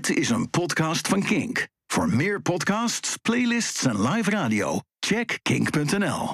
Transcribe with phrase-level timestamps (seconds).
[0.00, 1.68] Dit is een podcast van Kink.
[1.86, 6.32] Voor meer podcasts, playlists en live radio, check kink.nl.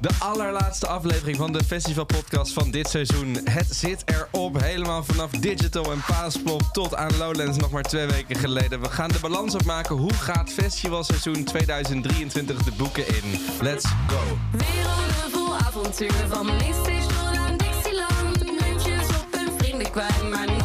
[0.00, 3.38] De allerlaatste aflevering van de festivalpodcast van dit seizoen.
[3.44, 8.36] Het zit erop, helemaal vanaf Digital en Paaspop tot aan Lowlands nog maar twee weken
[8.36, 8.80] geleden.
[8.80, 9.96] We gaan de balans opmaken.
[9.96, 13.40] Hoe gaat festivalseizoen 2023 de boeken in?
[13.60, 14.38] Let's go!
[14.50, 18.44] Werelden vol avontuur van Mainstation aan Dixieland.
[18.44, 20.63] Muntjes op hun vrienden kwijt, maar nog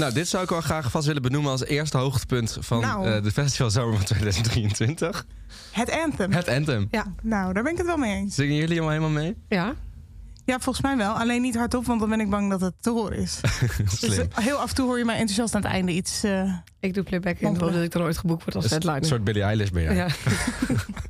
[0.00, 3.06] Nou, dit zou ik wel graag vast willen benoemen als eerste hoogtepunt van Nou.
[3.06, 5.26] eh, de festivalzomer van 2023.
[5.70, 6.32] Het anthem.
[6.32, 6.88] Het Anthem.
[6.90, 8.34] Ja, nou, daar ben ik het wel mee eens.
[8.34, 9.36] Zingen jullie allemaal helemaal mee?
[9.48, 9.74] Ja.
[10.44, 11.12] Ja, volgens mij wel.
[11.12, 13.40] Alleen niet hardop, want dan ben ik bang dat het te horen is.
[13.78, 14.28] Dus Slim.
[14.34, 16.22] eh, heel af en toe hoor je mij enthousiast aan het einde iets.
[16.22, 19.04] eh, Ik doe playback in, omdat ik dan ooit geboekt word als Een headliner.
[19.04, 19.94] soort Billie Eilish ben jij.
[19.94, 20.06] Ja.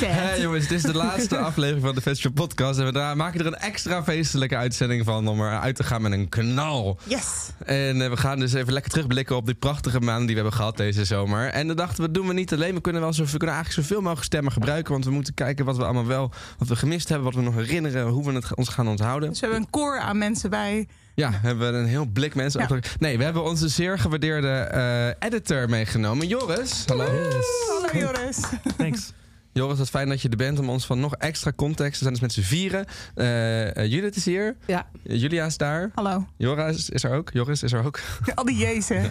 [0.00, 0.10] sad.
[0.12, 2.78] Hey jongens, het is de laatste aflevering van de Festival Podcast.
[2.78, 6.28] En we maken er een extra feestelijke uitzending van om eruit te gaan met een
[6.28, 6.98] knal.
[7.04, 7.50] Yes.
[7.64, 10.58] En eh, we gaan dus even lekker terugblikken op die prachtige maanden die we hebben
[10.58, 11.48] gehad deze zomer.
[11.48, 12.74] En dan dachten we, doen we niet alleen.
[12.74, 14.92] We kunnen, wel zo, we kunnen eigenlijk zoveel mogelijk stemmen gebruiken.
[14.92, 17.54] Want we moeten kijken wat we allemaal wel, wat we gemist hebben, wat we nog
[17.54, 19.28] herinneren, hoe we het ons gaan onthouden.
[19.28, 20.88] Dus we hebben een koor aan mensen bij.
[21.14, 22.60] Ja, hebben we een heel blik mensen.
[22.68, 22.78] Ja.
[22.98, 26.26] Nee, we hebben onze zeer gewaardeerde eh, editor meegenomen.
[26.26, 27.04] Joris, hallo.
[27.04, 28.40] Hallo Joris.
[28.76, 29.12] Thanks.
[29.52, 31.92] Joris, wat fijn dat je er bent om ons van nog extra context.
[31.92, 32.86] We zijn dus met z'n vieren.
[33.14, 34.56] Eh, eh, Judith is hier.
[34.66, 34.86] Ja.
[35.02, 35.90] Julia is daar.
[35.94, 36.26] Hallo.
[36.36, 37.30] Joris is er ook.
[37.32, 38.00] Joris is er ook.
[38.34, 39.10] Al die jezen.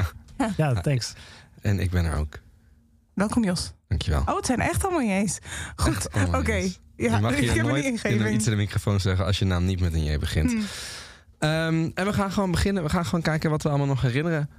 [0.58, 1.14] Ja, thanks.
[1.62, 2.40] En ik ben er ook.
[3.14, 3.74] Welkom Jos.
[3.88, 4.22] Dankjewel.
[4.26, 5.40] Oh, het zijn echt allemaal jees.
[5.76, 6.54] Goed, oké.
[6.54, 6.72] Ja,
[7.16, 9.66] je mag ik hier nooit in de, iets in de microfoon zeggen als je naam
[9.66, 10.52] niet met een J begint.
[10.52, 10.64] Hmm.
[11.40, 12.84] Ehm, en we gaan gewoon beginnen.
[12.84, 14.50] We gaan gewoon kijken wat we allemaal nog herinneren.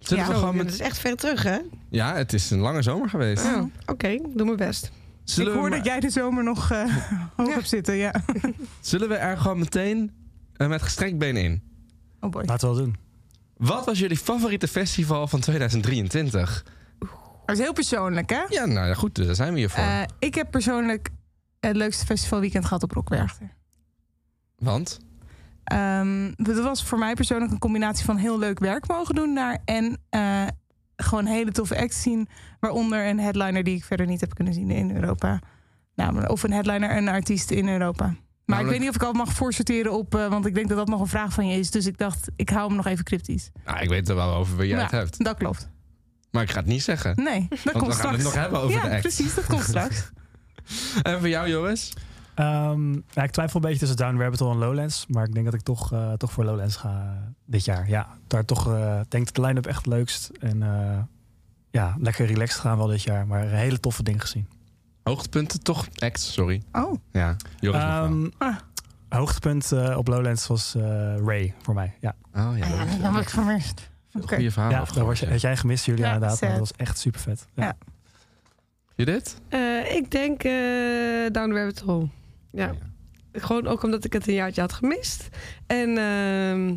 [0.00, 0.52] Zullen Ja.
[0.52, 0.72] met...
[0.72, 1.58] is echt ver terug, hè?
[1.90, 3.44] Ja, het is een lange zomer geweest.
[3.44, 3.68] Ja.
[3.86, 4.84] Oké, doe mijn best.
[4.84, 4.90] Ik
[5.24, 6.78] Zullen, hoor maar- dat jij de zomer nog eh,
[7.36, 7.54] hoog Ja.
[7.54, 7.94] hebt zitten.
[7.94, 8.14] Ja.
[8.80, 10.12] Zullen we er gewoon meteen
[10.56, 11.62] eh, met gestrekt been in?
[12.20, 12.44] Oh boy.
[12.44, 12.96] Laten we wel doen.
[13.56, 16.64] Wat was jullie favoriete festival van 2023?
[17.46, 18.42] Dat is heel persoonlijk, hè?
[18.48, 19.82] Ja, nou ja, goed, daar zijn we hier voor.
[19.84, 21.08] Eh, ik heb persoonlijk
[21.60, 23.50] het leukste festivalweekend gehad op Rockwerchter.
[24.58, 24.98] Want?
[25.70, 29.58] Ehm dat was voor mij persoonlijk een combinatie van heel leuk werk mogen doen daar
[29.64, 30.46] en eh,
[30.96, 32.28] gewoon hele toffe acts zien.
[32.60, 35.38] Waaronder een headliner die ik verder niet heb kunnen zien in Europa.
[35.94, 38.14] Nou, of een headliner en een artiest in Europa.
[38.44, 40.76] Maar ik weet niet of ik al mag voorsorteren op, eh, want ik denk dat
[40.76, 41.70] dat nog een vraag van je is.
[41.70, 43.50] Dus ik dacht, ik hou hem nog even cryptisch.
[43.64, 45.24] Nou, ik weet er wel over wie jij Ja, het hebt.
[45.24, 45.68] Dat klopt.
[46.30, 47.12] Maar ik ga het niet zeggen.
[47.16, 48.16] Nee, dat Want komt we gaan straks.
[48.16, 49.00] het nog hebben over ja, de act.
[49.00, 50.08] precies, dat komt straks.
[51.02, 51.92] En voor jou, Joris?
[52.40, 55.06] Ehm, ja, ik twijfel een beetje tussen Down Rabbit Hole en Lowlands.
[55.08, 57.88] Maar ik denk dat ik toch, eh, toch voor Lowlands ga dit jaar.
[57.88, 60.30] Ja, daar toch eh denk ik de line-up echt het leukst.
[60.40, 60.98] En eh,
[61.70, 63.26] ja, lekker relaxed gaan wel dit jaar.
[63.26, 64.48] Maar een hele toffe dingen gezien.
[65.02, 65.88] Hoogtepunten toch?
[65.98, 66.62] Act, sorry.
[66.72, 67.80] Oh, Ja, Joris.
[67.82, 68.56] Ehm, Ah.
[69.08, 71.94] Hoogtepunt eh, op Lowlands was eh, Ray voor mij.
[72.00, 73.90] Ja, Oh ja, ah, ja, dat heb ik vermist.
[74.12, 74.34] Oké.
[74.34, 74.70] goede verhaal.
[74.70, 76.40] ja daar was je, had jij gemist, Julia, Ja, inderdaad.
[76.40, 77.46] Maar dat was echt super vet.
[77.54, 77.64] Ja.
[77.64, 77.76] Ja.
[78.94, 79.40] Judith?
[79.48, 80.52] Eh, ik denk eh
[81.32, 82.08] Down the Rabbit Hole.
[82.52, 82.74] Ja.
[83.32, 85.28] Gewoon ook omdat ik het een jaartje had gemist.
[85.66, 86.74] En ehm,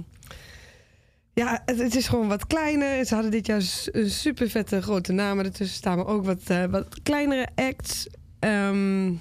[1.34, 3.06] ja, het, het is gewoon wat kleiner.
[3.06, 3.62] Ze hadden dit jaar
[3.92, 5.98] een super vette grote namen ertussen staan.
[5.98, 8.08] Maar ook wat, eh, wat kleinere acts.
[8.40, 9.12] Ehm,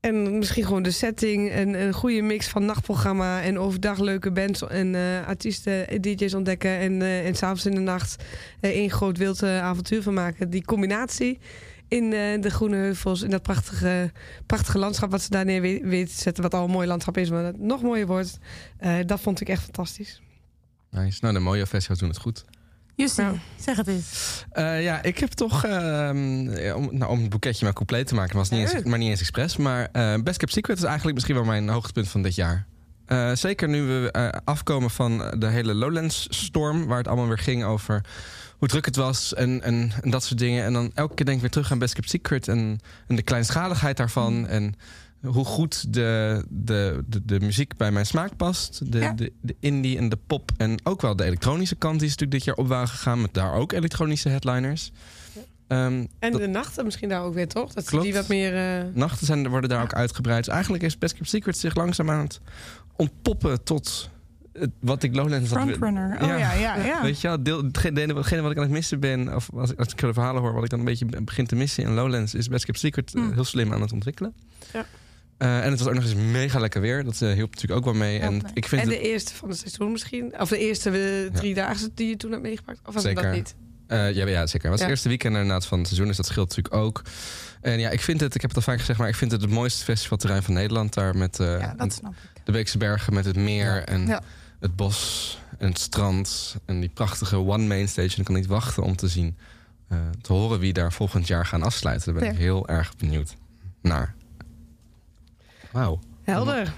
[0.00, 1.50] en misschien gewoon de setting.
[1.50, 3.42] En een goede mix van nachtprogramma.
[3.42, 6.78] En overdag leuke bands en eh, artiesten, eh, DJ's ontdekken.
[6.78, 8.24] En, eh en s'avonds in de nacht
[8.60, 10.50] één groot wild avontuur van maken.
[10.50, 11.38] Die combinatie
[11.88, 13.22] in eh, de Groene Heuvels.
[13.22, 14.12] In dat prachtige,
[14.46, 16.42] prachtige landschap wat ze daar neer we- weten te zetten.
[16.42, 18.38] Wat al een mooi landschap is, maar dat het nog mooier wordt.
[18.78, 20.22] Eh, dat vond ik echt fantastisch.
[20.90, 21.18] Nice.
[21.20, 22.44] Nou, de mooie festivals doen het goed.
[22.94, 24.44] Justin, zeg het eens.
[24.50, 28.36] Eh, ja, ik heb toch, ehm, om, nou, om het boeketje maar compleet te maken,
[28.36, 29.56] was niet eens, maar niet eens expres.
[29.56, 32.66] Maar eh, Best Kept Secret is eigenlijk misschien wel mijn hoogtepunt van dit jaar.
[33.08, 37.64] Eh, zeker nu we eh, afkomen van de hele Lowlands-storm, waar het allemaal weer ging
[37.64, 38.04] over
[38.58, 40.64] hoe druk het was en, en, en dat soort dingen.
[40.64, 43.22] En dan elke keer denk ik weer terug aan Best Kept Secret en, en de
[43.22, 44.46] kleinschaligheid daarvan.
[44.46, 44.74] En
[45.22, 48.92] hoe goed de, de, de, de muziek bij mijn smaak past.
[48.92, 49.12] De, Ja.
[49.12, 50.50] de, de indie en de pop.
[50.56, 53.20] En ook wel de elektronische kant die is natuurlijk dit jaar op waren gegaan.
[53.20, 54.92] Met daar ook elektronische headliners.
[55.68, 57.72] Ehm, En dat- de nachten misschien daar ook weer, toch?
[57.72, 58.04] Dat Klopt.
[58.04, 58.56] die wat meer...
[58.78, 60.44] eh, nachten zijn, worden daar ook uitgebreid.
[60.44, 62.40] Dus eigenlijk is Best Kept Secret zich langzaam aan het
[62.98, 64.10] ontpoppen tot
[64.52, 65.62] het- wat ik Lowlands had...
[65.62, 66.16] Frontrunner.
[66.22, 66.36] Oh Ja.
[66.36, 67.02] ja, ja, ja.
[67.08, 69.88] Weet je wel, deel, hetgene, hetgene wat ik aan het missen ben, of als, als
[69.88, 72.48] ik de verhalen hoor, wat ik dan een beetje begin te missen in Lowlands, is
[72.48, 73.32] Best Kept Secret eh, Mm.
[73.32, 74.34] heel slim aan het ontwikkelen.
[74.72, 74.86] Ja.
[75.38, 77.04] Eh, en het was ook nog eens mega lekker weer.
[77.04, 78.18] Dat eh, hielp natuurlijk ook wel mee.
[78.18, 80.40] En ik vind En het, de eerste van het seizoen misschien.
[80.40, 82.78] Of de eerste drie dagen die je toen hebt meegepakt.
[82.86, 83.22] Of was het Zeker.
[83.22, 83.54] dat niet?
[83.86, 84.60] eh, ja, ja, zeker.
[84.60, 84.84] Het was Ja.
[84.84, 87.02] het eerste weekend inderdaad van het seizoen, dus dat scheelt natuurlijk ook.
[87.60, 89.40] En ja, ik vind het, ik heb het al vaak gezegd, maar ik vind het
[89.40, 90.94] het mooiste festivalterrein van Nederland.
[90.94, 92.37] Daar met eh, Ja, dat snap ik.
[92.48, 93.84] De Beekse Bergen, met het meer Ja.
[93.84, 94.20] en Ja.
[94.60, 96.56] het bos en het strand.
[96.64, 98.12] En die prachtige one main stage.
[98.14, 99.36] En ik kan niet wachten om te zien,
[99.88, 102.12] eh, te horen wie daar volgend jaar gaan afsluiten.
[102.14, 103.36] Daar ben ik heel erg benieuwd
[103.82, 104.14] naar.
[105.72, 105.98] Wauw.
[106.22, 106.72] Helder.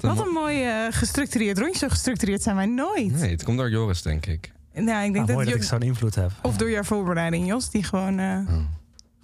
[0.00, 1.78] Wat een mooi eh, gestructureerd rondje.
[1.78, 3.12] Zo gestructureerd zijn wij nooit.
[3.12, 4.52] Nee, het komt door Joris, denk ik.
[4.74, 6.30] Nou, ik denk Ah, dat, mooi dat ik zo'n invloed heb.
[6.42, 8.64] Of door jouw voorbereiding, Jos, die gewoon eh, Oh.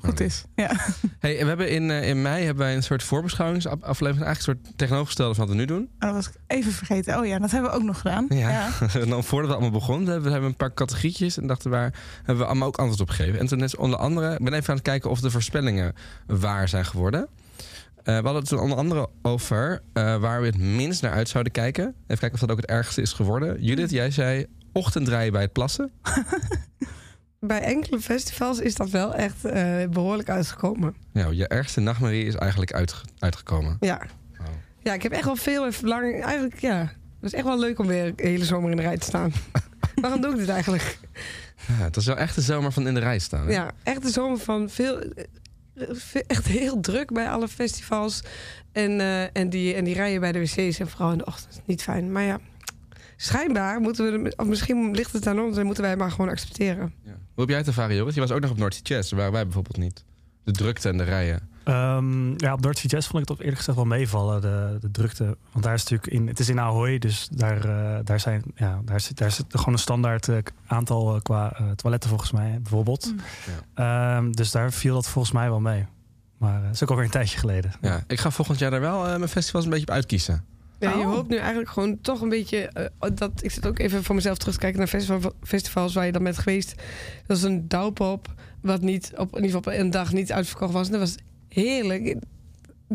[0.04, 0.44] Goed is.
[0.54, 0.70] Ja.
[1.18, 4.24] Hey, we hebben in, eh, in mei hebben wij een soort voorbeschouwingsaflevering.
[4.24, 5.82] Eigenlijk een soort tegenovergestelde van wat we nu doen.
[5.82, 7.18] Oh, dat was ik even vergeten.
[7.18, 8.26] Oh ja, dat hebben we ook nog gedaan.
[8.28, 8.70] Ja.
[8.94, 11.38] en dan voordat we allemaal begonnen, hebben we hebben een paar categorietjes.
[11.38, 13.38] En dachten waar hebben we allemaal ook antwoord op gegeven.
[13.38, 15.94] En toen net onder andere, ik ben even aan het kijken of de voorspellingen
[16.26, 17.28] waar zijn geworden.
[17.96, 21.28] Eh, we hadden het toen onder andere over eh, waar we het minst naar uit
[21.28, 21.84] zouden kijken.
[21.84, 23.62] Even kijken of dat ook het ergste is geworden.
[23.62, 25.90] Judith, jij zei ochtenddraaien bij het plassen.
[27.46, 30.94] Bij enkele festivals is dat wel echt eh, behoorlijk uitgekomen.
[31.12, 33.76] Nou, je ergste nachtmerrie is eigenlijk uitge- uitgekomen.
[33.80, 34.00] Ja.
[34.40, 34.46] Oh.
[34.82, 36.22] ja, ik heb echt wel veel en verlang.
[36.24, 36.78] Eigenlijk, ja.
[37.20, 39.32] Het is echt wel leuk om weer de hele zomer in de rij te staan.
[40.00, 40.98] Waarom doe ik dit eigenlijk?
[41.68, 43.46] Ja, het was wel echt de zomer van in de rij staan.
[43.46, 43.52] hè?
[43.52, 44.98] Ja, echt de zomer van veel.
[45.00, 45.24] eh,
[46.26, 48.22] Echt heel druk bij alle festivals.
[48.72, 51.60] En, eh, en, die, en die rijen bij de wc's en vooral in de ochtend.
[51.64, 52.12] Niet fijn.
[52.12, 52.38] Maar ja,
[53.22, 54.32] schijnbaar moeten we.
[54.36, 56.92] Of misschien ligt het aan ons en moeten wij maar gewoon accepteren.
[57.04, 57.10] Ja.
[57.10, 58.14] Hoe heb jij het ervaren, Joris?
[58.14, 59.10] Je was ook nog op North Sea Jazz.
[59.10, 60.04] Daar waren wij bijvoorbeeld niet.
[60.44, 61.50] De drukte en de rijen.
[61.64, 64.78] Ehm, ja, op North Sea Jazz vond ik het op eerlijk gezegd wel meevallen, de,
[64.80, 65.36] de drukte.
[65.52, 68.80] Want daar is natuurlijk in, het is in Ahoy, dus daar, eh, daar, zijn, ja,
[68.84, 70.36] daar, zit, daar zit gewoon een standaard eh,
[70.66, 73.12] aantal eh, qua toiletten volgens mij, bijvoorbeeld.
[73.12, 73.20] Mm.
[73.74, 75.86] Ehm, dus daar viel dat volgens mij wel mee.
[76.42, 77.72] Maar eh, dat is ook alweer een tijdje geleden.
[77.80, 80.44] Ja, ik ga volgend jaar daar wel eh, mijn festivals een beetje op uitkiezen.
[80.82, 81.12] Ja, je Oh.
[81.14, 82.58] hoopt nu eigenlijk gewoon toch een beetje.
[82.66, 86.06] eh, dat, ik zit ook even voor mezelf terug te kijken naar festival, festivals waar
[86.06, 86.74] je dan bent geweest.
[87.26, 90.72] Dat is een douwpop, wat niet op, in ieder geval op een dag niet uitverkocht
[90.72, 90.86] was.
[90.86, 91.16] En dat was
[91.48, 92.16] heerlijk.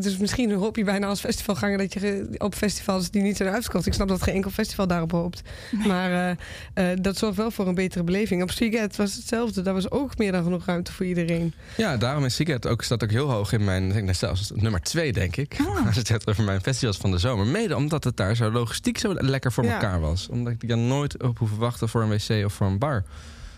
[0.02, 3.86] Dus misschien hoop je bijna als festivalganger dat je op festivals die niet zijn uitverkocht.
[3.86, 5.42] Ik snap dat geen enkel festival daarop hoopt.
[5.88, 8.42] Maar eh, eh, dat zorgt wel voor een betere beleving.
[8.42, 9.62] Op Seagate was hetzelfde.
[9.62, 11.54] Daar was ook meer dan genoeg ruimte voor iedereen.
[11.78, 13.88] Ja, daarom is Seagate ook, staat ook heel hoog in mijn...
[13.88, 15.56] Ik denk, zelfs nummer twee, denk ik.
[15.60, 15.86] Ah.
[15.88, 17.46] Als het gaat over mijn festivals van de zomer.
[17.46, 19.74] Mede omdat het daar zo logistiek zo lekker voor Ja.
[19.74, 20.28] elkaar was.
[20.30, 23.04] Omdat ik daar nooit op hoef te wachten voor een wc of voor een bar.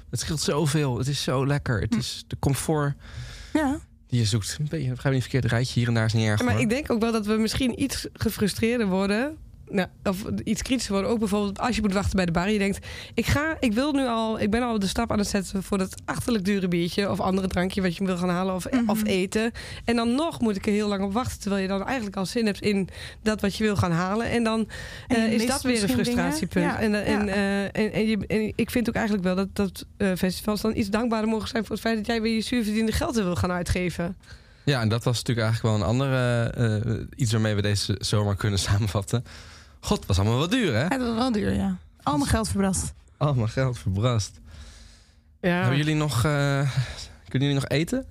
[0.09, 0.97] Het scheelt zoveel.
[0.97, 1.79] Het is zo lekker.
[1.81, 2.93] Het is de comfort
[3.53, 3.79] Ja.
[4.09, 4.59] Die je zoekt.
[4.69, 6.61] Ga je niet verkeerd rijtje hier en daar is niet erg Maar hoor.
[6.61, 9.37] ik denk ook wel dat we misschien iets gefrustreerder worden.
[9.71, 11.11] Nou, of iets kritischer worden.
[11.11, 12.49] Ook bijvoorbeeld als je moet wachten bij de bar.
[12.49, 15.27] Je denkt, ik, ga, ik wil nu al, ik ben al de stap aan het
[15.27, 17.09] zetten voor dat achterlijk dure biertje.
[17.11, 18.89] Of andere drankje wat je wil gaan halen of, Mhm.
[18.89, 19.51] of eten.
[19.85, 21.39] En dan nog moet ik er heel lang op wachten.
[21.39, 22.87] Terwijl je dan eigenlijk al zin hebt in
[23.23, 24.29] dat wat je wil gaan halen.
[24.29, 24.67] En dan
[25.07, 26.65] En eh, is dat weer een frustratiepunt.
[26.65, 27.31] Ja, En, en, ja.
[27.33, 30.75] eh, en, en, je, en ik vind ook eigenlijk wel dat, dat eh, festivals dan
[30.77, 33.51] iets dankbaarder mogen zijn voor het feit dat jij weer je zuurverdiende geld wil gaan
[33.51, 34.17] uitgeven.
[34.63, 36.43] Ja, en dat was natuurlijk eigenlijk wel een andere...
[36.85, 39.23] eh, iets waarmee we deze zomer kunnen samenvatten.
[39.79, 40.83] God, was allemaal wat duur hè?
[40.83, 41.77] Het was wel duur, ja.
[42.03, 42.93] Allemaal geld verbrast.
[43.17, 44.39] Allemaal geld verbrast.
[45.41, 45.49] Ja.
[45.49, 46.15] Hebben jullie nog...
[46.25, 46.71] eh,
[47.27, 48.05] kunnen jullie nog eten?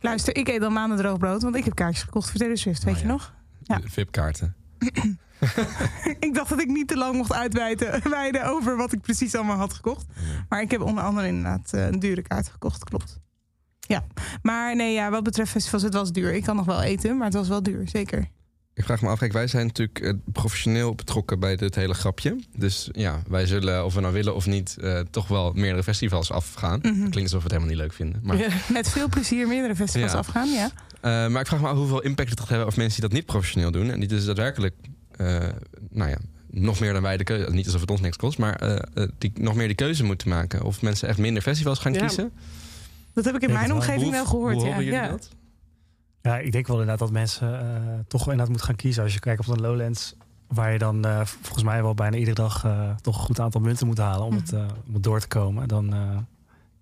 [0.00, 2.84] Luister, ik eet al maanden droog brood, want ik heb kaartjes gekocht voor Taylor Swift,
[2.84, 3.12] weet Oh, je ja.
[3.12, 3.34] nog?
[3.62, 3.80] Ja.
[3.84, 4.54] VIP-kaarten.
[6.26, 9.56] ik dacht dat ik niet te lang mocht uitweiden wijden over wat ik precies allemaal
[9.56, 10.06] had gekocht.
[10.48, 13.18] Maar ik heb onder andere inderdaad eh, een dure kaart gekocht, klopt.
[13.80, 14.04] Ja,
[14.42, 16.34] maar nee, ja, wat betreft festivals, het was duur.
[16.34, 18.28] Ik kan nog wel eten, maar het was wel duur, zeker.
[18.80, 22.36] Ik vraag me af, kijk, wij zijn natuurlijk eh, professioneel betrokken bij dit hele grapje.
[22.56, 26.30] Dus ja, wij zullen, of we nou willen of niet, eh, toch wel meerdere festivals
[26.32, 26.78] afgaan.
[26.82, 26.92] Mhm.
[26.92, 28.20] Klinkt alsof we het helemaal niet leuk vinden.
[28.24, 28.48] Maar, Ja.
[28.72, 30.18] Met veel plezier meerdere festivals Ja.
[30.18, 30.70] afgaan, ja.
[31.00, 33.18] eh, maar ik vraag me af hoeveel impact het gaat hebben op mensen die dat
[33.18, 33.90] niet professioneel doen.
[33.90, 34.74] En die dus daadwerkelijk,
[35.16, 35.38] eh,
[35.90, 36.18] nou ja,
[36.50, 38.82] nog meer dan wij de keuze, niet alsof het ons niks kost, maar
[39.18, 40.62] die nog meer die keuze moeten maken.
[40.62, 41.98] Of mensen echt minder festivals gaan Ja.
[42.00, 42.32] kiezen.
[43.14, 43.80] Dat heb ik in Denk mijn wel.
[43.80, 44.68] omgeving wel gehoord, hoe ja.
[44.70, 45.08] horen jullie ja.
[45.08, 45.28] dat?
[46.22, 47.66] Ja, ik denk wel inderdaad dat mensen eh,
[48.08, 49.02] toch wel inderdaad moeten gaan kiezen.
[49.02, 50.14] Als je kijkt op de Lowlands,
[50.48, 53.60] waar je dan eh, volgens mij wel bijna iedere dag eh, toch een goed aantal
[53.60, 55.68] munten moet halen om, het, eh, om het door te komen.
[55.68, 56.16] Dan, eh,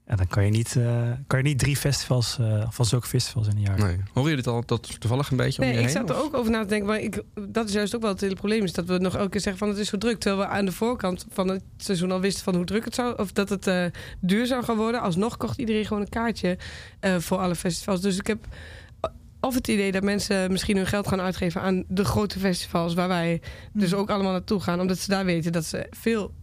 [0.06, 3.46] ja, dan kan, je niet, eh, kan je niet drie festivals eh, van zulke festivals
[3.48, 3.78] in een jaar.
[3.78, 3.96] Nee.
[4.12, 5.96] Horen jullie het al dat toevallig een beetje om Nee, je ik heen?
[5.96, 6.22] zat er of?
[6.22, 6.88] ook over na te denken.
[6.88, 8.62] Maar ik, dat is juist ook wel het hele probleem.
[8.64, 10.18] Is dat we nog elke keer zeggen van het is zo druk.
[10.18, 13.18] Terwijl we aan de voorkant van het seizoen al wisten van hoe druk het zou.
[13.18, 13.84] Of dat het eh,
[14.20, 15.00] duur zou gaan worden.
[15.00, 16.58] Alsnog kocht iedereen gewoon een kaartje
[17.00, 18.00] eh, voor alle festivals.
[18.00, 18.46] Dus ik heb.
[19.40, 23.08] Of het idee dat mensen misschien hun geld gaan uitgeven aan de grote festivals waar
[23.08, 23.40] wij
[23.72, 26.34] dus ook allemaal naartoe gaan, omdat ze daar weten dat ze veel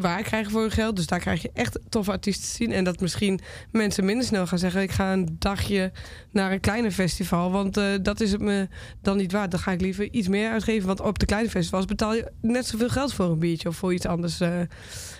[0.00, 0.96] waar krijgen voor hun geld.
[0.96, 2.72] Dus daar krijg je echt toffe artiesten te zien.
[2.72, 3.40] En dat misschien
[3.72, 5.92] mensen minder snel gaan zeggen: ik ga een dagje
[6.32, 8.68] naar een kleine festival, want eh, dat is het me
[9.02, 9.50] dan niet waard.
[9.50, 12.66] Dan ga ik liever iets meer uitgeven, want op de kleine festivals betaal je net
[12.66, 14.60] zoveel geld voor een biertje of voor iets anders eh,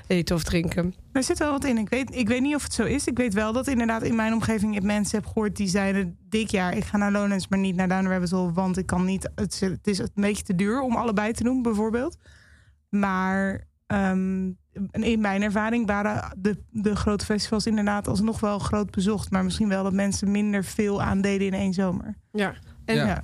[0.07, 0.95] eten of drinken.
[1.13, 1.79] Er zit wel wat in.
[1.79, 3.07] Ik weet, ik weet niet of het zo is.
[3.07, 6.51] Ik weet wel dat inderdaad in mijn omgeving ik mensen heb gehoord die zeiden dit
[6.51, 9.31] jaar ik ga naar Lowlands, maar niet naar Down Rabbit want ik kan niet.
[9.35, 12.17] Het, is- het is een beetje te duur om allebei te doen, bijvoorbeeld.
[12.89, 14.51] Maar ehm,
[14.91, 19.69] in mijn ervaring waren de, de grote festivals inderdaad alsnog wel groot bezocht, maar misschien
[19.69, 22.15] wel dat mensen minder veel aandeden in één zomer.
[22.33, 22.55] Ja.
[22.85, 23.07] En, Ja.
[23.07, 23.23] Ja.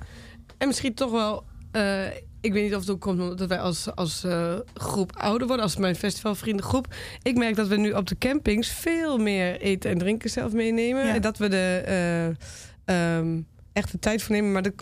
[0.57, 1.43] en misschien toch wel.
[1.71, 2.05] eh,
[2.41, 5.65] ik weet niet of het ook komt omdat wij als, als eh, groep ouder worden,
[5.65, 6.93] als mijn festivalvriendengroep.
[7.21, 11.05] Ik merk dat we nu op de campings veel meer eten en drinken zelf meenemen.
[11.05, 11.13] Ja.
[11.13, 11.81] En dat we de
[12.85, 13.41] eh, ehm,
[13.75, 14.51] echt de tijd voor nemen.
[14.51, 14.73] Maar de,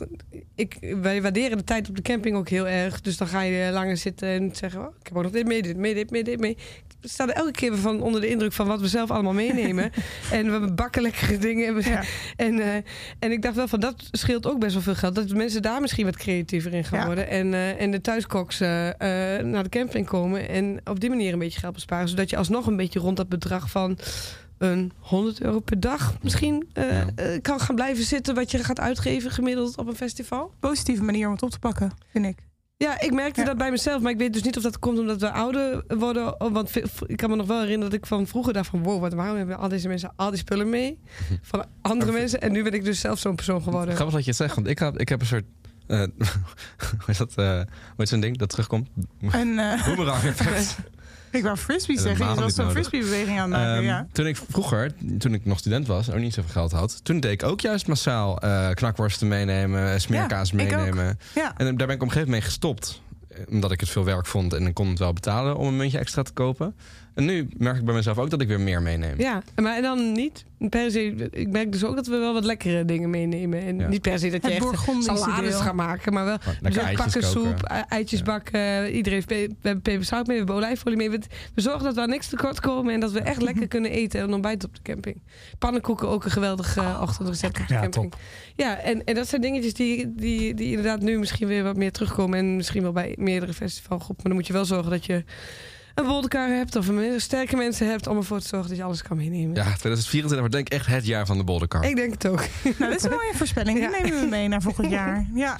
[0.55, 3.01] ik, wij waarderen de tijd op de camping ook heel erg.
[3.01, 5.62] Dus dan ga je langer zitten en zeggen: oh, Ik heb ook nog dit mee,
[5.62, 6.57] dit mee, dit mee, dit mee.
[7.01, 9.91] We staan er elke keer van onder de indruk van wat we zelf allemaal meenemen.
[10.31, 11.81] en we bakken lekkere dingen.
[11.81, 12.03] Ja.
[12.35, 12.75] en, eh,
[13.19, 15.15] en ik dacht wel van dat scheelt ook best wel veel geld.
[15.15, 17.05] Dat mensen daar misschien wat creatiever in gaan Ja.
[17.05, 17.27] worden.
[17.29, 18.69] En, eh, en de thuiskoks eh,
[19.39, 20.50] naar de camping komen.
[20.50, 22.09] En op die manier een beetje geld besparen.
[22.09, 23.97] Zodat je alsnog een beetje rond dat bedrag van
[24.63, 27.05] een 100 euro per dag misschien eh, Ja.
[27.15, 28.36] eh, kan gaan blijven zitten.
[28.36, 30.53] Wat je gaat uitgeven gemiddeld op een festival.
[30.60, 32.38] Positieve manier om het op te pakken, vind ik.
[32.77, 33.46] Ja, ik merkte Ja.
[33.46, 34.01] dat bij mezelf.
[34.01, 36.36] Maar ik weet dus niet of dat komt omdat we ouder worden.
[36.38, 36.72] Want
[37.08, 38.84] ik kan me nog wel herinneren dat ik van vroeger dacht van...
[38.84, 41.00] wow, wat, waarom hebben al deze mensen al die spullen mee?
[41.41, 42.41] Van andere mensen.
[42.41, 43.93] En nu ben ik dus zelf zo'n persoon geworden.
[43.96, 45.46] Grappig dat je het zegt, want ik, had, ik heb een soort...
[45.88, 46.00] eh,
[47.00, 47.34] hoe is dat?
[47.36, 47.55] eh
[47.96, 48.89] hoe is zo'n ding dat terugkomt?
[49.32, 50.77] En eh, Boomerang effect.
[51.33, 52.29] ik wou frisbee zeggen.
[52.29, 54.07] Je was zo'n frisbee-beweging aan het maken, Ehm, ja.
[54.11, 57.31] Toen ik vroeger, toen ik nog student was, ook niet zoveel geld had, toen deed
[57.31, 60.79] ik ook juist massaal eh, knakworsten meenemen, smeerkaas Ja, ik ook.
[60.79, 61.19] meenemen.
[61.35, 61.53] Ja.
[61.57, 63.01] En daar ben ik op een gegeven moment mee gestopt.
[63.29, 65.77] Eh, Omdat ik het veel werk vond en ik kon het wel betalen om een
[65.77, 66.75] muntje extra te kopen.
[67.13, 69.20] En nu merk ik bij mezelf ook dat ik weer meer meeneem.
[69.20, 71.29] Ja, maar dan niet per se.
[71.32, 73.60] Ik merk dus ook dat we wel wat lekkere dingen meenemen.
[73.62, 73.88] En Ja.
[73.88, 77.24] niet per se dat je Het echt salades gaat maken, maar wel Maar dus pakken
[77.24, 78.25] soep, eitjes Ja.
[78.25, 78.86] bakken.
[78.91, 81.10] Iedereen heeft pe- we hebben peperzout mee, we hebben olijfolie mee.
[81.10, 81.20] We,
[81.55, 84.22] we zorgen dat we aan niks tekort komen en dat we echt lekker kunnen eten
[84.22, 85.22] en ontbijten op de camping.
[85.60, 88.12] Pannenkoeken ook een geweldig eh, ochtendrecept op de Ja, camping.
[88.12, 88.22] top.
[88.55, 91.91] Ja, en, en dat zijn dingetjes die, die, die inderdaad nu misschien weer wat meer
[91.91, 94.15] terugkomen en misschien wel bij meerdere festivalgroepen.
[94.15, 95.24] Maar dan moet je wel zorgen dat je
[95.95, 99.01] een bolderkar hebt of een sterke mensen hebt om ervoor te zorgen dat je alles
[99.01, 99.55] kan meenemen.
[99.55, 101.83] Ja, 2024 wordt denk ik echt het jaar van de bolderkar.
[101.83, 102.39] Ik denk het ook.
[102.63, 103.79] Nou, dat is een mooie voorspelling.
[103.79, 104.01] Die Ja.
[104.01, 105.27] nemen we mee naar volgend jaar.
[105.33, 105.57] Ja.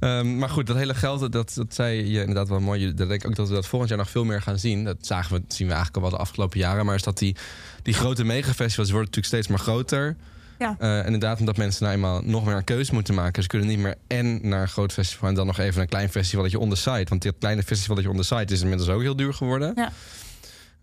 [0.00, 2.94] Ehm, maar goed, dat hele geld, dat, dat zei je inderdaad wel mooi.
[2.94, 4.84] Dat denk ik ook dat we dat volgend jaar nog veel meer gaan zien.
[4.84, 6.86] Dat zagen we, zien we eigenlijk al wel de afgelopen jaren.
[6.86, 7.36] Maar is dat die,
[7.82, 10.16] die grote megafestivals worden natuurlijk steeds maar groter.
[10.62, 10.76] Ja.
[10.78, 13.42] Eh, en inderdaad, omdat mensen nou eenmaal nog meer een keuze moeten maken.
[13.42, 16.08] Ze kunnen niet meer en naar een groot festival en dan nog even een klein
[16.10, 17.04] festivaletje on the side.
[17.08, 19.72] Want dit kleine festivaletje on the side is inmiddels ook heel duur geworden.
[19.74, 19.92] Ja.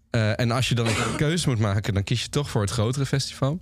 [0.09, 2.71] Eh, en als je dan een keuze moet maken, dan kies je toch voor het
[2.71, 3.59] grotere festival.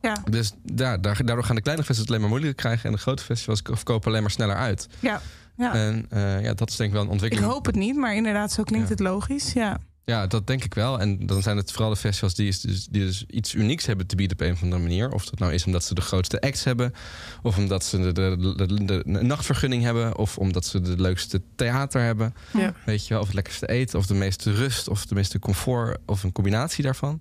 [0.00, 0.16] Ja.
[0.30, 2.84] Dus daar, daar- daardoor gaan de kleine festivals het alleen maar moeilijker krijgen.
[2.86, 4.88] En de grote festivals verkopen alleen maar sneller uit.
[5.00, 5.20] Ja.
[5.56, 5.74] Ja.
[5.74, 7.52] En eh, ja, dat is denk ik wel een Ik ontwikkeling.
[7.52, 8.92] hoop het niet, maar inderdaad, zo klinkt Ja.
[8.94, 9.52] het logisch.
[9.52, 9.78] Ja.
[10.06, 11.00] Ja, dat denk ik wel.
[11.00, 14.06] En dan zijn het vooral de festivals die, is dus, die dus iets unieks hebben
[14.06, 15.12] te bieden op een of andere manier.
[15.12, 16.94] Of dat nou is omdat ze de grootste acts hebben.
[17.42, 20.16] Of omdat ze de, de, de, nachtvergunning hebben.
[20.16, 22.34] Of omdat ze de leukste theater hebben.
[22.52, 22.74] Ja.
[22.84, 23.98] Weet je wel, of het lekkerste eten.
[23.98, 24.88] Of de meeste rust.
[24.88, 25.98] Of de meeste comfort.
[26.06, 27.20] Of een combinatie daarvan.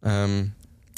[0.00, 0.44] Ehm,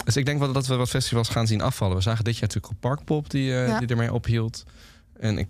[0.05, 1.97] dus ik denk wel dat we wat festivals gaan zien afvallen.
[1.97, 3.79] We zagen dit jaar natuurlijk op Parkpop die, eh, Ja.
[3.79, 4.65] die ermee ophield.
[5.21, 5.49] En ik,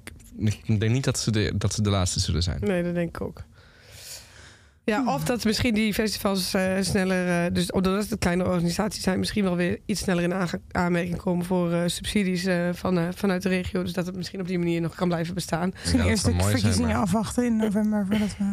[0.65, 2.59] ik denk niet dat ze, de, dat ze de laatste zullen zijn.
[2.61, 3.45] Nee, dat denk ik ook.
[4.89, 9.19] Ja, of dat misschien die festivals eh, sneller, eh, dus doordat het kleine organisaties zijn,
[9.19, 10.35] misschien wel weer iets sneller in
[10.73, 13.83] aanmerking komen voor eh, subsidies eh, van, eh, vanuit de regio.
[13.83, 15.71] Dus dat het misschien op die manier nog kan blijven bestaan.
[15.81, 18.07] Misschien eerst de zijn, verkiezingen maar- afwachten in november.
[18.11, 18.45] Voordat we...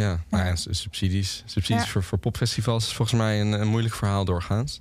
[0.00, 1.42] Ja, maar ja, s- subsidies.
[1.46, 1.88] Subsidies Ja.
[1.90, 4.80] voor, voor popfestivals is volgens mij een, een moeilijk verhaal doorgaans.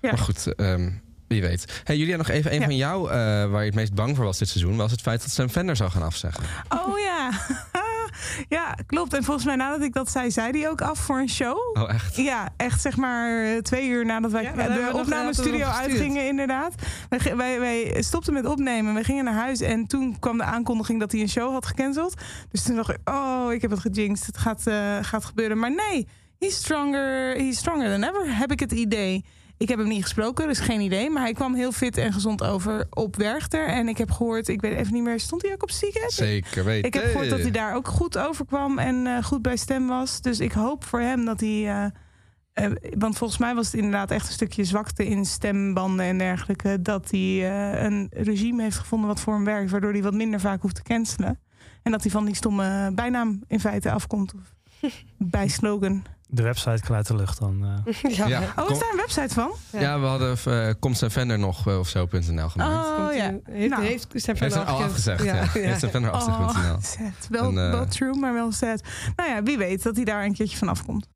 [0.00, 0.08] Ja.
[0.10, 0.90] Maar goed, ehm,
[1.28, 1.80] wie weet.
[1.84, 2.64] Hey, Julia, nog even een Ja.
[2.64, 3.14] van jou eh,
[3.50, 4.76] waar je het meest bang voor was dit seizoen...
[4.76, 6.44] was het feit dat Sam Fender zou gaan afzeggen.
[6.68, 7.30] Oh ja.
[8.48, 9.14] Ja, klopt.
[9.14, 11.58] En volgens mij nadat ik dat zei, zei die ook af voor een show.
[11.72, 12.16] Oh, echt?
[12.16, 16.74] Ja, echt zeg maar eh, twee uur nadat wij Ja, de opnamestudio uitgingen, inderdaad.
[17.36, 21.12] Wij, wij stopten met opnemen, we gingen naar huis en toen kwam de aankondiging dat
[21.12, 22.14] hij een show had gecanceld.
[22.50, 25.58] Dus toen dacht ik, oh, ik heb het gejinxed, het gaat, eh, gaat gebeuren.
[25.58, 29.24] Maar nee, he's stronger, he's stronger than ever, heb ik het idee.
[29.58, 31.10] Ik heb hem niet gesproken, dus geen idee.
[31.10, 33.66] Maar hij kwam heel fit en gezond over op Werchter.
[33.66, 36.12] En ik heb gehoord, ik weet even niet meer, stond hij ook op Zieket?
[36.12, 36.86] Zeker weten.
[36.86, 40.20] Ik heb gehoord dat hij daar ook goed overkwam en eh, goed bij stem was.
[40.20, 41.84] Dus ik hoop voor hem dat hij, eh,
[42.54, 46.82] eh, want volgens mij was het inderdaad echt een stukje zwakte in stembanden en dergelijke.
[46.82, 50.40] Dat hij eh, een regime heeft gevonden wat voor hem werkt, waardoor hij wat minder
[50.40, 51.40] vaak hoeft te cancelen.
[51.82, 54.34] En dat hij van die stomme bijnaam in feite afkomt.
[54.40, 54.54] Of
[55.16, 56.04] bijslogan.
[56.34, 57.82] De website kan uit de lucht dan.
[57.84, 57.94] eh.
[58.16, 58.26] ja.
[58.26, 58.40] Ja.
[58.56, 59.52] Oh, is daar een website van?
[59.70, 62.86] Ja, we hadden uh, Komt zijn Vender nog eh, of zo.nl gemaakt.
[62.86, 63.34] Oh Komt ja.
[63.44, 63.84] Heeft, Nou.
[63.84, 65.34] heeft Stefan Heeft al afgezegd, ja.
[65.34, 66.74] Heeft zijn afgezegd.nl.
[66.74, 66.78] Oh.
[67.28, 68.82] Wel, En, wel true, maar wel sad.
[69.16, 71.08] Nou ja, wie weet dat hij daar een keertje van afkomt.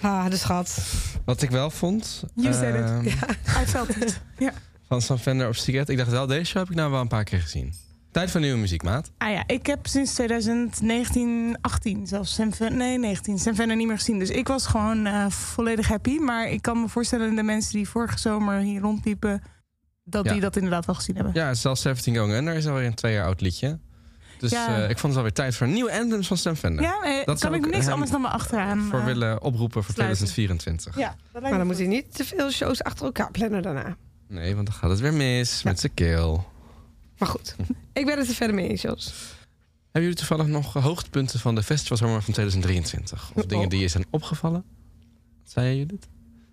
[0.00, 0.78] Ah, de schat.
[1.24, 2.24] Wat ik wel vond...
[2.34, 3.12] You said it.
[3.68, 3.88] felt.
[4.38, 4.52] Ja.
[4.88, 5.88] Van Sam Fender op Siget.
[5.88, 7.72] Ik dacht wel, deze show heb ik nou wel een paar keer gezien.
[8.10, 9.10] Tijd voor nieuwe muziek, maat.
[9.18, 13.96] Ah ja, ik heb sinds 2019, 18 zelfs, Sam nee 19, Sam Venner niet meer
[13.98, 14.18] gezien.
[14.18, 16.18] Dus ik was gewoon eh, volledig happy.
[16.18, 19.42] Maar ik kan me voorstellen de mensen die vorige zomer hier rondliepen,
[20.04, 20.32] dat Ja.
[20.32, 21.34] die dat inderdaad wel gezien hebben.
[21.34, 23.78] Ja, zelfs 17 Going Under is alweer een twee jaar oud liedje.
[24.40, 24.76] Dus Ja.
[24.82, 26.82] eh, ik vond het alweer tijd voor nieuwe anthems van Fender.
[26.84, 28.80] Ja, eh, Dat kan ik ik niks anders dan me achteraan.
[28.90, 30.26] Voor eh, willen oproepen voor sluiten.
[30.26, 30.96] 2024.
[30.96, 33.96] Ja, Maar dan moet hij niet te veel shows achter elkaar plannen daarna.
[34.28, 35.70] Nee, want dan gaat het weer mis Ja.
[35.70, 36.48] met zijn keel.
[37.18, 37.56] Maar goed,
[37.92, 39.14] ik ben het er verder mee eens, Jos.
[39.82, 43.30] Hebben jullie toevallig nog hoogtepunten van de festivalzomer van 2023?
[43.34, 43.70] Of dingen Oh.
[43.70, 44.64] die je zijn opgevallen?
[45.42, 46.08] Wat zei jullie dit?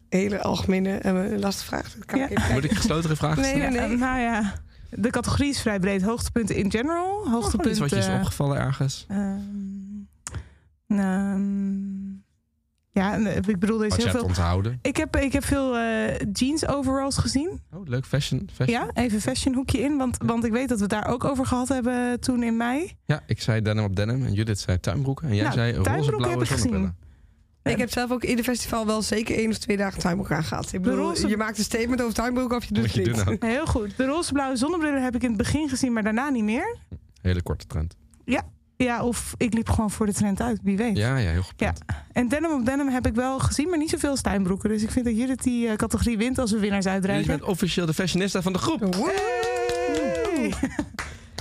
[0.09, 1.93] Hele algemene en lastige vraag.
[1.93, 2.25] Dat kan Ja.
[2.29, 3.71] ik even Moet ik gesloten vragen Nee, stellen?
[3.71, 3.97] nee, Ja, nee.
[3.97, 4.53] nou ja,
[4.89, 6.01] de categorie is vrij breed.
[6.01, 7.79] Hoogtepunten in general, iets hoogtepunten...
[7.81, 9.05] wat je is opgevallen ergens?
[9.09, 9.37] ehm,
[10.87, 12.15] ehm,
[12.91, 14.23] ja, eh, ik bedoel, er is Wat heel veel...
[14.23, 14.79] onthouden?
[14.81, 17.61] Ik heb, ik heb veel eh, jeans overalls gezien.
[17.73, 18.05] Oh, leuk.
[18.05, 18.49] Fashion.
[18.53, 18.79] fashion.
[18.79, 19.97] Ja, even fashion hoekje in.
[19.97, 22.97] Want, want ik weet dat we het daar ook over gehad hebben toen in mei.
[23.05, 25.27] Ja, ik zei denim op denim en Judith zei tuinbroeken.
[25.29, 26.57] En jij Nou, zei roze blauwe heb ik gezien.
[26.57, 26.97] zonnebrillen.
[27.71, 30.43] Ik heb zelf ook in de festival wel zeker één of twee dagen tuinbroek aan
[30.43, 30.73] gehad.
[30.73, 33.43] Ik bedoel, roze- je maakt een statement over tuinbroek of je doet het je niet.
[33.43, 33.97] Heel goed.
[33.97, 36.77] De roze-blauwe zonnebrillen heb ik in het begin gezien, maar daarna niet meer.
[37.21, 37.95] Hele korte trend.
[38.79, 40.97] Ja, of ik liep gewoon voor de trend uit, wie weet.
[40.97, 41.53] Ja, ja, heel goed.
[41.57, 41.73] Ja.
[42.11, 44.69] En denim op denim heb ik wel gezien, maar niet zoveel Stijnbroeken.
[44.69, 47.27] Dus ik vind dat Judith die eh, categorie wint als we winnaars uitreiken.
[47.27, 48.79] bent officieel de fashionista van de groep.
[48.95, 50.53] Hey!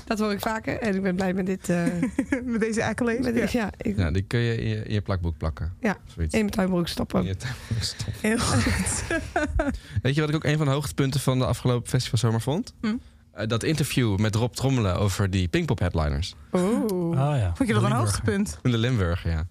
[0.06, 1.68] Dat hoor ik vaker en ik ben blij met dit.
[1.68, 1.84] eh,
[2.44, 3.18] Met deze accolade.
[3.20, 3.40] met Ja.
[3.40, 5.72] dit ja, ik, Ja, die kun je in je, in je plakboek plakken.
[5.80, 5.96] Ja.
[6.06, 6.34] Zoiets.
[6.34, 7.20] in mijn tuinbroek stoppen.
[7.20, 8.12] In je tuinbroek stoppen.
[8.20, 9.04] Heel goed.
[10.02, 12.74] Weet je wat ik ook een van de hoogtepunten van de afgelopen festivalzomer vond?
[12.80, 12.94] Hm?
[13.32, 16.34] Eh, dat interview met Rob Trommelen over die Pinkpop headliners.
[16.52, 17.18] Oeh.
[17.20, 17.52] Ah, ja.
[17.54, 18.58] Vond je dat een hoogtepunt?
[18.62, 19.46] In de Limburg, ja.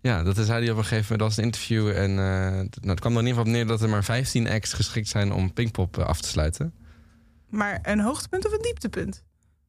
[0.00, 1.18] Ja, dat zei hij op een gegeven moment.
[1.18, 1.88] Dat was een interview.
[1.88, 2.16] En eh,
[2.54, 5.08] nou, het kwam er in ieder geval op neer dat er maar 15 acts geschikt
[5.08, 6.72] zijn om Pinkpop af te sluiten.
[7.48, 9.22] Maar een hoogtepunt of een dieptepunt?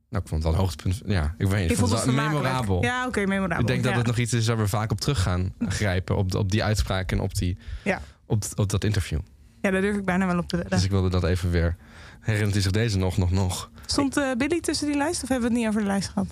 [0.10, 1.02] Nou, ik vond het wel een hoogtepunt.
[1.06, 1.72] Ja, ik weet niet.
[1.72, 2.84] Ik vond het wel memorabel.
[2.84, 3.60] Ja, oké, memorabel.
[3.60, 6.18] Ik denk dat het nog iets is waar we vaak op terug gaan grijpen.
[6.18, 8.02] Op, op die uitspraak en op, die, Ja.
[8.26, 9.20] op, op dat interview.
[9.62, 10.76] Ja, daar durf ik bijna wel op te wedden.
[10.76, 11.76] Dus ik wilde dat even weer.
[12.20, 13.70] Herinnert u zich deze nog, nog, nog?
[13.86, 16.28] Stond eh, Billy tussen die lijst of hebben we het niet over de lijst gehad?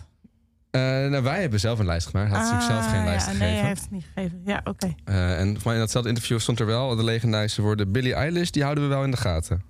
[0.71, 2.29] Eh, nou, wij hebben zelf een lijst gemaakt.
[2.31, 3.47] Hij had natuurlijk zelf geen Ah, lijst ja, gegeven.
[3.51, 4.41] Nee, hij heeft het niet gegeven.
[4.45, 4.93] Ja, oké.
[5.03, 7.91] Eh, en voor mij in datzelfde interview stond er wel de legendarische woorden...
[7.91, 9.61] Billie Eilish, die houden we wel in de gaten.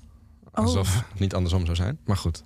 [0.51, 1.99] Alsof het niet andersom zou zijn.
[2.05, 2.43] Maar goed.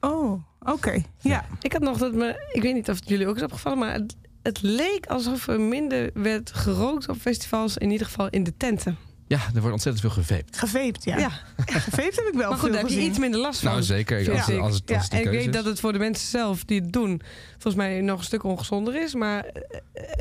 [0.00, 1.02] Oh, oké.
[1.20, 1.44] Ja.
[1.60, 2.48] Ik had nog dat me.
[2.52, 5.60] Ik weet niet of het jullie ook is opgevallen, maar het, het leek alsof er
[5.60, 7.76] minder werd gerookt op festivals.
[7.76, 8.96] In ieder geval in de tenten.
[9.34, 10.58] Ja, er wordt ontzettend veel geveept.
[10.58, 11.18] Geveept, ja.
[11.18, 11.30] Ja.
[11.66, 13.70] Geveept heb ik wel maar goed, daar heb je iets minder last van.
[13.70, 14.18] Nou, zeker.
[14.18, 15.52] Als, als, als ja, een en ik weet is.
[15.52, 17.20] dat het voor de mensen zelf die het doen,
[17.52, 19.14] volgens mij nog een stuk ongezonder is.
[19.14, 19.52] Maar eh,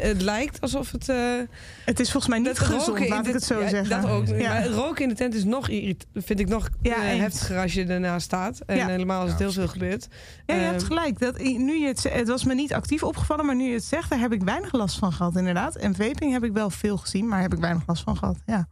[0.09, 1.09] het lijkt alsof het.
[1.09, 1.17] eh,
[1.85, 4.01] Het is volgens mij niet gezond, laat ik het zo ja, zeggen.
[4.01, 4.27] Dat ook.
[4.27, 4.53] Ja.
[4.53, 5.65] Maar roken in de tent is nog
[6.13, 7.19] vind ik nog Ja, eens.
[7.19, 8.59] heftiger als je ernaast staat.
[8.65, 8.87] En Ja.
[8.87, 10.07] helemaal als het Ja, heel veel gebeurt.
[10.45, 11.19] Ja, je hebt Ehm, gelijk.
[11.19, 14.09] Dat, nu je het, het was me niet actief opgevallen, maar nu je het zegt,
[14.09, 15.75] daar heb ik weinig last van gehad, inderdaad.
[15.75, 18.37] En vaping heb ik wel veel gezien, maar heb ik weinig last van gehad.
[18.45, 18.67] Ja,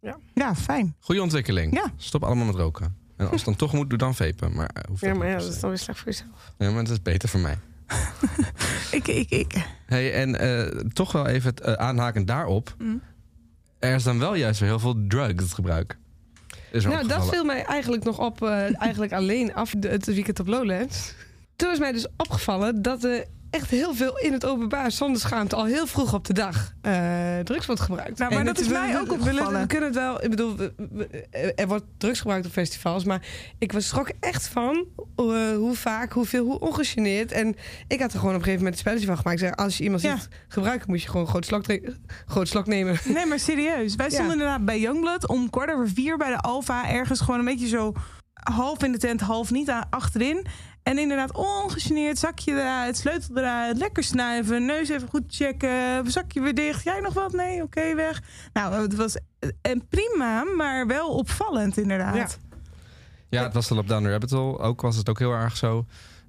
[0.00, 0.18] Ja.
[0.34, 0.94] ja fijn.
[1.00, 1.74] Goede ontwikkeling.
[1.74, 1.92] Ja.
[1.96, 2.96] Stop allemaal met roken.
[3.16, 4.52] En als het dan toch moet, doe dan vapen.
[4.54, 6.52] Maar, eh, hoeft Ja, maar ja, dat is dan weer slecht voor jezelf.
[6.58, 7.58] Ja, maar dat is beter voor mij.
[8.90, 9.54] Ik, ik, ik.
[9.86, 12.74] Hey, en eh, toch wel even uh, aanhakend daarop.
[12.78, 13.02] Mm.
[13.78, 15.98] Er is dan wel juist weer heel veel drugsgebruik.
[16.72, 20.40] Is Nou, dat viel mij eigenlijk nog op, eh, eigenlijk alleen af de- het weekend
[20.40, 21.14] op Lowlands.
[21.56, 25.56] Toen is mij dus opgevallen dat er echt heel veel in het openbaar zonder schaamte
[25.56, 28.18] al heel vroeg op de dag eh, drugs wordt gebruikt.
[28.18, 29.60] Nou, maar En dat het is mij ook we- we- opgevallen.
[29.60, 30.56] We, kunnen het wel, ik bedoel,
[31.54, 33.26] er wordt drugs gebruikt op festivals, maar
[33.58, 34.86] ik was schrok echt van
[35.16, 35.24] eh,
[35.56, 37.32] hoe vaak, hoeveel, hoe ongegeneerd.
[37.32, 37.56] En
[37.88, 39.40] ik had er gewoon op een gegeven moment een spelletje van gemaakt.
[39.40, 40.16] Ik zei, als je iemand Ja.
[40.16, 41.64] ziet gebruiken, moet je gewoon een groot slok,
[42.26, 42.98] groot slok nemen.
[43.04, 43.94] Nee, maar serieus.
[43.94, 44.12] Wij Ja.
[44.12, 46.88] stonden inderdaad bij Youngblood om kwart over vier bij de Alfa.
[46.90, 47.92] Ergens gewoon een beetje zo
[48.34, 50.46] half in de tent, half niet achterin.
[50.82, 56.54] En inderdaad, ongegeneerd, zakje eruit, sleutel eruit, lekker snuiven, neus even goed checken, zakje weer
[56.54, 56.84] dicht.
[56.84, 57.32] Jij nog wat?
[57.32, 58.22] Nee, oké, weg.
[58.52, 59.16] Nou, het was
[59.62, 62.14] en prima, maar wel opvallend inderdaad.
[62.16, 62.26] Ja.
[63.28, 64.58] Ja, het was al op Down the Rabbit Hole.
[64.58, 65.84] Ook was het ook heel erg zo.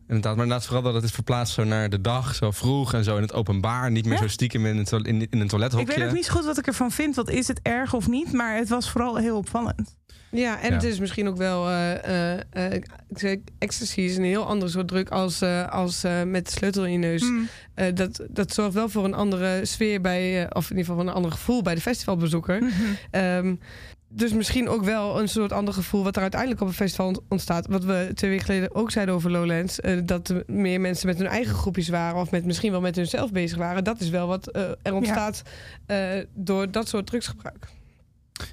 [0.08, 3.04] Inderdaad, maar inderdaad vooral dat het is verplaatst zo naar de dag, zo vroeg en
[3.04, 3.92] zo in het openbaar.
[3.92, 4.22] Niet meer Ja.
[4.22, 5.86] zo stiekem in, het, to- in, in een toilethokje.
[5.86, 7.16] Ik weet ook niet zo goed wat ik ervan vind.
[7.16, 8.32] Wat is het erg of niet?
[8.34, 9.96] Maar het was vooral heel opvallend.
[10.32, 10.74] Ja, en Ja.
[10.74, 11.67] het is misschien ook wel.
[11.70, 16.04] eh, eh, eh, ik zeg, ecstasy is een heel ander soort druk als, eh, als
[16.04, 17.24] eh, met de sleutel in je neus.
[17.74, 20.96] Eh, dat, dat zorgt wel voor een andere sfeer bij, eh, of in ieder geval
[20.96, 22.62] voor een ander gevoel bij de festivalbezoeker.
[22.63, 22.72] Mhm.
[23.12, 23.56] Ehm,
[24.13, 27.20] dus misschien ook wel een soort ander gevoel wat er uiteindelijk op een festival ont-
[27.30, 27.67] ontstaat.
[27.67, 29.80] Wat we twee weken geleden ook zeiden over Lowlands.
[29.80, 32.20] eh, dat er meer mensen met hun eigen groepjes waren.
[32.22, 33.84] Of met, misschien wel met hunzelf bezig waren.
[33.84, 35.41] Dat is wel wat eh, er ontstaat
[35.86, 35.98] eh,
[36.34, 37.67] door dat soort drugsgebruik.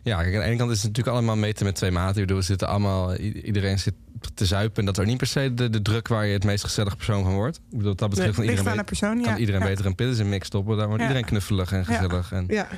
[0.03, 2.15] Ja, kijk, aan de ene kant is het natuurlijk allemaal meten met twee maten.
[2.15, 3.95] Ik bedoel, we zitten allemaal, iedereen zit
[4.35, 4.77] te zuipen.
[4.79, 6.97] En dat is ook niet per se de, de druk waar je het meest gezellige
[6.97, 7.57] persoon van wordt.
[7.71, 9.25] Ik bedoel, dat betreft Ligt iedereen, aan de be- persoon, ja.
[9.25, 9.67] kan iedereen Ja.
[9.67, 10.77] beter een pillen in mix stoppen.
[10.77, 12.33] Daar wordt iedereen knuffelig en gezellig.
[12.33, 12.69] En, Ja.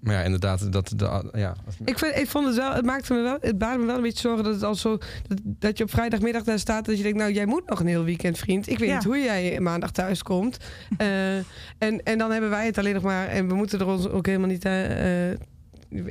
[0.00, 3.12] Maar ja, inderdaad, dat de, ja, als- Ik, vind, ik vond het wel, het maakte
[3.14, 5.78] me wel, het baarde me wel een beetje zorgen dat het al zo, dat, dat
[5.78, 8.38] je op vrijdagmiddag daar staat, dat je denkt, nou, jij moet nog een heel weekend,
[8.38, 8.68] vriend.
[8.68, 8.94] Ik weet Ja.
[8.94, 10.56] niet hoe jij maandag thuis komt.
[10.96, 11.36] Eh,
[11.78, 14.26] en, en dan hebben wij het alleen nog maar, en we moeten er ons ook
[14.26, 15.38] helemaal niet, eh, eh,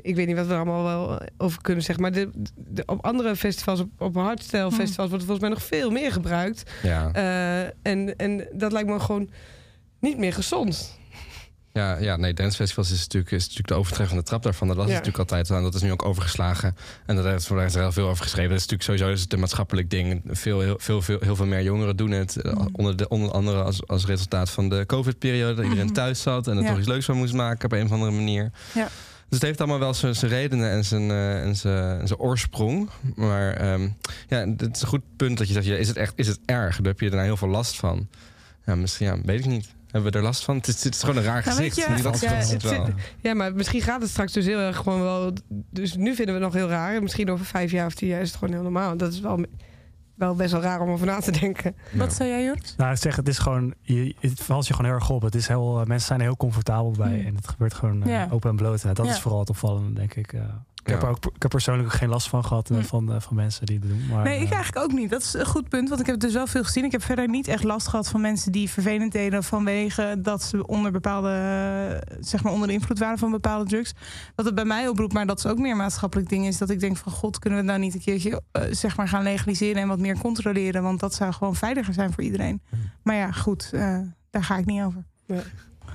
[0.01, 3.05] ik weet niet wat we er allemaal wel over kunnen zeggen, maar de, de- op
[3.05, 6.63] andere festivals, op, op hardstyle festivals, wordt het volgens mij nog veel meer gebruikt.
[6.83, 7.11] ja.
[7.13, 9.29] Eh, en, en dat lijkt me gewoon
[9.99, 10.98] niet meer gezond.
[11.79, 14.67] Ja, ja, nee, dancefestivals is natuurlijk, is natuurlijk de overtreffende trap daarvan.
[14.67, 14.91] Dat was Ja.
[14.91, 15.63] natuurlijk altijd aan.
[15.63, 16.75] Dat is nu ook overgeslagen.
[17.05, 18.49] En daar is er heel veel over geschreven.
[18.49, 20.21] Dat is natuurlijk sowieso is het een maatschappelijk ding.
[20.27, 22.41] Veel, heel, veel, veel, heel veel meer jongeren doen het.
[22.41, 22.67] eh, Mhm.
[22.71, 25.53] Onder, de, onder andere als, als resultaat van de COVID-periode.
[25.53, 25.93] Dat iedereen Mhm.
[25.93, 26.69] thuis zat en er Ja.
[26.69, 28.51] toch iets leuks van moest maken op een of andere manier.
[28.73, 28.83] Ja.
[29.29, 32.19] Dus het heeft allemaal wel zijn zijn redenen en zijn, eh, en zijn, en zijn
[32.19, 32.89] oorsprong.
[33.15, 33.87] Maar ehm,
[34.27, 36.39] ja, het is een goed punt dat je zegt: ja, is, het echt, is het
[36.45, 36.75] erg?
[36.77, 38.07] Daar heb je er nou heel veel last van.
[38.65, 39.67] Ja, misschien, ja, weet ik niet.
[39.91, 40.55] Hebben we er last van?
[40.55, 41.75] Het is, het is gewoon een raar Nou, gezicht.
[41.75, 41.87] je, ja,
[42.37, 42.85] is het wel.
[42.85, 45.33] zit- Ja, maar misschien gaat het straks dus heel erg gewoon wel.
[45.49, 46.95] Dus nu vinden we het nog heel raar.
[46.95, 48.97] En misschien over vijf jaar of tien jaar is het gewoon heel normaal.
[48.97, 49.45] Dat is wel,
[50.15, 51.75] wel best wel raar om over na te denken.
[51.91, 52.73] Wat zei jij, Jort?
[52.77, 55.21] Nou, ik zeg, het is gewoon, je, het valt je gewoon heel erg op.
[55.21, 57.25] Het is heel, eh, mensen zijn er heel comfortabel bij Hmm.
[57.27, 58.27] en het gebeurt gewoon eh, Ja.
[58.31, 58.83] open en bloot.
[58.83, 59.11] En dat Ja.
[59.11, 60.33] is vooral het opvallende, denk ik.
[60.33, 60.41] eh.
[60.83, 62.85] Ik, heb er ook, ik heb persoonlijk ook geen last van gehad eh, Hmm.
[62.85, 64.07] van, eh, van mensen die het doen.
[64.09, 65.09] Maar, Nee, ik eh, eigenlijk ook niet.
[65.09, 66.83] Dat is een goed punt, want ik heb dus wel veel gezien.
[66.83, 70.67] Ik heb verder niet echt last gehad van mensen die vervelend deden vanwege dat ze
[70.67, 73.93] onder bepaalde, zeg maar onder de invloed waren van bepaalde drugs.
[74.35, 76.69] Wat het bij mij oproept, maar dat is ook meer een maatschappelijk ding, is dat
[76.69, 79.81] ik denk van god, kunnen we het nou niet een keertje zeg maar gaan legaliseren
[79.81, 82.61] en wat meer controleren, want dat zou gewoon veiliger zijn voor iedereen.
[83.03, 85.03] Maar ja, goed, eh, daar ga ik niet over.
[85.25, 85.41] Ja.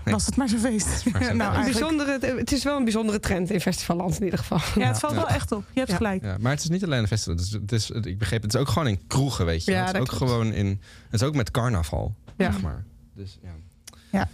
[0.05, 1.05] Was het maar zo'n feest.
[1.13, 1.65] maar zo'n nou, eigenlijk-
[1.97, 4.59] bijzondere, het is wel een bijzondere trend in festivalland in ieder geval.
[4.83, 5.19] ja, het valt Ja.
[5.19, 5.65] wel echt op.
[5.73, 5.97] Je hebt Ja.
[5.97, 6.23] gelijk.
[6.23, 7.35] Ja, maar het is niet alleen een festival.
[7.35, 9.71] Het is, het is, ik begreep, het is ook gewoon in kroegen, weet je.
[9.71, 10.23] Ja, het is dat ook klopt.
[10.33, 10.67] gewoon in.
[11.11, 12.53] Het is ook met carnaval, Ja.
[12.53, 12.85] zeg maar.
[13.15, 13.39] Dus
[14.11, 14.29] ja.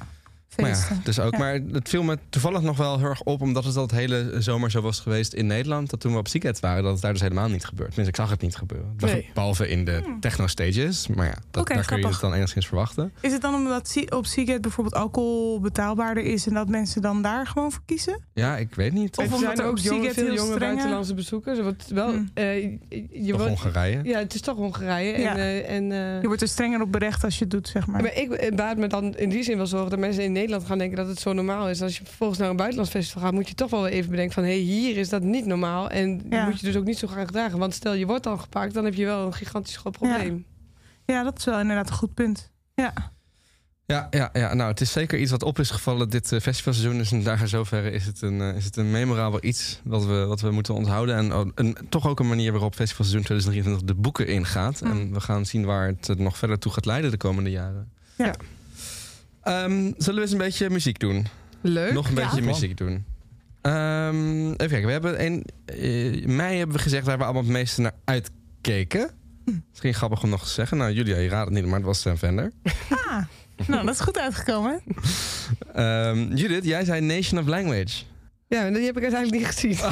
[0.55, 0.87] Feesten.
[0.89, 1.33] Maar ja, dus ook.
[1.33, 1.39] Ja.
[1.39, 4.35] Maar het viel me toevallig nog wel heel erg op, omdat het al het hele
[4.39, 5.91] zomer zo was geweest in Nederland.
[5.91, 7.89] Dat toen we op Seagate waren, dat het daar dus helemaal niet gebeurt.
[7.95, 8.95] Tenminste, ik zag het niet gebeuren.
[8.99, 9.31] Nee.
[9.35, 10.21] Behalve in de Hmm.
[10.21, 11.07] techno stages.
[11.07, 13.13] Maar ja, dat, daar kun je het dan enigszins verwachten.
[13.21, 17.47] Is het dan omdat op Seagate bijvoorbeeld alcohol betaalbaarder is en dat mensen dan daar
[17.47, 18.21] gewoon voor kiezen?
[18.35, 19.17] Ja, ik weet niet.
[19.19, 21.59] Of er omdat zijn er ook jonge, veel heel jonge strenge- buitenlandse bezoekers.
[21.59, 22.31] Er wordt wel, Hmm.
[22.35, 22.63] eh,
[23.11, 24.01] je, wordt, Hongarije.
[24.03, 25.13] ja, het is toch Hongarije.
[25.13, 27.87] En, eh, en, eh, Je wordt er strenger op berecht als je het doet, zeg
[27.87, 28.03] maar.
[28.03, 30.79] maar ik baat me dan in die zin wel zorgen dat mensen in Nederland gaan
[30.79, 31.83] denken dat het zo normaal is.
[31.83, 34.43] Als je vervolgens naar een buitenlands festival gaat, moet je toch wel even bedenken van
[34.43, 35.91] hé, hey, hier is dat niet normaal.
[35.91, 36.45] En Ja.
[36.45, 37.59] moet je dus ook niet zo gaan gedragen.
[37.59, 40.45] Want stel je wordt dan gepakt, dan heb je wel een gigantisch groot probleem.
[41.07, 42.51] Ja, dat is wel inderdaad een goed punt.
[42.75, 42.93] Ja,
[43.87, 46.99] Ja, ja, ja, nou, het is zeker iets wat op is gevallen dit eh, festivalseizoen.
[46.99, 50.25] Dus in daar zoverre is het een, eh, is het een memorabel iets wat we,
[50.25, 51.17] wat we moeten onthouden.
[51.17, 54.81] En een, toch ook een manier waarop festivalseizoen 2023 de boeken ingaat.
[54.81, 54.91] Mm.
[54.91, 57.93] En we gaan zien waar het nog verder toe gaat leiden de komende jaren.
[58.17, 58.35] Ja.
[59.43, 61.27] Ehm, zullen we eens een beetje muziek doen?
[61.61, 61.93] Leuk.
[61.93, 62.25] Nog een Ja.
[62.29, 63.05] beetje muziek doen.
[63.63, 65.25] Ehm, even kijken, we hebben eh,
[66.13, 69.11] in mei hebben we gezegd waar we allemaal het meeste naar uitkeken.
[69.45, 69.51] Hm.
[69.71, 70.77] Misschien grappig om nog te zeggen.
[70.77, 72.53] Nou, Julia, je raadt het niet, maar het was Sam Vender.
[73.07, 73.23] ah,
[73.67, 74.81] nou dat is goed uitgekomen.
[75.75, 78.03] Ehm, Judith, jij zei Nation of Language.
[78.55, 79.79] Ja, en die heb ik uiteindelijk niet gezien.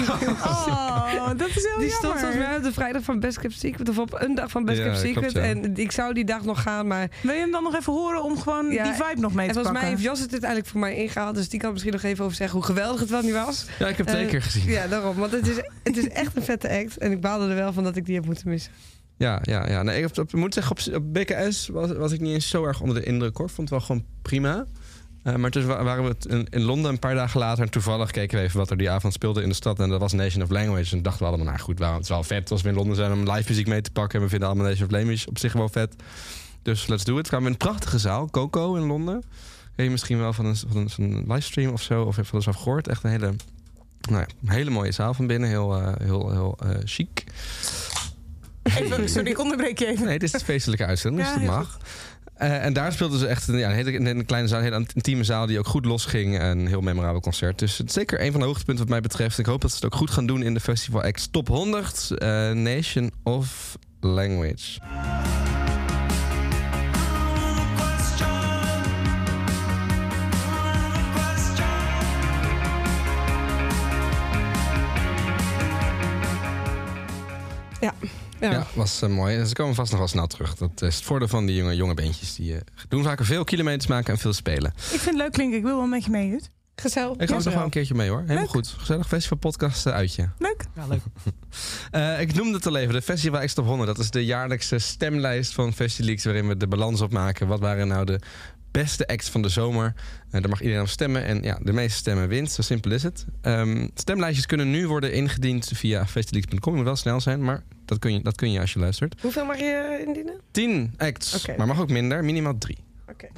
[0.48, 2.18] Oh, dat is heel Die stond jammer.
[2.18, 3.88] volgens mij op de vrijdag van Best Kept Secret.
[3.88, 5.32] Of op een dag van Best Ja, Kept klopt, Secret.
[5.32, 5.40] ja.
[5.62, 7.10] En ik zou die dag nog gaan, maar...
[7.22, 9.52] Wil je hem dan nog even horen om gewoon Ja, die vibe nog mee En
[9.54, 11.34] te volgens mij heeft Jos het uiteindelijk voor mij ingehaald.
[11.34, 13.66] Dus die kan misschien nog even over zeggen hoe geweldig het wel niet was.
[13.78, 14.64] Ja, ik heb twee Eh, keer gezien.
[14.70, 15.16] Ja, daarom.
[15.16, 16.98] Want het is, het is echt een vette act.
[16.98, 18.72] En ik baalde er wel van dat ik die heb moeten missen.
[19.16, 19.82] Ja, ja, ja.
[19.82, 22.64] Nee, ik, heb- ik moet zeggen, op, op BKS was, was ik niet eens zo
[22.64, 23.48] erg onder de indruk hoor.
[23.50, 24.66] Vond het wel gewoon prima.
[25.28, 27.64] Eh, maar toen wa- waren we in, in Londen een paar dagen later.
[27.64, 29.78] En toevallig keken we even wat er die avond speelde in de stad.
[29.78, 30.96] En dat was Nation of Language.
[30.96, 33.12] En dachten we allemaal, nou goed, het is wel vet als we in Londen zijn
[33.12, 34.18] om live muziek mee te pakken.
[34.18, 35.94] En we vinden allemaal Nation of Language op zich wel vet.
[36.62, 37.22] Dus let's do it.
[37.22, 39.22] We kwamen in een prachtige zaal, Coco in Londen.
[39.76, 42.02] Ken je misschien wel van een, van een, van een livestream of zo?
[42.02, 42.88] Of heb je wel eens af gehoord?
[42.88, 43.34] Echt een hele,
[44.08, 45.48] nou ja, een hele mooie zaal van binnen.
[45.48, 47.24] Heel, eh, heel, heel eh, chic.
[48.62, 50.04] Even, sorry, ik onderbreek je even.
[50.06, 51.78] Nee, dit is de feestelijke uitzending, dus Ja, dat heel mag.
[52.38, 55.24] Eh, en daar speelden ze echt een, ja, een, hele, een kleine zaal, een intieme
[55.24, 56.38] zaal die ook goed losging.
[56.38, 57.58] En een heel memorabel concert.
[57.58, 59.38] Dus het zeker een van de hoogtepunten wat mij betreft.
[59.38, 62.10] Ik hoop dat ze het ook goed gaan doen in de Festival X Top 100
[62.10, 64.78] eh, Nation of Language.
[78.40, 78.50] Ja.
[78.50, 79.46] Ja, was eh, mooi.
[79.46, 80.54] Ze komen vast nog wel snel terug.
[80.54, 82.34] Dat is het voordeel van die jonge, jonge beentjes.
[82.34, 84.72] Die eh, doen vaker veel kilometers maken en veel spelen.
[84.76, 85.58] Ik vind het leuk klinken.
[85.58, 86.50] Ik wil wel met je mee, Jut.
[86.80, 87.16] Gezellig.
[87.16, 88.20] Ik ga ook nog wel een keertje mee hoor.
[88.20, 88.50] Helemaal Leuk.
[88.50, 88.74] goed.
[88.78, 90.28] Gezellig festival podcast eh, uitje.
[90.38, 90.64] Leuk.
[90.74, 91.02] Ja, leuk.
[91.90, 93.88] Eh, ik noemde het al even, de Festival X Top 100.
[93.88, 96.24] Dat is de jaarlijkse stemlijst van Festileaks...
[96.24, 97.46] waarin we de balans opmaken.
[97.46, 98.20] Wat waren nou de
[98.70, 99.94] beste acts van de zomer?
[100.30, 101.24] Eh, daar mag iedereen op stemmen.
[101.24, 102.50] En ja, de meeste stemmen wint.
[102.50, 103.26] Zo simpel is het.
[103.40, 106.70] Ehm, stemlijstjes kunnen nu worden ingediend via festileaks.com.
[106.72, 109.20] Je moet wel snel zijn, maar dat kun je, dat kun je als je luistert.
[109.20, 110.40] Hoeveel mag je indienen?
[110.50, 112.24] 10 acts, maar mag ook minder.
[112.24, 112.78] Minimaal 3.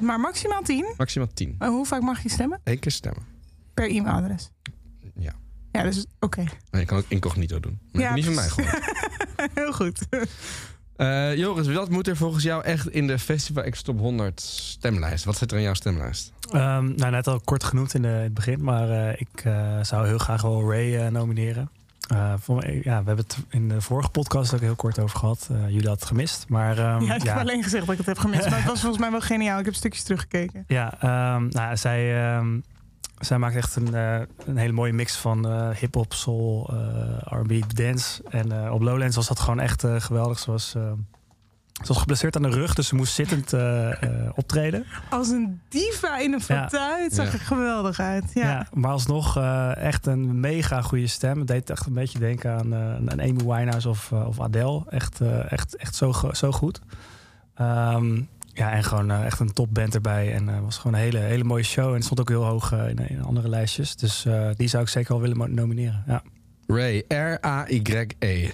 [0.01, 0.95] Maar maximaal 10.
[0.97, 1.57] Maximaal 10.
[1.59, 2.61] En hoe vaak mag je stemmen?
[2.65, 3.23] Eén keer stemmen.
[3.75, 4.51] Per e-mailadres.
[5.15, 5.33] Ja.
[5.73, 6.45] Ja, dus oké.
[6.71, 7.79] Maar je kan ook incognito doen.
[7.93, 8.71] Maar Ja, niet van mij gewoon.
[9.55, 10.07] Heel goed.
[10.97, 15.25] Eh, Joris, wat moet er volgens jou echt in de Festival X Top 100 stemlijst?
[15.25, 16.33] Wat zit er in jouw stemlijst?
[16.53, 19.83] Ehm, nou, net al kort genoemd in, de, in het begin, maar eh, ik eh,
[19.83, 21.71] zou heel graag wel Ray eh, nomineren.
[22.11, 25.49] Eh, voor ja, we hebben het in de vorige podcast ook heel kort over gehad.
[25.51, 27.99] Eh, jullie hadden het gemist, maar ehm, Ja, ik ja, heb alleen gezegd dat ik
[27.99, 28.49] het heb gemist.
[28.49, 29.59] Maar het was volgens mij wel geniaal.
[29.59, 30.65] Ik heb stukjes teruggekeken.
[30.67, 32.61] Ja, ehm, nou, zij, ehm,
[33.19, 36.71] zij maakt echt een, eh, een hele mooie mix van hip-hop, soul,
[37.25, 38.23] RB, dance.
[38.31, 40.39] En op Lowlands was dat gewoon echt geweldig.
[40.39, 40.99] Ze was, ehm,
[41.81, 44.85] ze was geblesseerd aan de rug, dus ze moest zittend eh, eh, optreden.
[45.11, 46.57] Als een diva in een Ja.
[46.69, 47.03] fauteuil.
[47.03, 47.33] Het zag Ja.
[47.33, 48.25] er geweldig uit.
[48.35, 48.43] Ja.
[48.49, 48.67] Ja.
[48.73, 51.39] maar alsnog eh, echt een mega goede stem.
[51.39, 54.83] Het deed echt een beetje denken aan, eh, aan Amy Winehouse of, of Adele.
[54.89, 56.81] Echt, eh, echt, echt zo, zo goed.
[57.55, 58.15] Ehm,
[58.53, 60.35] ja, en gewoon echt een topband erbij.
[60.35, 61.89] En het was gewoon een hele, hele mooie show.
[61.89, 63.97] En het stond ook heel hoog in, in andere lijstjes.
[63.97, 66.03] Dus eh, die zou ik zeker wel willen nomineren.
[66.07, 66.23] Ja.
[66.67, 68.51] Ray, R-A-Y-E.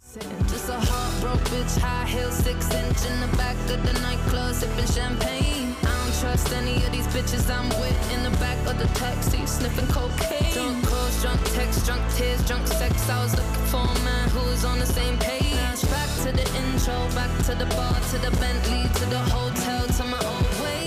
[1.27, 5.75] Heartbroken bitch, high heel six inch in the back of the nightclub, sipping champagne.
[5.83, 9.45] I don't trust any of these bitches I'm with in the back of the taxi,
[9.45, 10.53] sniffing cocaine.
[10.55, 13.11] Drunk calls, drunk texts, drunk tears, drunk sex.
[13.11, 15.83] I was looking for a man who was on the same page.
[15.91, 20.05] Back to the intro, back to the bar, to the Bentley, to the hotel, to
[20.05, 20.86] my old way.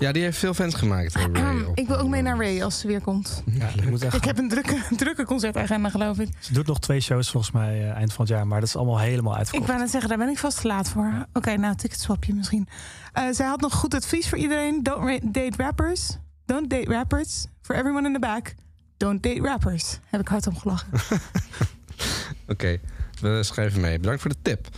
[0.00, 1.14] Ja, die heeft veel fans gemaakt.
[1.16, 3.42] eh, Ray, op- Ik wil ook mee naar Ray als ze weer komt.
[3.46, 6.28] Ja, ik moet echt, Ik heb een drukke, drukke concertagenda, geloof ik.
[6.38, 8.46] Ze doet nog twee shows volgens mij eh, eind van het jaar.
[8.46, 9.68] Maar dat is allemaal helemaal Ik uitverkocht.
[9.68, 11.26] wou net zeggen, daar ben ik vast te laat voor.
[11.32, 12.68] Oké, nou, ticketswapje misschien.
[13.12, 14.82] Eh, zij had nog goed advies voor iedereen.
[14.82, 16.16] Don't date rappers.
[16.46, 17.46] Don't date rappers.
[17.62, 18.54] For everyone in the back.
[18.96, 19.98] Don't date rappers.
[20.06, 20.88] Heb ik hard om gelachen.
[22.48, 22.78] Oké,
[23.20, 23.98] we schrijven mee.
[23.98, 24.68] Bedankt voor de tip.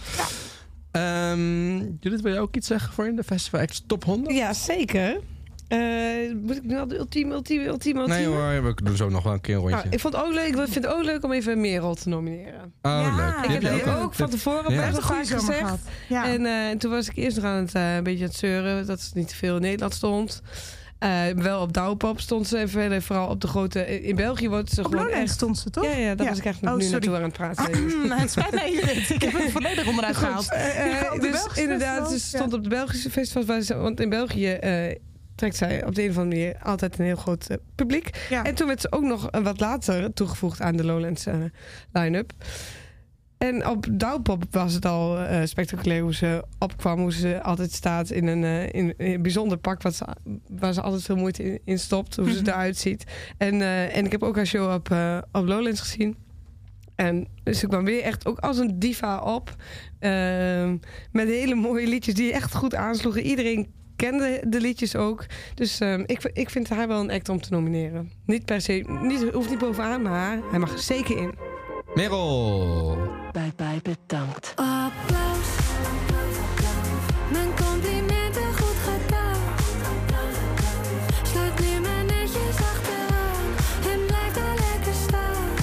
[0.93, 4.35] Ehm, Judith, wil je ook iets zeggen voor in de Festival X Top 100?
[4.37, 5.21] Ja, zeker.
[5.69, 5.79] Eh,
[6.43, 8.21] moet ik nu al de ultieme, ultieme, ultieme, ultieme?
[8.21, 8.27] Nee
[8.61, 9.77] hoor, we doen zo nog wel een keer een rondje.
[9.79, 10.47] Nou, ik vond het ook leuk.
[10.47, 12.61] Ik vind het ook leuk om even Merel te nomineren.
[12.83, 13.51] oh, Ja, leuk.
[13.55, 14.87] ik Die Ik heb ook ook, van tevoren Ja.
[14.91, 15.75] best goede vaak gezegd.
[16.09, 16.27] Ja.
[16.27, 18.87] En eh, toen was ik eerst nog aan het, eh, een beetje aan het zeuren
[18.87, 20.43] dat het niet te veel in Nederland stond.
[21.03, 24.03] Eh, wel op Douwpop stond ze en verder vooral op de grote...
[24.03, 25.35] In België wordt ze Op gewoon Lowlands echt...
[25.35, 25.85] stond ze, toch?
[25.85, 26.31] Ja, ja, daar Ja.
[26.31, 27.07] was ik eigenlijk Oh, nu sorry.
[27.07, 27.81] naartoe aan het praten.
[28.05, 28.71] Mm, het spijt mij.
[29.09, 30.51] Ik heb hem volledig onderuit gehaald.
[30.53, 33.69] Eh, eh, de dus inderdaad, ze stond op de Belgische festivals.
[33.69, 34.97] Want in België eh,
[35.35, 38.27] trekt zij op de een of andere manier altijd een heel groot eh, publiek.
[38.31, 38.45] Ja.
[38.45, 41.35] En toen werd ze ook nog eh, wat later toegevoegd aan de Lowlands eh,
[41.93, 42.33] line-up.
[43.43, 47.01] En op Douwpop was het al eh, spectaculair hoe ze opkwam.
[47.01, 50.05] Hoe ze altijd staat in een, eh, in, in een bijzonder pak wat ze,
[50.49, 52.17] waar ze altijd veel moeite in, in stopt.
[52.17, 52.49] Hoe ze Mhm.
[52.49, 53.05] eruit ziet.
[53.39, 54.97] En, eh, en ik heb ook haar show op,
[55.33, 56.17] op Lowlands gezien.
[56.95, 59.55] En dus ze kwam weer echt ook als een diva op.
[59.99, 60.77] Ehm,
[61.13, 63.23] met hele mooie liedjes die echt goed aansloegen.
[63.23, 65.27] Iedereen kende de liedjes ook.
[65.55, 68.11] Dus ehm, ik, ik vind haar wel een act om te nomineren.
[68.27, 71.35] Niet per se, niet, hoeft niet bovenaan, maar hij mag er zeker in.
[71.95, 73.12] Merel.
[73.33, 74.53] Bye bye, bedankt.
[74.57, 75.49] Applaus.
[77.33, 79.37] Mijn complimenten goed gedaan.
[81.23, 83.45] Sluit nu maar netjes achteraan
[83.93, 85.55] en blijf daar lekker staan.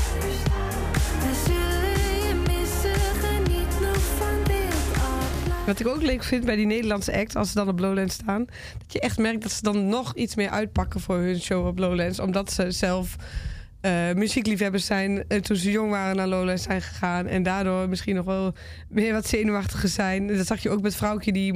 [1.19, 5.65] We zullen je missen, geniet nog van dit applaus.
[5.65, 8.45] Wat ik ook leuk vind bij die Nederlandse acts, als ze dan op Lowlands staan,
[8.77, 11.79] dat je echt merkt dat ze dan nog iets meer uitpakken voor hun show op
[11.79, 12.19] Lowlands.
[12.19, 13.15] Omdat ze zelf
[13.81, 17.27] eh, muziekliefhebbers zijn, en toen ze jong waren naar Lowlands zijn gegaan.
[17.27, 18.53] En daardoor misschien nog wel
[18.89, 20.27] meer wat zenuwachtiger zijn.
[20.27, 21.53] Dat zag je ook met Vrouwtje die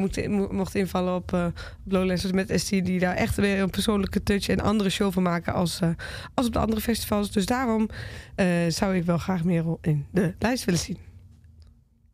[0.51, 1.45] mocht invallen op, eh,
[1.86, 2.21] op Lowlands.
[2.21, 5.53] Dus met ST die daar echt weer een persoonlijke touch en andere show van maken
[5.53, 5.89] als, eh,
[6.33, 7.31] als op de andere festivals.
[7.31, 7.89] Dus daarom
[8.36, 10.97] eh, zou ik wel graag Merel in de lijst willen zien.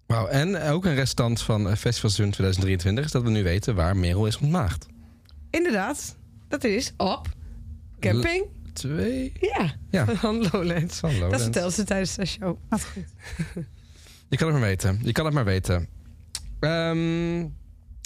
[0.05, 3.97] Wauw, en ook een restant van eh, festivalseizoen 2023 is dat we nu weten waar
[3.97, 4.87] Merel is ontmaagd.
[5.49, 6.15] Inderdaad,
[6.47, 7.27] dat is op
[7.99, 8.45] camping.
[8.79, 10.05] Twee Ja, Ja.
[10.15, 10.97] van Lowlands.
[10.99, 11.43] van Dat Lowlands.
[11.43, 12.57] vertelt ze tijdens de show.
[12.69, 13.03] Wat goed.
[14.29, 14.99] Je kan het maar weten.
[15.03, 15.87] Je kan het maar weten.
[16.59, 17.47] Ehm,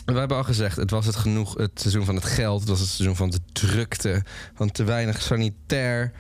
[0.06, 2.60] we hebben al gezegd, het was het genoeg het seizoen van het geld.
[2.60, 4.24] Het was het seizoen van de drukte,
[4.56, 6.12] van te weinig sanitair.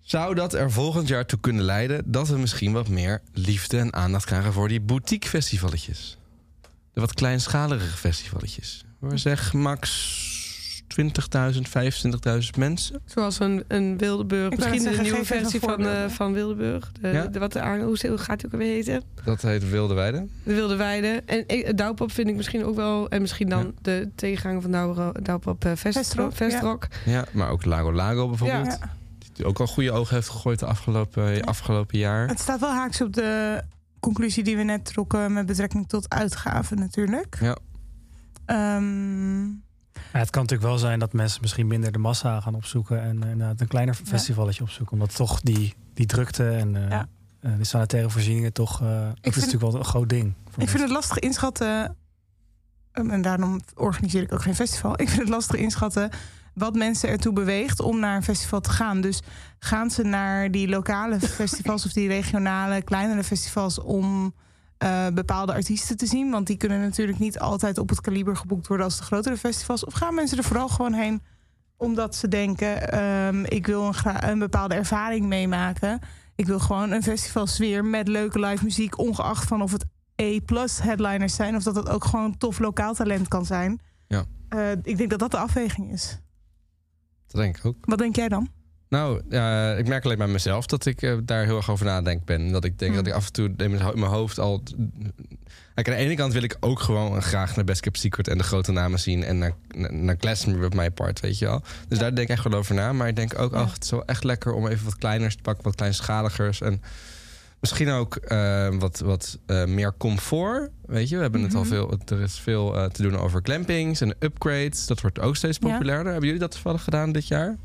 [0.00, 3.92] Zou dat er volgend jaar toe kunnen leiden dat we misschien wat meer liefde en
[3.92, 6.18] aandacht krijgen voor die boutique festivalletjes?
[6.92, 8.84] De wat kleinschalige festivalletjes.
[8.98, 9.90] Waar zeg max
[11.00, 11.60] 20.000,
[12.42, 13.00] 25.000 mensen.
[13.04, 14.56] Zoals een, een Wildeburg.
[14.56, 16.92] Misschien zeggen, nieuwe versie een van, eh, van Wildeburg.
[17.00, 17.26] De, Ja.
[17.26, 19.02] de, wat de, hoe, hoe gaat die ook alweer heten?
[19.24, 20.26] Dat heet Wilde Weide.
[20.44, 21.22] De Wilde Weide.
[21.26, 23.08] En Douwpop vind ik misschien ook wel...
[23.08, 26.86] En misschien dan de tegenganger van Douwpop eh, Vest- Vestrock, Vestrock.
[27.04, 28.78] Ja, maar ook Lago Lago bijvoorbeeld.
[29.32, 32.28] Die ook al goede ogen heeft gegooid de afgelopen, afgelopen jaar.
[32.28, 33.60] Het staat wel haaks op de
[34.00, 37.38] conclusie die we net trokken met betrekking tot uitgaven natuurlijk.
[37.40, 37.56] Ja.
[38.46, 39.42] Ehm,
[40.12, 43.22] Ja, het kan natuurlijk wel zijn dat mensen misschien minder de massa gaan opzoeken en
[43.22, 44.92] eh, inderdaad een kleiner festivalletje opzoeken.
[44.92, 47.00] Omdat toch die, die drukte en eh,
[47.56, 48.78] die sanitaire voorzieningen toch.
[48.78, 50.34] dat is vind- natuurlijk wel een groot ding.
[50.56, 51.96] ik vind het lastig inschatten.
[52.92, 55.00] En daarom organiseer ik ook geen festival.
[55.00, 56.10] Ik vind het lastig inschatten
[56.54, 59.00] wat mensen ertoe beweegt om naar een festival te gaan.
[59.00, 59.20] Dus
[59.58, 64.34] gaan ze naar die lokale festivals of die regionale, kleinere festivals om
[64.82, 66.30] eh, bepaalde artiesten te zien?
[66.30, 69.84] Want die kunnen natuurlijk niet altijd op het kaliber geboekt worden als de grotere festivals.
[69.84, 71.22] Of gaan mensen er vooral gewoon heen
[71.76, 76.00] omdat ze denken: ehm, ik wil een, bepaalde ervaring meemaken.
[76.34, 79.84] Ik wil gewoon een festivalsfeer met leuke live muziek, ongeacht van of het
[80.16, 83.80] E-plus headliners zijn of dat het ook gewoon tof lokaal talent kan zijn.
[84.08, 84.24] Ja.
[84.48, 86.18] Eh, ik denk dat dat de afweging is.
[87.26, 87.76] Dat denk ik ook.
[87.80, 88.48] Wat denk jij dan?
[88.92, 92.24] Nou, ja, ik merk alleen bij mezelf dat ik eh, daar heel erg over nadenk
[92.24, 92.52] ben.
[92.52, 93.02] Dat ik denk Hmm.
[93.04, 94.62] dat ik af en toe in mijn hoofd al...
[95.74, 98.38] Kijk, aan de ene kant wil ik ook gewoon graag naar Best Kept Secret en
[98.38, 99.24] de grote namen zien.
[99.24, 101.62] En naar, naar, naar Glastonbury op mijn part, weet je wel.
[101.88, 102.92] Dus daar denk ik echt wel over na.
[102.92, 103.60] Maar ik denk ook, Ja.
[103.62, 105.64] oh, het is wel echt lekker om even wat kleiners te pakken.
[105.64, 106.60] Wat kleinschaligers.
[106.60, 106.82] En
[107.60, 110.70] misschien ook eh, wat, wat eh, meer comfort.
[110.86, 111.68] Weet je, we hebben het al Mhm.
[111.70, 111.98] veel...
[112.06, 114.86] Er is veel eh, te doen over clampings en upgrades.
[114.86, 115.68] Dat wordt ook steeds Ja.
[115.70, 116.06] populairder.
[116.10, 117.56] Hebben jullie dat toevallig gedaan dit jaar?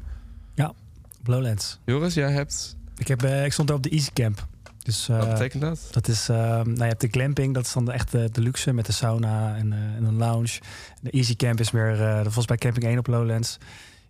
[1.19, 1.80] Op Lowlands.
[1.86, 2.75] Joris, jij hebt...
[2.97, 4.47] Ik, heb, eh, ik stond daar op de Easy Camp.
[4.84, 5.88] Dus, eh, Wat betekent dat?
[5.91, 8.41] Dat is, eh, nou, je hebt de glamping, dat is dan de echt de, de
[8.41, 10.60] luxe met de sauna en, eh, en een lounge.
[11.01, 13.58] De Easy Camp is meer, eh, volgens bij Camping 1 op Lowlands,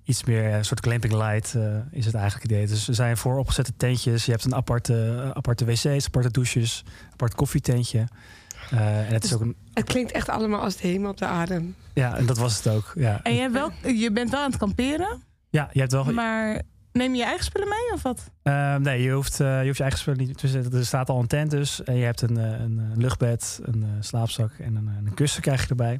[0.03, 2.67] iets meer eh, een soort glamping light eh, is het eigenlijk idee.
[2.67, 7.35] Dus er zijn vooropgezette tentjes, je hebt een aparte, eh, aparte wc's, aparte douches, apart
[7.35, 8.07] koffietentje.
[8.71, 11.25] Eh, en het is ook een, Het klinkt echt allemaal als de hemel op de
[11.25, 11.75] adem.
[11.93, 12.91] ja, en dat was het ook.
[12.95, 16.03] Ja, En je, hebt wel, je bent wel aan het kamperen, ja je hebt wel.
[16.13, 16.61] maar
[16.97, 18.31] neem je je eigen spullen mee of wat?
[18.41, 20.73] Eh, nee, je hoeft, eh, je hoeft je eigen spullen niet te zetten.
[20.73, 21.83] Er staat al een tent dus.
[21.83, 25.41] En je hebt een, eh, een, eh, luchtbed, een eh, slaapzak en een, een kussen
[25.41, 25.99] krijg je erbij.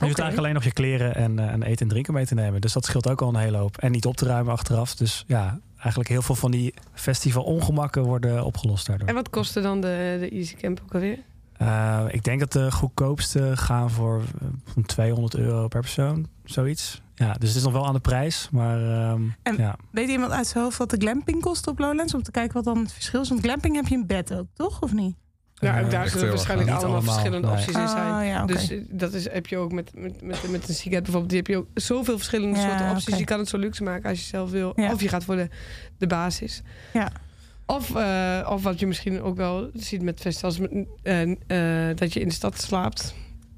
[0.00, 2.34] Je hoeft eigenlijk alleen nog je kleren en, eh, en eten en drinken mee te
[2.34, 2.60] nemen.
[2.60, 3.76] Dus dat scheelt ook al een hele hoop.
[3.76, 4.94] En niet op te ruimen achteraf.
[4.94, 9.08] Dus ja, eigenlijk heel veel van die festival ongemakken worden opgelost daardoor.
[9.08, 11.18] En wat kostte dan de, de Easy Camp ook alweer?
[12.12, 16.26] Ik denk dat de goedkoopste gaan voor eh, zo'n 200 euro per persoon.
[16.44, 17.02] Zoiets.
[17.18, 18.48] Ja, dus het is nog wel aan de prijs.
[18.52, 19.76] Maar ehm, En- ja.
[19.90, 22.14] Weet iemand uit zijn hoofd wat de glamping kost op Lowlands?
[22.14, 23.28] Om te kijken wat dan het verschil is.
[23.28, 24.80] Want glamping heb je een bed ook, toch?
[24.82, 25.16] Of niet?
[25.54, 27.56] Ja, Eh, ook daar zullen waarschijnlijk allemaal, allemaal, verschillende nee.
[27.56, 28.26] opties in zijn.
[28.26, 28.52] Ja, oké.
[28.52, 31.28] Dus eh, dat is, heb je ook met, met, met, met een Seagate bijvoorbeeld.
[31.28, 33.18] Die heb je ook zoveel verschillende Ja, soorten opties.
[33.18, 34.72] Je kan het zo luxe maken als je zelf wil.
[34.76, 34.92] Ja.
[34.92, 35.48] Of je gaat voor de,
[35.98, 36.62] de basis.
[36.92, 37.12] Ja.
[37.66, 40.58] Of, eh, of wat je misschien ook wel ziet met festivals.
[40.58, 40.70] met,
[41.02, 41.22] eh,
[41.90, 43.14] eh, dat je in de stad slaapt.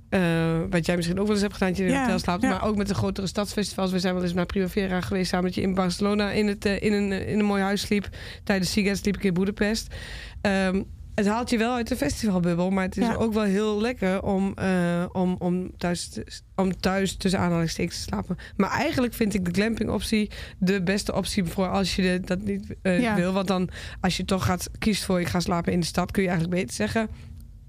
[0.09, 2.18] Eh, wat jij misschien ook wel eens hebt gedaan, dat je in een Ja, hotel
[2.18, 2.42] slaapt.
[2.42, 2.49] ja.
[2.49, 3.90] Maar ook met de grotere stadsfestivals.
[3.90, 6.83] We zijn wel eens naar Primavera geweest samen dat je in Barcelona in, het, eh,
[6.83, 8.09] in, een, in een mooi huis sliep.
[8.44, 9.94] Tijdens Seagate sliep ik in Boedapest.
[10.40, 10.83] Ehm,
[11.14, 13.14] het haalt je wel uit de festivalbubbel, maar het is Ja.
[13.14, 18.03] ook wel heel lekker om, eh, om, om, thuis te, om thuis tussen aanhalingstekens te
[18.03, 18.37] slapen.
[18.57, 22.42] Maar eigenlijk vind ik de glamping optie de beste optie voor als je de- dat
[22.42, 23.33] niet eh, wil.
[23.33, 23.68] Want dan
[24.01, 26.61] als je toch gaat kiest voor ik ga slapen in de stad, kun je eigenlijk
[26.61, 27.09] beter zeggen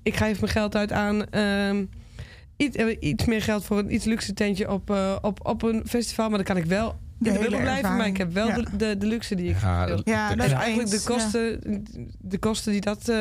[0.03, 1.85] ik geef mijn geld uit aan ehm,
[2.59, 5.83] iets, eh, iets meer geld voor een iets luxe tentje op, eh, op, op een
[5.87, 6.27] festival.
[6.27, 8.97] Maar dan kan ik wel de hele dubbel blijven, maar ik heb wel de, de,
[8.97, 10.01] de luxe die ik Ja, wil.
[10.03, 11.59] Ja, dat- Dus is eigenlijk de kosten,
[12.19, 13.17] de kosten die dat, eh,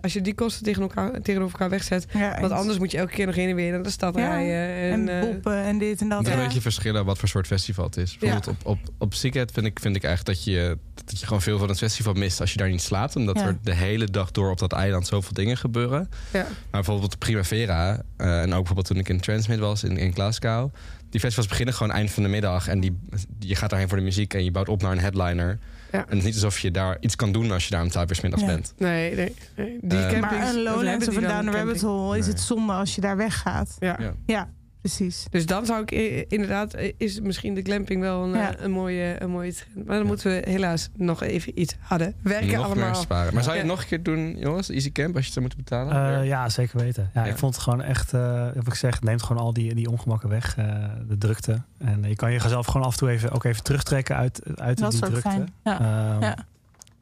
[0.00, 2.50] als je die kosten tegen elkaar, tegenover elkaar wegzet, want eens.
[2.52, 4.92] anders moet je elke keer nog heen en weer naar de stad Ja, rijden.
[4.92, 6.26] En, En, eh, boppen en dit en dat.
[6.26, 8.18] Het een beetje verschillen wat voor soort festival het is.
[8.18, 11.42] Bijvoorbeeld op, op, op Seagate vind ik, vind ik eigenlijk dat je, dat je gewoon
[11.42, 13.16] veel van het festival mist als je daar niet slaapt.
[13.16, 13.46] Omdat Ja.
[13.46, 16.08] er de hele dag door op dat eiland zoveel dingen gebeuren.
[16.32, 16.42] ja.
[16.42, 20.12] Maar bijvoorbeeld de Primavera, eh, en ook bijvoorbeeld toen ik in Transmit was in, in
[20.12, 20.72] Glasgow.
[21.10, 22.68] Die festivals beginnen gewoon eind van de middag.
[22.68, 22.98] En die,
[23.38, 25.58] je gaat daarheen voor de muziek en je bouwt op naar een headliner.
[25.92, 25.98] Ja.
[25.98, 28.08] En het is niet alsof je daar iets kan doen als je daar om twaalf
[28.10, 28.48] uur 's middags Ja.
[28.48, 28.74] bent.
[28.78, 29.34] Nee, nee.
[29.56, 29.78] nee.
[29.82, 31.80] Die Eh, campings, Maar een Lowlands of een Down the Rabbit.
[31.80, 32.34] Hole is Nee.
[32.34, 33.76] het zonde als je daar weggaat.
[33.78, 33.96] Ja.
[34.00, 34.12] Ja.
[34.26, 34.48] Ja,
[34.80, 35.26] precies.
[35.30, 38.56] Dus dan zou ik eh, inderdaad, eh, is misschien de glamping wel een, Ja.
[38.56, 39.86] eh, een, mooie, een mooie trend.
[39.86, 42.84] Maar dan moeten we helaas nog even iets harder werken nog allemaal.
[42.90, 43.34] meer sparen.
[43.34, 44.68] Maar zou je het nog een keer doen, jongens?
[44.70, 46.20] Easy Camp, als je het zou moeten betalen?
[46.20, 47.10] Eh, ja, zeker weten.
[47.14, 47.30] Ja, Ja.
[47.30, 49.90] Ik vond het gewoon echt, eh wat ik zeg, het neemt gewoon al die, die
[49.90, 51.62] ongemakken weg, eh, de drukte.
[51.78, 54.90] En je kan jezelf gewoon af en toe even, ook even terugtrekken uit, uit Dat
[54.90, 55.20] die drukte.
[55.20, 55.48] fijn.
[55.64, 55.80] Ja.
[55.80, 56.36] Ehm, Ja.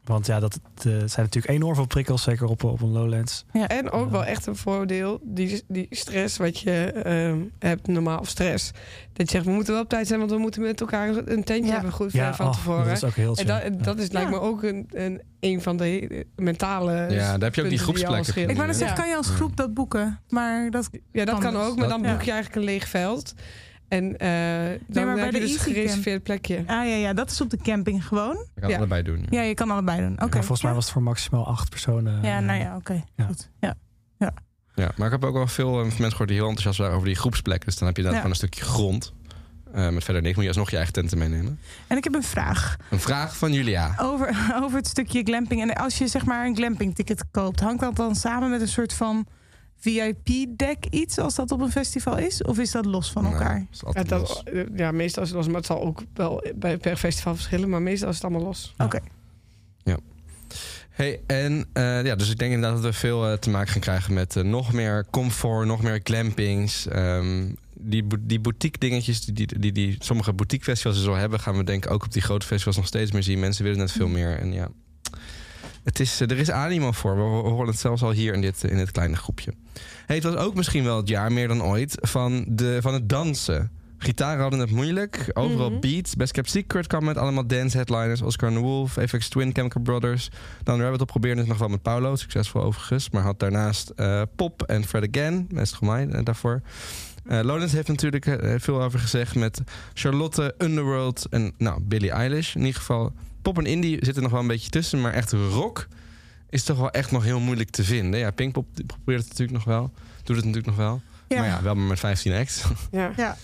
[0.06, 3.44] Want ja, dat het, eh, zijn natuurlijk enorm veel prikkels, zeker op, op een Lowlands.
[3.52, 8.28] En ook wel echt een voordeel, die, die stress wat je ehm, hebt, normaal of
[8.28, 8.70] stress.
[9.12, 11.44] Dat je zegt, we moeten wel op tijd zijn, want we moeten met elkaar een
[11.44, 11.72] tentje Ja.
[11.72, 12.84] hebben goed Ja, eh, van oh, tevoren.
[12.86, 13.46] dat is ook heel En chill.
[13.46, 13.70] dat, Ja.
[13.84, 14.34] dat is, lijkt Ja.
[14.36, 16.92] me ook een, een, een van de mentale.
[16.92, 18.24] Ja, daar heb je ook die groepsplekken.
[18.24, 18.48] schelen.
[18.50, 18.82] Ik wou net Ja.
[18.86, 19.34] zeggen, kan je als Ja.
[19.34, 20.20] groep dat boeken?
[20.28, 23.34] Maar dat, Ja, dat kan ook, maar dan boek je eigenlijk een leeg veld.
[23.88, 26.56] En eh, dan heb je de dus gereserveerd plekje.
[26.58, 28.36] ah ja, ja, dat is op de camping gewoon.
[28.54, 28.76] Je kan Ja.
[28.76, 29.26] allebei doen.
[29.30, 30.12] Ja, je kan allebei doen.
[30.22, 30.36] Oké.
[30.38, 30.76] Volgens mij ja.
[30.76, 32.22] was het voor maximaal acht personen.
[32.22, 33.04] Ja, eh, nou ja, oké.
[33.16, 33.24] Ja.
[33.26, 33.50] Goed.
[33.60, 33.74] Ja.
[34.74, 37.06] Ja, maar ik heb ook wel veel eh, mensen gehoord die heel enthousiast waren over
[37.06, 37.66] die groepsplekken.
[37.68, 38.12] Dus dan heb je Ja.
[38.14, 39.12] gewoon een stukje grond.
[39.72, 40.34] Eh, met verder niks.
[40.34, 41.58] Moet je alsnog je eigen tenten meenemen.
[41.86, 43.94] En ik heb een vraag Een vraag van Julia.
[44.00, 44.28] over,
[44.62, 45.60] over het stukje glamping.
[45.62, 48.68] En als je zeg maar een glamping ticket koopt, hangt dat dan samen met een
[48.68, 49.26] soort van
[49.78, 52.42] VIP-deck iets als dat op een festival is?
[52.42, 53.66] Of is dat los van Nee, elkaar?
[53.70, 54.42] dat Ja, altijd dat, los.
[54.76, 57.68] ja, meestal is het los, maar het zal ook wel bij, per festival verschillen.
[57.68, 58.74] Maar meestal is het allemaal los.
[58.78, 59.00] Oké.
[60.96, 63.80] Hey, en eh, ja, dus ik denk inderdaad dat we veel eh, te maken gaan
[63.80, 66.86] krijgen met eh, nog meer comfort, nog meer glampings.
[66.86, 71.40] Ehm, die, die boutique dingetjes die, die, die, die sommige boutique festivals dus al hebben,
[71.40, 73.38] gaan we denk ik ook op die grote festivals nog steeds meer zien.
[73.38, 74.38] Mensen willen net veel meer.
[74.38, 74.68] En ja,
[75.86, 77.14] het is, eh, er is animo voor.
[77.14, 79.52] We, horen het zelfs al hier in dit, in dit kleine groepje.
[80.06, 83.08] Hey, het was ook misschien wel het jaar meer dan ooit van, de, van het
[83.08, 83.70] dansen.
[83.98, 85.30] Gitaren hadden het moeilijk.
[85.32, 85.80] Overal Mhm.
[85.80, 86.14] beats.
[86.14, 88.22] Best Kept Secret kwam met allemaal dance headliners.
[88.22, 90.28] Oscar and the Wolf, Apex Twin, Chemical Brothers.
[90.62, 92.16] Dan Rabbit op probeerde het nog wel met Paulo.
[92.16, 93.10] Succesvol overigens.
[93.10, 95.46] Maar had daarnaast eh, Pop en Fred Again.
[95.50, 96.62] Best gemeen eh, daarvoor.
[97.28, 99.60] Lowlands heeft natuurlijk veel over gezegd met
[99.94, 102.54] Charlotte, Underworld en nou, Billie Eilish.
[102.54, 103.12] In ieder geval,
[103.52, 105.00] pop en indie zitten nog wel een beetje tussen.
[105.00, 105.88] Maar echt rock
[106.50, 108.20] is toch wel echt nog heel moeilijk te vinden.
[108.20, 109.90] Ja, Pinkpop probeert het natuurlijk nog wel.
[110.22, 111.00] Doet het natuurlijk nog wel.
[111.28, 111.38] Ja.
[111.38, 112.64] Maar ja, wel maar met 15 acts.
[112.90, 113.12] Ja.
[113.16, 113.36] Ja.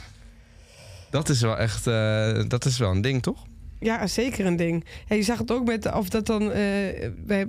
[1.11, 3.45] Dat is wel echt, eh, dat is wel een ding, toch?
[3.81, 4.85] Ja, zeker een ding.
[5.09, 7.47] Ja, je zag het ook met of dat dan eh bij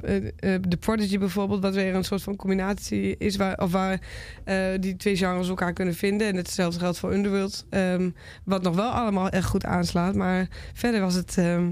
[0.62, 3.99] de Prodigy bijvoorbeeld, wat weer een soort van combinatie is waar, of waar
[4.43, 6.28] eh, die twee genres elkaar kunnen vinden.
[6.28, 7.66] En hetzelfde geldt voor Underworld.
[7.70, 8.10] ehm,
[8.43, 10.16] wat nog wel allemaal echt goed aanslaat.
[10.16, 11.70] Maar verder was het ehm,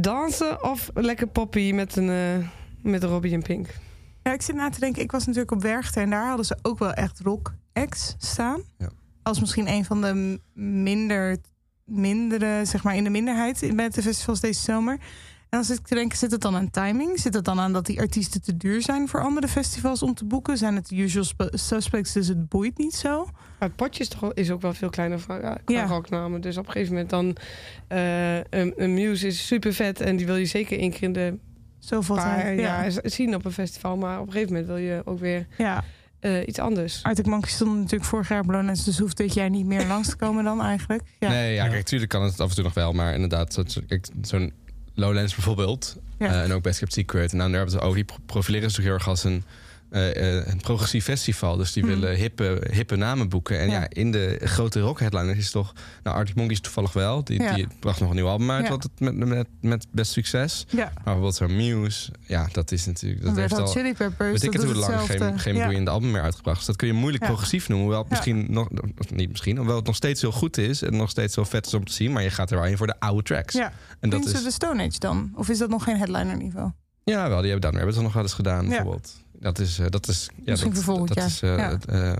[0.00, 2.48] dansen of lekker poppy met een eh,
[2.82, 3.66] met Robbie en Pink.
[4.22, 6.58] Ja, ik zit na te denken, ik was natuurlijk op Werchter en daar hadden ze
[6.62, 8.60] ook wel echt rock acts staan.
[8.78, 8.88] Ja.
[9.22, 11.36] Als misschien een van de minder,
[11.84, 14.98] mindere, zeg maar in de minderheid in- met de festivals deze zomer.
[15.48, 17.18] En dan zit ik te denken, zit het dan aan timing?
[17.20, 20.24] Zit het dan aan dat die artiesten te duur zijn voor andere festivals om te
[20.24, 20.56] boeken?
[20.58, 23.24] Zijn het de usual sp- suspects, dus het boeit niet zo?
[23.24, 25.84] Maar het potje is, toch, is ook wel veel kleiner van, ja, Ja.
[25.86, 26.40] rocknamen.
[26.40, 27.36] Dus op een gegeven moment dan...
[27.88, 31.12] eh, een, een Muse is super vet en die wil je zeker één keer in
[31.12, 31.38] de
[31.78, 32.58] Zoveel paar tijd.
[32.60, 32.64] Ja.
[32.82, 33.96] jaar zien op een festival.
[33.96, 35.84] Maar op een gegeven moment wil je ook weer ja.
[36.20, 37.02] eh, iets anders.
[37.02, 40.08] Arctic Monkeys stond natuurlijk vorig jaar op Lowlands, dus hoeft dit jaar niet meer langs
[40.08, 41.02] te komen dan eigenlijk.
[41.18, 41.28] Ja.
[41.28, 41.70] Nee, ja, Ja.
[41.70, 42.92] kijk, tuurlijk kan het af en toe nog wel.
[42.92, 43.62] Maar inderdaad,
[44.22, 44.52] zo'n
[44.96, 45.96] Lowlands bijvoorbeeld.
[46.18, 46.26] Ja.
[46.32, 47.30] eh, en ook Best Kept Secret.
[47.30, 49.44] En nou, daar hebben ze ook, die pro- profileren zich heel erg als een,
[49.90, 51.56] een progressief festival.
[51.56, 51.92] Dus die Hmm.
[51.92, 53.58] willen hippe, hippe namen boeken.
[53.58, 53.80] En ja.
[53.80, 53.86] Ja.
[53.88, 55.72] in de grote rock headliners is toch...
[56.02, 57.24] Nou, Arctic Monkeys toevallig wel.
[57.24, 57.54] Die, Ja.
[57.54, 58.68] die bracht nog een nieuw album uit.
[58.68, 60.66] Wat het met, met, met best succes.
[60.68, 60.84] ja.
[60.84, 62.12] Maar bijvoorbeeld zo'n Muse.
[62.26, 63.24] Ja, dat is natuurlijk...
[63.24, 63.66] Dat heeft al...
[63.66, 66.56] Chili Peppers, Weet ik het hoe lang geen, geen boeiende album meer uitgebracht.
[66.56, 67.86] Dus dat kun je moeilijk progressief noemen.
[67.86, 68.68] Hoewel het misschien nog,
[68.98, 71.66] of niet misschien, hoewel het nog steeds heel goed is en nog steeds heel vet
[71.66, 72.12] is om te zien.
[72.12, 73.54] Maar je gaat er wel in voor de oude tracks.
[73.54, 73.72] Ja.
[74.00, 74.42] en dat is.
[74.42, 75.30] the Stone Age dan?
[75.34, 76.70] Of is dat nog geen headliner niveau?
[77.04, 79.24] Ja, wel, die hebben dan hebben ze nog wel eens gedaan, bijvoorbeeld.
[79.46, 81.26] Dat is, eh, dat is, ja, Misschien dat, voor volgend dat jaar.
[81.26, 81.70] is eh, Ja.
[81.70, 82.12] het, eh,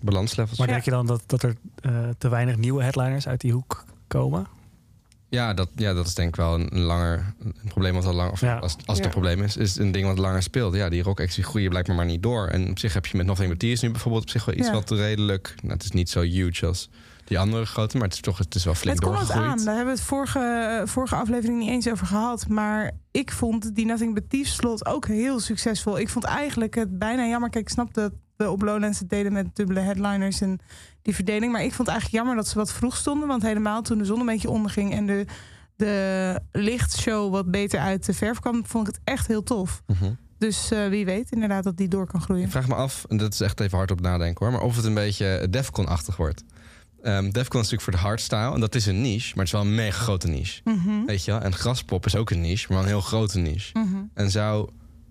[0.00, 0.58] balanslevels.
[0.58, 3.84] Maar denk je dan dat, dat er eh, te weinig nieuwe headliners uit die hoek
[4.06, 4.46] komen?
[5.28, 8.12] Ja, dat, ja, dat is denk ik wel een, een langer een probleem wat al
[8.14, 8.56] lang, of Ja.
[8.58, 9.04] als, als het Ja.
[9.04, 10.74] een probleem is, is een ding wat langer speelt.
[10.74, 12.46] Ja, die rock acts die groeien blijkbaar maar niet door.
[12.48, 14.66] En op zich heb je met Nothing But Tears nu bijvoorbeeld op zich wel iets
[14.66, 14.72] Ja.
[14.72, 16.88] wat redelijk, nou, het is niet zo huge als
[17.26, 17.96] die andere grote.
[17.96, 19.64] Maar het is toch het is wel flink Het aan.
[19.64, 22.48] Daar hebben we het vorige, vorige aflevering niet eens over gehad.
[22.48, 25.98] Maar ik vond die Nothing But Thieves slot ook heel succesvol.
[25.98, 27.50] Ik vond eigenlijk het bijna jammer.
[27.50, 30.60] Kijk, ik snap dat we op Lowlands het deden met dubbele headliners en
[31.02, 31.52] die verdeling.
[31.52, 33.28] Maar ik vond het eigenlijk jammer dat ze wat vroeg stonden.
[33.28, 35.24] Want helemaal toen de zon een beetje onderging en de,
[35.76, 39.82] de lichtshow wat beter uit de verf kwam, vond ik het echt heel tof.
[39.86, 40.12] Mhm.
[40.38, 42.44] Dus eh, wie weet inderdaad dat die door kan groeien.
[42.44, 44.76] Ik vraag me af, en dat is echt even hard op nadenken hoor, maar of
[44.76, 46.44] het een beetje Defcon-achtig wordt.
[47.06, 49.60] Ehm Defcon is natuurlijk voor de hardstyle en dat is een niche, maar het is
[49.60, 50.60] wel een mega grote niche.
[50.64, 51.40] Mhm, Weet je wel?
[51.40, 53.78] En graspop is ook een niche, maar een heel grote niche.
[53.78, 53.96] mhm.
[54.14, 54.68] En zou,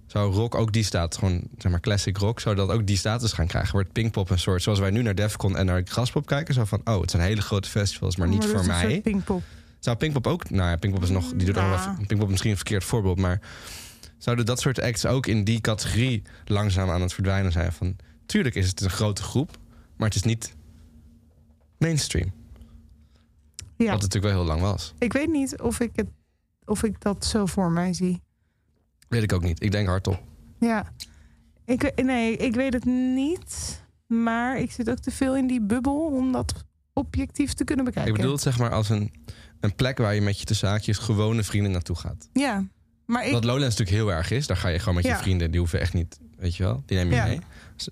[0.07, 3.33] zou rock ook die status, gewoon zeg maar classic rock, zou dat ook die status
[3.33, 3.71] gaan krijgen?
[3.71, 6.81] Wordt Pinkpop een soort, zoals wij nu naar Defcon en naar graspop kijken, zo van,
[6.83, 9.01] oh, het zijn hele grote festivals, maar niet dat voor mij.
[9.01, 9.43] Pinkpop.
[9.79, 11.69] Zou Pinkpop ook, nou ja, Pinkpop is nog, die doet Ja.
[11.69, 13.41] wel, Pinkpop is misschien een verkeerd voorbeeld, maar
[14.17, 17.71] zouden dat soort acts ook in die categorie langzaam aan het verdwijnen zijn?
[17.71, 19.57] Van, tuurlijk is het een grote groep,
[19.97, 20.54] maar het is niet
[21.77, 22.31] mainstream.
[23.77, 23.91] Ja.
[23.91, 24.93] Wat het natuurlijk wel heel lang was.
[24.97, 26.07] Ik weet niet of ik, het,
[26.65, 28.21] of ik dat zo voor mij zie.
[29.07, 29.63] Weet ik ook niet.
[29.63, 30.21] Ik denk hardop.
[30.59, 30.91] Ja.
[31.65, 33.83] Ik, nee, ik weet het niet.
[34.07, 36.53] Maar ik zit ook te veel in die bubbel om dat
[36.93, 38.11] objectief te kunnen bekijken.
[38.11, 39.11] Ik bedoel het zeg maar als een,
[39.59, 42.29] een plek waar je met je te zaakjes gewone vrienden naartoe gaat.
[42.33, 42.67] Ja,
[43.05, 43.31] maar ik...
[43.31, 44.47] Wat Lowlands natuurlijk heel erg is.
[44.47, 45.51] Daar ga je gewoon met je vrienden.
[45.51, 46.83] Die hoeven echt niet, weet je wel.
[46.85, 47.25] Die neem je Ja.
[47.25, 47.39] mee.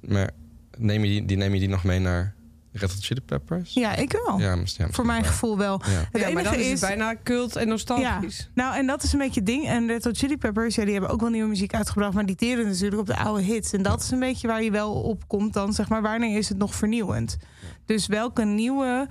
[0.07, 0.29] Maar
[0.77, 2.35] neem je die, die, neem je die nog mee naar
[2.73, 3.73] Red Hot Chili Peppers?
[3.73, 4.39] Ja, ik wel.
[4.39, 5.81] Ja, ja, voor mijn gevoel wel.
[5.85, 5.91] Ja.
[5.91, 6.71] Het ja, maar enige dan is is...
[6.71, 8.49] het bijna cult en nostalgisch.
[8.53, 9.67] Nou, en dat is een beetje het ding.
[9.67, 12.13] En Red Hot Chili Peppers, ja, die hebben ook wel nieuwe muziek uitgebracht...
[12.13, 13.73] maar die teren natuurlijk op de oude hits.
[13.73, 16.01] En dat is een beetje waar je wel op komt dan, zeg maar...
[16.01, 17.37] wanneer is het nog vernieuwend?
[17.85, 19.07] Dus welke nieuwe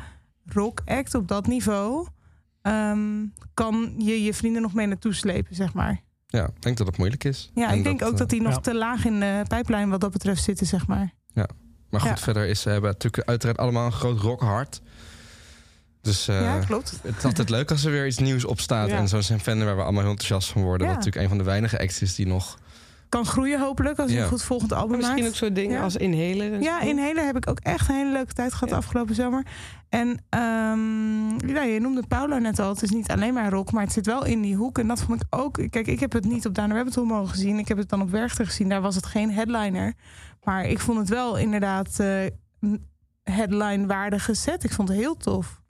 [0.46, 2.06] rock act op dat niveau...
[2.62, 6.00] ehm, kan je je vrienden nog mee naartoe slepen, zeg maar?
[6.26, 7.50] Ja, ik denk dat het moeilijk is.
[7.54, 8.60] Ja, En ik denk ook eh, dat die nog ja.
[8.60, 11.12] te laag in de pijplijn wat dat betreft zitten, zeg maar.
[11.92, 12.16] Maar goed, Ja.
[12.16, 14.80] verder is ze hebben natuurlijk uiteraard allemaal een groot rockhart.
[16.02, 16.98] Dus eh, ja, klopt.
[17.02, 18.88] het is altijd leuk als er weer iets nieuws op staat.
[18.88, 18.96] Ja.
[18.96, 20.86] En zo'n zijn fan waar we allemaal heel enthousiast van worden.
[20.86, 20.92] Ja.
[20.94, 22.58] Wat natuurlijk een van de weinige acts is die nog...
[23.08, 24.22] Kan groeien hopelijk als je Ja.
[24.22, 25.36] een goed volgend album Maar misschien ook maakt.
[25.36, 25.82] soort dingen Ja.
[25.82, 26.60] als Inhaler.
[26.62, 26.88] Ja, zo.
[26.88, 28.76] in hele heb ik ook echt een hele leuke tijd gehad Ja.
[28.76, 29.46] afgelopen zomer.
[29.88, 32.68] En ehm, ja, je noemde Paula net al.
[32.68, 34.78] Het is niet alleen maar rock, maar het zit wel in die hoek.
[34.78, 35.52] En dat vond ik ook...
[35.70, 37.58] Kijk, ik heb het niet op Down the Rabbit Hole mogen gezien.
[37.58, 38.68] Ik heb het dan op Werchter gezien.
[38.68, 39.94] Daar was het geen headliner.
[40.42, 42.26] Maar ik vond het wel inderdaad eh
[43.22, 44.64] headline-waardige set.
[44.64, 45.60] Ik vond het heel tof.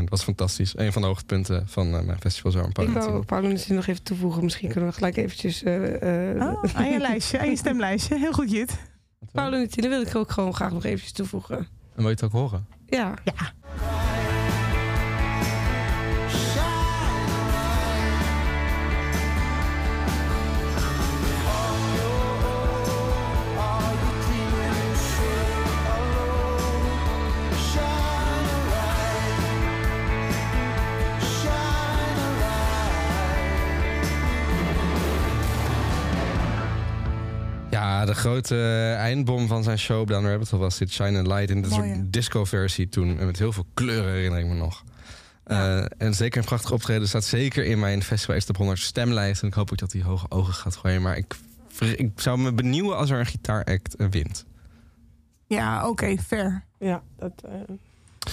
[0.00, 0.76] 100% was fantastisch.
[0.78, 2.80] Een van de hoogtepunten van eh, mijn festival zomer.
[2.80, 4.44] Ik wou Paolo misschien nog even toevoegen.
[4.44, 5.62] Misschien kunnen we gelijk eventjes...
[5.62, 8.18] eh eh Oh, aan je lijstje, aan je stemlijstje.
[8.18, 8.78] Heel goed, Jit.
[9.32, 11.56] Paolo Nutile wil ik ook gewoon graag nog eventjes toevoegen.
[11.58, 12.66] En wil je het ook horen?
[12.86, 13.14] Ja.
[13.24, 13.52] Ja.
[38.02, 41.18] Ja, de grote eh, eindbom van zijn show Down the Rabbit Hole was dit Shine
[41.18, 43.18] a Light in de disco-versie toen.
[43.18, 44.84] En met heel veel kleuren herinner ik me nog.
[45.46, 45.78] Ja.
[45.78, 49.42] Eh, en zeker een prachtig optreden staat zeker in mijn Festival X Top 100 stemlijst.
[49.42, 51.02] En ik hoop ook dat hij hoge ogen gaat gooien.
[51.02, 51.34] Maar ik,
[51.96, 54.44] ik zou me benieuwen als er een gitaaract eh, wint.
[55.46, 56.64] Ja, oké, fair.
[56.78, 57.32] Ja, dat...
[57.44, 58.30] eh,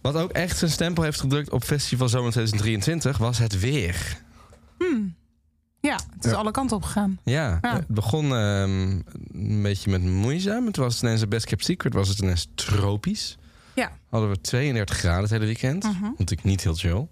[0.00, 4.18] Wat ook echt zijn stempel heeft gedrukt op Festival Zomer 2023 was het weer.
[4.78, 5.14] Hmm.
[5.80, 6.36] Ja, het is Ja.
[6.36, 7.18] alle kanten op gegaan.
[7.22, 7.74] Ja, Ja.
[7.76, 8.90] het begon ehm,
[9.32, 10.66] een beetje met moeizaam.
[10.66, 13.38] Het was ineens een Best Kept Secret, was het ineens tropisch.
[13.74, 13.90] Ja.
[14.10, 15.82] Hadden we 32 graden het hele weekend.
[15.84, 16.02] Mhm.
[16.02, 17.06] Natuurlijk niet heel chill.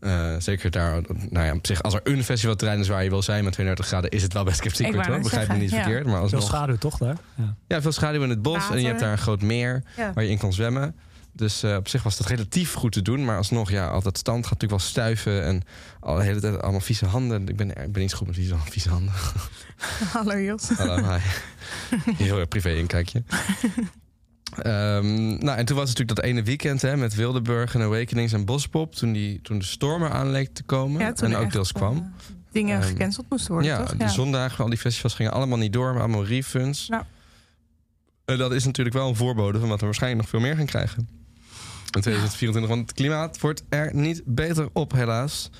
[0.00, 1.00] Eh, zeker daar,
[1.30, 3.86] nou ja, op zich, als er een festivalterrein is waar je wil zijn met 32
[3.86, 5.20] graden, is het wel Best Kept Secret hoor.
[5.20, 5.82] Begrijp me niet ja.
[5.82, 6.04] verkeerd.
[6.04, 7.16] Maar Veel alsnog, schaduw toch daar?
[7.34, 7.54] Ja.
[7.66, 10.12] ja, veel schaduw in het bos en je hebt daar een groot meer Ja.
[10.12, 10.94] waar je in kon zwemmen.
[11.34, 13.24] Dus eh, op zich was dat relatief goed te doen.
[13.24, 15.44] Maar alsnog, ja, altijd stand gaat natuurlijk wel stuiven.
[15.44, 15.62] En
[16.00, 17.48] al de hele tijd allemaal vieze handen.
[17.48, 19.12] Ik ben, ik ben niet zo goed met vieze, vieze handen.
[20.12, 20.68] Hallo Jos.
[20.68, 21.18] Hallo, hi.
[22.24, 23.22] Heel erg privé inkijkje.
[24.56, 28.32] Ehm, nou, en toen was het natuurlijk dat ene weekend hè, met Wildeburg en Awakenings
[28.32, 28.94] en Bospop.
[28.94, 31.00] Toen, die, toen de storm eraan leek te komen.
[31.00, 31.96] Ja, en ook deels kwam.
[31.96, 32.02] eh,
[32.52, 33.96] dingen Ehm, gecanceld moesten worden, ja, toch?
[33.96, 35.92] de zondagen van al die festivals gingen allemaal niet door.
[35.92, 36.86] Maar allemaal refunds.
[36.86, 37.06] Ja.
[38.24, 40.66] En dat is natuurlijk wel een voorbode van wat we waarschijnlijk nog veel meer gaan
[40.66, 41.08] krijgen.
[41.94, 45.50] In 2024, want het klimaat wordt er niet beter op, helaas.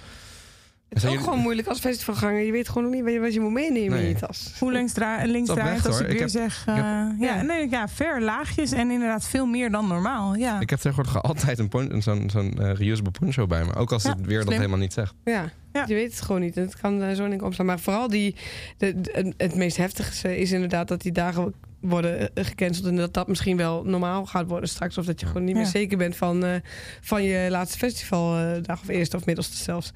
[0.95, 2.41] Het is ook jullie- gewoon moeilijk als festivalganger.
[2.41, 4.53] Je weet gewoon nog niet wat je, wat je moet meenemen in je tas.
[4.59, 6.61] Hoe links, dra links draait als ik weer heb- zeg...
[6.61, 7.43] ik heb- eh, ja, Ja.
[7.43, 10.35] nee, ja, ver laagjes en inderdaad veel meer dan normaal.
[10.35, 11.69] Ja, Ik heb tegenwoordig altijd een
[12.03, 13.75] zo'n zo'n eh, reusable poncho bij me.
[13.75, 15.15] Ook als Ja, het weer dat helemaal niet zegt.
[15.25, 15.51] Ja.
[15.73, 15.85] Ja.
[15.87, 16.57] je weet het gewoon niet.
[16.57, 17.67] En het kan eh, zo in opslaan.
[17.67, 18.35] Maar vooral die,
[18.79, 22.87] de, de- het meest heftigste is inderdaad dat die dagen worden gecanceld.
[22.87, 24.99] En dat dat misschien wel normaal gaat worden straks.
[24.99, 25.71] Of dat je gewoon niet meer Ja.
[25.71, 26.55] zeker bent van, eh,
[27.01, 28.81] van je laatste festivaldag.
[28.81, 29.93] of eerste of middelste zelfs.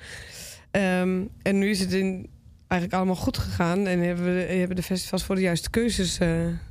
[0.76, 2.28] Ehm, en nu is het in,
[2.66, 3.86] eigenlijk allemaal goed gegaan.
[3.86, 6.28] En hebben, we, hebben de festivals voor de juiste keuzes, eh,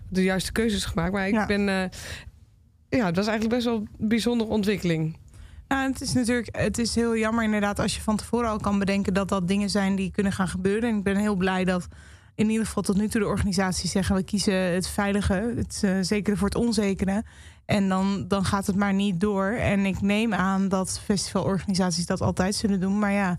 [0.09, 1.11] de juiste keuzes gemaakt.
[1.13, 1.45] Maar ik Ja.
[1.45, 1.69] ben...
[1.69, 1.89] eh,
[2.89, 5.17] ja, het was eigenlijk best wel een bijzondere ontwikkeling.
[5.67, 8.79] Nou, het is natuurlijk het is heel jammer inderdaad als je van tevoren al kan
[8.79, 10.89] bedenken dat dat dingen zijn die kunnen gaan gebeuren.
[10.89, 11.87] En ik ben heel blij dat
[12.35, 15.97] in ieder geval tot nu toe de organisaties zeggen we kiezen het veilige, het eh,
[16.01, 17.23] zekere voor het onzekere.
[17.65, 19.45] En dan, dan gaat het maar niet door.
[19.45, 22.99] En ik neem aan dat festivalorganisaties dat altijd zullen doen.
[22.99, 23.37] Maar ja,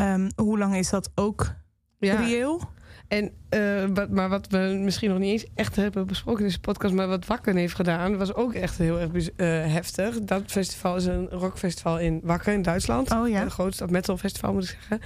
[0.00, 1.54] ehm, hoe lang is dat ook
[1.98, 2.60] reëel?
[3.08, 6.60] En, eh, wat, maar wat we misschien nog niet eens echt hebben besproken in deze
[6.60, 10.20] podcast, maar wat Wakken heeft gedaan, was ook echt heel erg eh, heftig.
[10.20, 13.10] Dat festival is een rockfestival in Wakken in Duitsland.
[13.10, 13.42] Oh ja.
[13.42, 15.00] Een grootste metalfestival moet ik zeggen.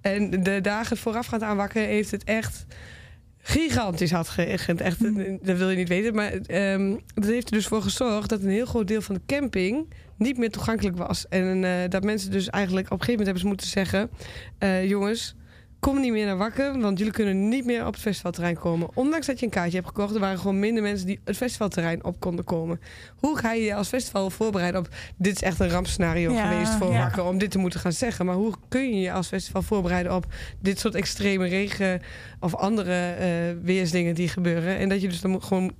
[0.00, 2.66] En de dagen voorafgaand aan Wakken heeft het echt
[3.46, 4.80] gigantisch hard geregend.
[4.80, 5.38] Echt, Hmm.
[5.42, 6.14] dat wil je niet weten.
[6.14, 9.20] Maar ehm, dat heeft er dus voor gezorgd dat een heel groot deel van de
[9.26, 11.28] camping niet meer toegankelijk was.
[11.28, 14.10] En eh, dat mensen dus eigenlijk op een gegeven moment hebben ze moeten zeggen...
[14.58, 15.34] eh, jongens,
[15.84, 18.88] kom niet meer naar Wakken, want jullie kunnen niet meer op het festivalterrein komen.
[18.94, 22.04] Ondanks dat je een kaartje hebt gekocht, er waren gewoon minder mensen die het festivalterrein
[22.04, 22.80] op konden komen.
[23.16, 26.72] Hoe ga je je als festival voorbereiden op dit is echt een rampscenario Ja, geweest
[26.72, 26.98] voor ja.
[26.98, 28.26] Wakken om dit te moeten gaan zeggen.
[28.26, 30.26] Maar hoe kun je je als festival voorbereiden op
[30.60, 32.02] dit soort extreme regen
[32.40, 33.28] of andere eh,
[33.62, 34.78] weersdingen die gebeuren?
[34.78, 35.72] En dat je dus dan moet gewoon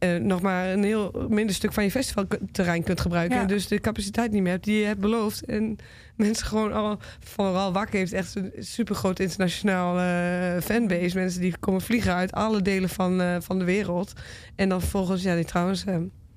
[0.00, 3.36] eh, nog maar een heel minder stuk van je festivalterrein kunt gebruiken.
[3.36, 3.42] Ja.
[3.42, 5.44] En dus de capaciteit niet meer hebt die je hebt beloofd.
[5.44, 5.76] En
[6.16, 11.16] mensen gewoon al, vooral Wakker heeft echt een super groot internationaal eh, fanbase.
[11.16, 14.12] Mensen die komen vliegen uit alle delen van, eh, van de wereld.
[14.56, 15.84] En dan vervolgens, ja, die trouwens,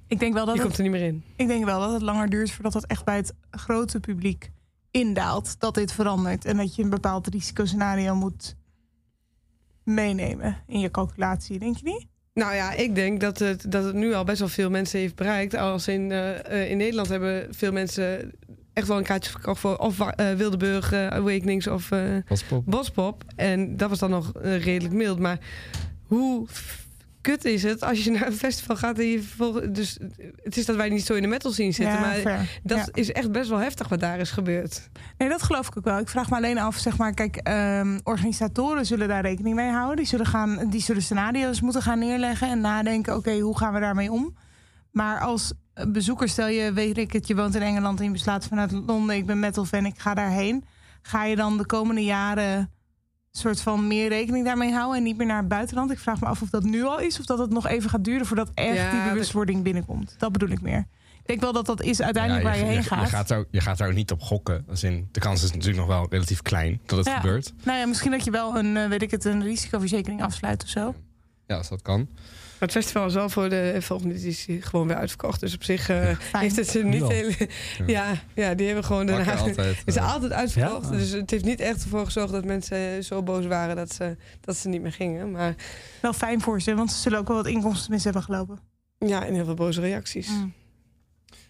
[0.08, 1.24] Ik denk wel dat die het komt er niet meer in.
[1.36, 4.52] Ik denk wel dat het langer duurt voordat het echt bij het grote publiek
[4.92, 5.60] indaalt.
[5.60, 6.46] Dat dit verandert.
[6.46, 8.56] En dat je een bepaald risicoscenario moet
[9.84, 11.60] meenemen in je calculatie.
[11.60, 12.12] Denk je niet?
[12.34, 15.16] Nou ja, ik denk dat het, dat het nu al best wel veel mensen heeft
[15.16, 15.56] bereikt.
[15.56, 18.32] Als in, eh, eh, in Nederland hebben veel mensen
[18.74, 21.90] echt wel een kaartje verkocht voor of eh, Wildeburg Awakenings of
[22.28, 22.64] Bospop.
[22.66, 23.24] Bospop.
[23.36, 25.20] En dat was dan nog redelijk mild.
[25.20, 25.40] Maar
[26.08, 26.48] hoe
[27.24, 29.68] kut is het als je naar een festival gaat en je vervolgens...
[29.70, 29.98] Dus
[30.44, 32.00] het is dat wij niet zo in de metal zien zitten.
[32.00, 32.60] maar fair.
[32.64, 32.88] dat Ja.
[32.94, 34.90] is echt best wel heftig wat daar is gebeurd.
[35.18, 35.98] Nee, dat geloof ik ook wel.
[36.00, 39.96] Ik vraag me alleen af, zeg maar, kijk, ehm, organisatoren zullen daar rekening mee houden.
[39.96, 43.80] Die zullen, gaan, die zullen scenario's moeten gaan neerleggen en nadenken, oké, hoe gaan we
[43.80, 44.36] daarmee om?
[44.92, 45.54] Maar als
[45.88, 49.16] bezoeker, stel je, weet ik het, je woont in Engeland en je beslaat vanuit Londen,
[49.16, 50.64] ik ben metal fan, ik ga daarheen.
[51.02, 52.72] Ga je dan de komende jaren
[53.38, 55.92] soort van meer rekening daarmee houden en niet meer naar het buitenland?
[55.92, 58.04] Ik vraag me af of dat nu al is of dat het nog even gaat
[58.04, 60.16] duren voordat echt Ja, die dat- bewustwording binnenkomt.
[60.18, 60.86] Dat bedoel ik meer.
[61.22, 63.02] Ik denk wel dat dat is uiteindelijk Ja, waar je, heen gaat.
[63.02, 64.66] Je gaat, er ook, je gaat er ook niet op gokken.
[64.70, 67.16] Als in, de kans is natuurlijk nog wel relatief klein dat het Ja.
[67.20, 67.54] gebeurt.
[67.64, 70.70] Nou ja, misschien dat je wel een, eh, weet ik het, een risicoverzekering afsluit of
[70.70, 70.96] zo.
[71.48, 72.08] Ja, als dat kan.
[72.64, 75.40] Maar het festival is wel voor de volgende editie gewoon weer uitverkocht.
[75.40, 77.34] Dus op zich eh, heeft het ze niet hele...
[77.86, 79.36] Ja, ja, die hebben gewoon daarna...
[79.36, 79.56] altijd.
[79.56, 80.90] Het is eh, altijd uitverkocht.
[80.90, 80.98] Ja?
[80.98, 84.58] Dus het heeft niet echt ervoor gezorgd dat mensen zo boos waren dat ze, dat
[84.58, 85.32] ze niet meer gingen.
[85.32, 85.56] Maar
[86.02, 88.60] Wel fijn voor ze, want ze zullen ook wel wat inkomsten mis hebben gelopen.
[89.00, 90.28] ja, en heel veel boze reacties.
[90.28, 90.54] Mm.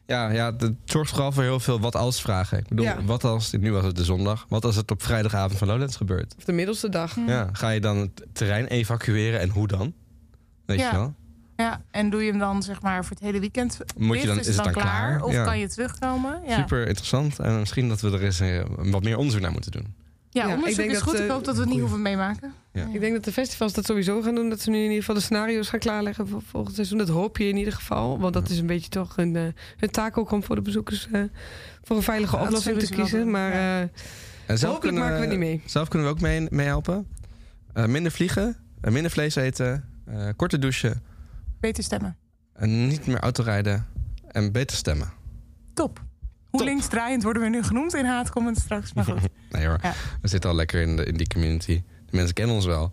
[0.05, 2.57] Ja, ja, het zorgt vooral voor heel veel wat als vragen.
[2.57, 3.03] Ik bedoel, Ja.
[3.03, 6.36] wat als, nu was het de zondag, wat als het op vrijdagavond van Lowlands gebeurt?
[6.38, 7.16] Of de middelste dag.
[7.28, 9.93] Ja, ga je dan het terrein evacueren en hoe dan?
[10.76, 10.91] Weet Ja.
[10.91, 11.13] je wel?
[11.55, 14.39] Ja, en doe je hem dan zeg maar voor het hele weekend Moet je dan-
[14.39, 15.07] is, is het dan dan klaar?
[15.17, 15.24] klaar?
[15.24, 15.43] Of Ja.
[15.43, 16.41] kan je terugkomen?
[16.47, 17.39] Ja, Super interessant.
[17.39, 19.93] En misschien dat we er eens eh, wat meer onderzoek naar moeten doen.
[20.30, 21.19] ja, Ja, ik onderzoek denk is dat, goed.
[21.19, 22.53] Ik eh, hoop dat we het niet hoeven meemaken.
[22.71, 22.88] Ja.
[22.93, 24.49] Ik denk dat de festivals dat sowieso gaan doen.
[24.49, 26.97] Dat ze nu in ieder geval de scenario's gaan klaarleggen voor volgend seizoen.
[26.97, 28.19] Dat hoop je in ieder geval.
[28.19, 29.41] Want dat is een beetje toch een, eh,
[29.78, 31.21] hun taak ook om voor de bezoekers eh,
[31.84, 33.32] voor een veilige oplossing te kiezen.
[33.32, 33.82] Maar ja.
[33.82, 33.88] eh,
[34.45, 35.61] En zelf hopelijk maken we het niet mee.
[35.65, 37.07] Zelf kunnen we ook mee, mee helpen.
[37.74, 41.01] Eh, minder vliegen, minder vlees eten, eh, korte douchen,
[41.60, 42.18] Beter stemmen.
[42.54, 43.88] en niet meer autorijden
[44.28, 45.12] en beter stemmen.
[45.74, 46.01] Top.
[46.49, 46.70] Hoe Top.
[46.70, 48.93] linksdraaiend worden we nu genoemd in haatcomment straks?
[48.93, 49.20] Maar goed.
[49.51, 49.93] Nee hoor, Ja.
[50.22, 51.82] we zitten al lekker in, de, in die community.
[52.06, 52.91] De mensen kennen ons wel.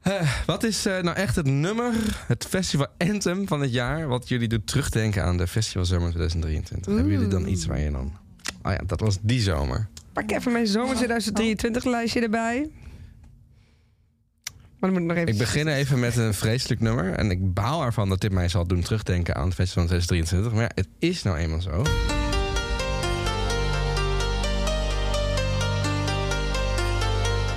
[0.00, 1.92] Eh, wat is eh, nou echt het nummer,
[2.26, 4.06] het festival anthem van het jaar...
[4.08, 6.94] wat jullie doet terugdenken aan de Festival Zomer 2023?
[6.94, 8.12] Hebben jullie dan iets waar je dan...
[8.62, 9.88] Oh ja, dat was die zomer.
[10.12, 12.70] Pak even mijn zomer 2023 lijstje erbij.
[14.80, 15.32] Maar dan moet ik nog even...
[15.32, 17.12] Ik begin even met een vreselijk nummer.
[17.12, 20.52] En ik baal ervan dat dit mij zal doen terugdenken aan het festival van 2023.
[20.52, 21.82] Maar ja, het is nou eenmaal zo.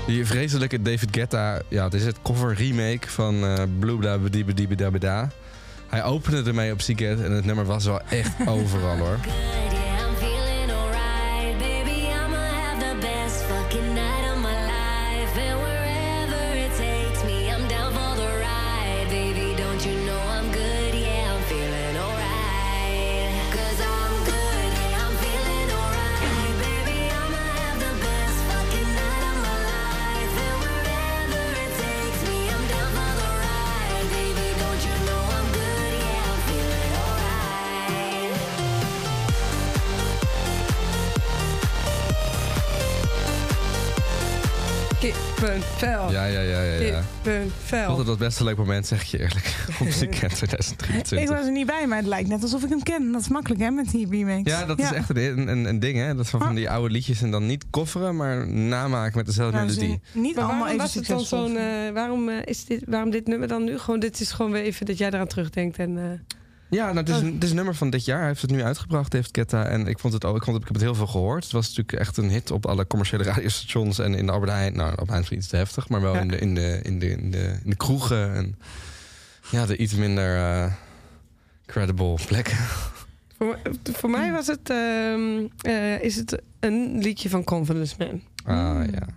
[0.08, 5.32] Die vreselijke David Guetta, ja, het is het cover remake van eh Bida Bida.
[5.88, 9.18] Hij opende ermee op Seagate en het nummer was wel echt overal hoor.
[47.86, 49.66] Vond het het best een leuk moment, zeg ik je eerlijk.
[49.82, 51.30] Op Weekend Ik 2023.
[51.30, 53.12] was er niet bij, maar het lijkt net alsof ik hem ken.
[53.12, 54.52] Dat is makkelijk hè, met die remakes.
[54.54, 56.16] Ja, dat is echt een, een, een ding, hè?
[56.16, 59.68] Dat van, van die oude liedjes en dan niet kofferen, maar namaken met dezelfde Nou,
[59.68, 60.00] melodie.
[60.12, 61.48] zijn niet Maar allemaal waarom even was het dan succesvol.
[61.48, 61.58] zo'n...
[61.58, 63.78] eh, waarom, eh, is dit, waarom dit nummer dan nu?
[63.80, 65.78] Gewoon, dit is gewoon weer even dat jij eraan terugdenkt.
[65.78, 66.04] En, eh,
[66.70, 67.22] Ja, nou, het, is Oh.
[67.24, 68.18] een, het is een nummer van dit jaar.
[68.20, 69.66] Hij heeft het nu uitgebracht, David Ketta.
[69.66, 71.44] En ik vond het ook, ik, vond het, ik heb het heel veel gehoord.
[71.44, 74.76] Het was natuurlijk echt een hit op alle commerciële radiostations en in de Albert Heijn.
[74.76, 76.20] Nou, Albert Heijn is iets te heftig, maar wel Ja.
[76.22, 78.34] in, de, in, de, in, de, in, de, in de kroegen.
[78.34, 78.58] En
[79.52, 80.72] ja, de iets minder eh,
[81.66, 82.58] credible plekken.
[83.38, 83.60] voor,
[83.94, 88.22] voor mij was het, ehm, eh, is het een liedje van Confidence Man.
[88.46, 88.84] Ah, Mm.
[88.92, 89.08] ja.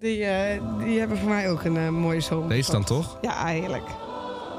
[0.00, 2.48] Die, eh, die hebben voor mij ook een mooie zomer.
[2.48, 3.18] Deze dan toch?
[3.22, 3.84] Ja, eigenlijk.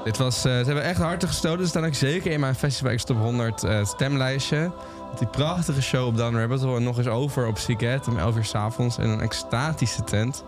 [0.04, 1.64] Dit was, eh, ze hebben echt hard gestoten.
[1.64, 4.72] Ze staan ook zeker in mijn Festival X Top 100 eh, stemlijstje.
[5.18, 6.78] Die prachtige show op Down Rabbit Hole.
[6.78, 8.98] En nog eens over op Siget om 11 uur s'avonds.
[8.98, 10.44] En een extatische tent.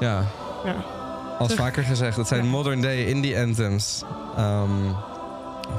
[0.00, 0.22] Ja,
[0.64, 0.74] Ja.
[1.38, 2.16] als vaker gezegd.
[2.16, 4.02] Het zijn modern day indie anthems.
[4.36, 4.70] Ehm,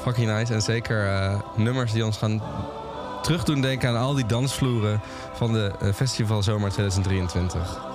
[0.02, 0.54] fucking nice.
[0.54, 2.42] En zeker eh, nummers die ons gaan
[3.22, 5.02] terugdoen denken aan al die dansvloeren
[5.34, 7.89] van de Festival Zomer 2023.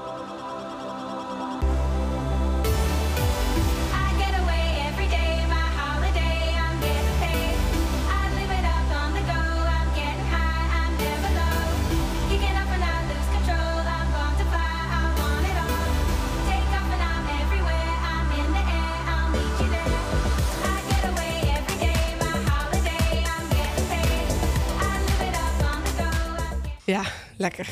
[27.37, 27.69] Lekker.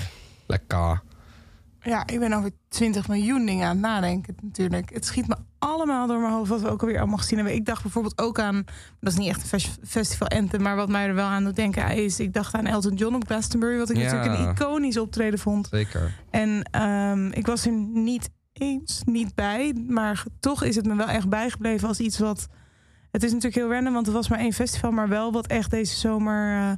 [0.46, 1.02] Lekker.
[1.80, 4.90] Ja, ik ben over 20 miljoen dingen aan het nadenken natuurlijk.
[4.94, 7.54] Het schiet me allemaal door mijn hoofd wat we ook alweer allemaal gezien hebben.
[7.56, 8.64] Ik dacht bijvoorbeeld ook aan,
[9.00, 11.56] dat is niet echt een fes- festival anthem, maar wat mij er wel aan doet
[11.56, 14.12] denken is, ik dacht aan Elton John op Glastonbury, wat ik Ja.
[14.12, 15.68] natuurlijk een iconisch optreden vond.
[15.70, 16.14] Zeker.
[16.30, 21.08] En ehm, ik was er niet eens niet bij, maar toch is het me wel
[21.08, 22.48] echt bijgebleven als iets wat.
[23.10, 25.70] Het is natuurlijk heel random, want het was maar één festival, maar wel wat echt
[25.70, 26.72] deze zomer, eh,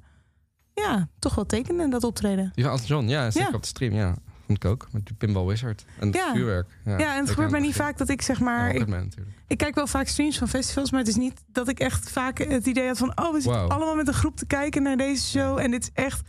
[0.75, 2.51] ja, toch wel tekende dat optreden.
[2.55, 3.57] Die van Elton John, ja, zeker Ja.
[3.57, 4.15] op de stream, ja.
[4.47, 4.87] Vond ik ook.
[4.93, 5.85] Met die Pinball Wizard.
[6.01, 6.33] En het Ja.
[6.33, 6.67] vuurwerk.
[6.85, 8.75] Ja, en het gebeurt mij niet vaak dat ik zeg maar.
[8.75, 9.37] Ja, ik, natuurlijk.
[9.47, 12.39] ik kijk wel vaak streams van festivals, maar het is niet dat ik echt vaak
[12.39, 15.27] het idee had van: oh, we zitten allemaal met een groep te kijken naar deze
[15.27, 15.59] show.
[15.59, 16.21] En dit is echt,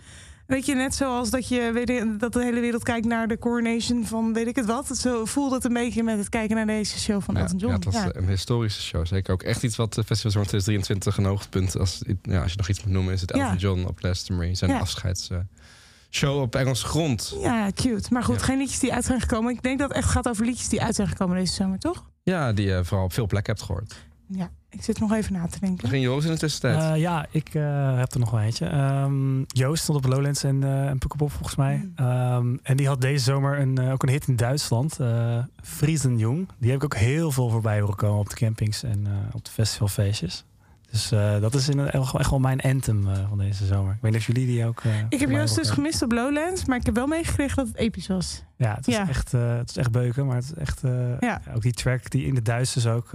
[0.48, 4.06] weet je, net zoals dat je weet dat de hele wereld kijkt naar de coronation
[4.06, 4.98] van weet ik het wat.
[4.98, 7.72] Zo voelde het een beetje met het kijken naar deze show van Ja, Elton John.
[7.72, 8.12] ja, het was Ja.
[8.12, 9.06] eh, een historische show.
[9.06, 11.78] Zeker ook echt iets wat de Festival Zomer 2023 een hoogtepunt...
[11.80, 13.56] Als, ja, als je nog iets moet noemen, is het Elton Ja.
[13.56, 14.56] John op Glastonbury.
[14.56, 14.80] Zijn Ja.
[14.80, 17.36] afscheidsshow op Engelse grond.
[17.42, 18.14] Ja, cute.
[18.14, 18.44] Maar goed, Ja.
[18.46, 19.54] geen liedjes die uit zijn gekomen.
[19.54, 22.04] Ik denk dat het echt gaat over liedjes die uit zijn gekomen deze zomer, toch?
[22.24, 23.96] Ja, die je vooral op veel plekken hebt gehoord.
[24.28, 25.82] Ja, ik zit nog even na te denken.
[25.82, 26.94] Begin Joost in de tussentijd.
[26.94, 28.66] Eh, ja, ik eh, heb er nog wel eentje.
[28.66, 31.76] Ehm, Joost stond op Lowlands en, eh en Pukkelpop volgens mij.
[31.78, 31.92] Mm.
[31.96, 35.00] Ehm, en die had deze zomer een, eh, ook een hit in Duitsland.
[35.00, 36.48] eh Friesenjong.
[36.58, 39.46] Die heb ik ook heel veel voorbij horen komen op de campings en eh, op
[39.46, 40.46] de festivalfeestjes.
[40.92, 43.94] Dus eh, dat is in, echt echt wel mijn anthem eh, van deze zomer.
[43.94, 44.80] Ik weet niet of jullie die ook...
[44.84, 47.76] eh, Ik heb Joost dus gemist op Lowlands, maar ik heb wel meegekregen dat het
[47.78, 48.44] episch was.
[48.58, 49.10] Ja, het is, Ja.
[49.10, 50.84] Echt, eh, het is echt beuken, maar het is echt...
[50.84, 51.42] eh, Ja.
[51.56, 53.12] Ook die track die in de Duits is ook...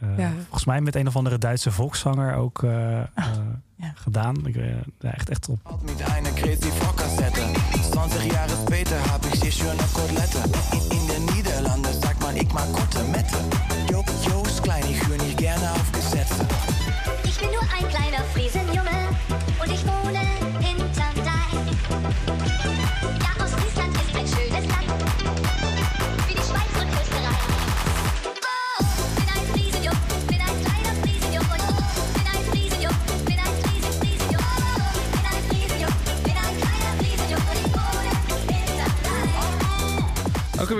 [0.00, 0.30] eh, eh, Ja.
[0.42, 3.06] Volgens mij met een of andere Duitse volkszanger ook eh, eh,
[3.76, 3.92] ja.
[3.94, 4.46] gedaan.
[4.46, 4.64] Ik, eh,
[5.00, 5.78] ja, echt, echt top.
[5.82, 7.40] Mit einer Crazy Frog-Kassette.
[7.90, 10.38] 20 Jahre später hab ich die schöne Kotelette.
[10.72, 13.36] In, in den Niederlanden sagt man, ich mag Kotelette.
[13.90, 16.46] Jo, Joost Klein, ich höre nicht gerne auf Gesetze.
[17.24, 18.24] Ich bin nur ein kleiner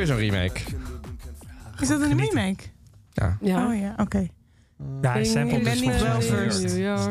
[0.08, 0.60] Zo'n remake.
[1.80, 2.38] Is dat een Genieten.
[2.38, 2.62] remake?
[3.12, 3.36] Ja.
[3.40, 3.66] Ja.
[3.66, 4.28] Oh ja, oké.
[5.02, 7.08] Ja, hij sampled dus ja.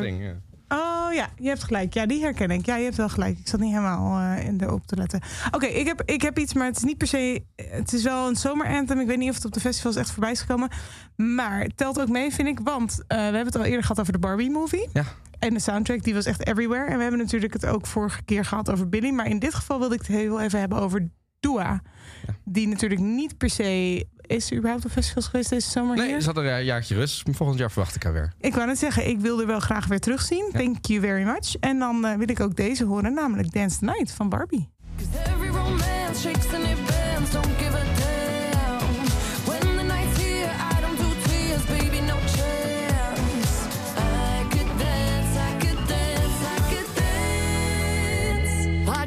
[0.67, 1.93] Oh ja, je hebt gelijk.
[1.93, 2.65] Ja, die herken ik.
[2.65, 3.37] Ja, je hebt wel gelijk.
[3.39, 5.21] Ik zat niet helemaal eh, in erop te letten.
[5.51, 7.43] Oké, ik, heb, ik heb iets, maar het is niet per se...
[7.55, 8.99] Het is wel een zomeranthem.
[8.99, 10.69] Ik weet niet of het op de festivals echt voorbij is gekomen.
[11.15, 12.59] Maar het telt ook mee, vind ik.
[12.59, 14.89] Want eh, we hebben het al eerder gehad over de Barbie-movie.
[14.93, 15.03] Ja.
[15.39, 16.85] En de soundtrack, die was echt everywhere.
[16.85, 19.09] En we hebben natuurlijk het ook vorige keer gehad over Billy.
[19.09, 21.81] Maar in dit geval wilde ik het heel even hebben over Dua.
[22.27, 22.33] Ja.
[22.43, 24.05] Die natuurlijk niet per se...
[24.21, 26.19] Is ze überhaupt op festivals geweest deze zomer Nee, hier?
[26.19, 27.23] ze hadden een jaartje rust.
[27.31, 28.33] Volgend jaar verwacht ik haar weer.
[28.39, 30.49] Ik wou net zeggen, ik wil er wel graag weer terugzien.
[30.51, 30.59] Ja.
[30.59, 31.55] Thank you very much.
[31.59, 34.69] En dan eh, wil ik ook deze horen, namelijk Dance the Night van Barbie.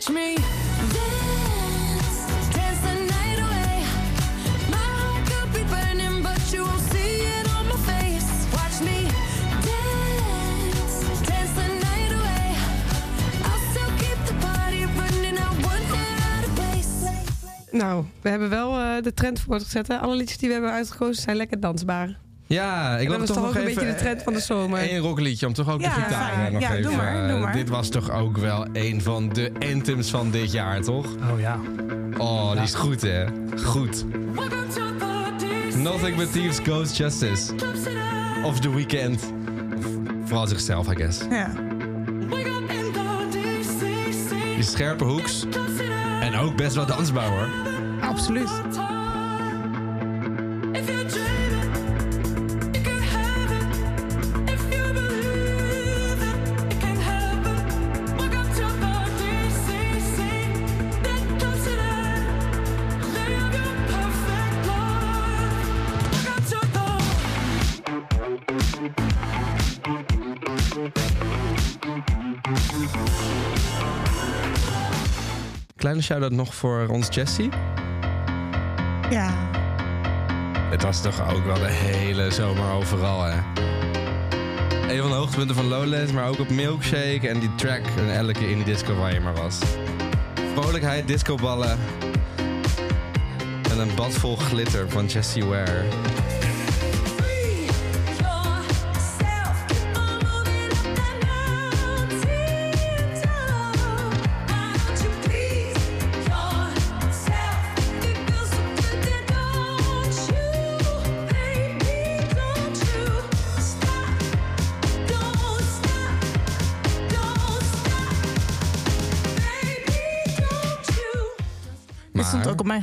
[0.00, 0.59] Cause
[17.72, 19.88] Nou, we hebben wel eh, de trend voortgezet.
[19.88, 19.96] Hè?
[19.98, 22.18] Alle liedjes die we hebben uitgekozen zijn lekker dansbaar.
[22.46, 24.92] Ja, ik wil toch nog ook een beetje de trend van de zomer.
[24.92, 26.52] Eén rockliedje om toch ook Ja, de gitaar fijn.
[26.52, 26.82] nog Ja, even.
[26.82, 27.52] doe maar, doe eh, maar.
[27.52, 31.06] Dit was toch ook wel een van de anthems van dit jaar, toch?
[31.32, 31.58] Oh ja.
[32.18, 33.24] Oh, die is goed, hè?
[33.64, 34.04] Goed.
[35.76, 37.52] Nothing but Thieves Ghost Justice.
[38.44, 39.32] Of The Weeknd.
[40.24, 41.20] Vooral zichzelf, I guess.
[41.30, 41.50] Ja.
[44.56, 45.44] Die scherpe hoeks.
[46.20, 47.48] En ook best wel dansbaar, hoor.
[48.00, 48.50] Absoluut.
[75.80, 77.48] Kleine shout-out nog voor ons Jessie.
[79.10, 79.32] Ja.
[80.70, 83.36] Het was toch ook wel de hele zomer overal, hè?
[84.88, 88.50] Een van de hoogtepunten van Lowlands, maar ook op Milkshake en die track en elke
[88.50, 89.58] indie disco waar je maar was.
[90.54, 91.78] Vrolijkheid, discoballen
[93.70, 95.84] en een bad vol glitter van Jessie Ware.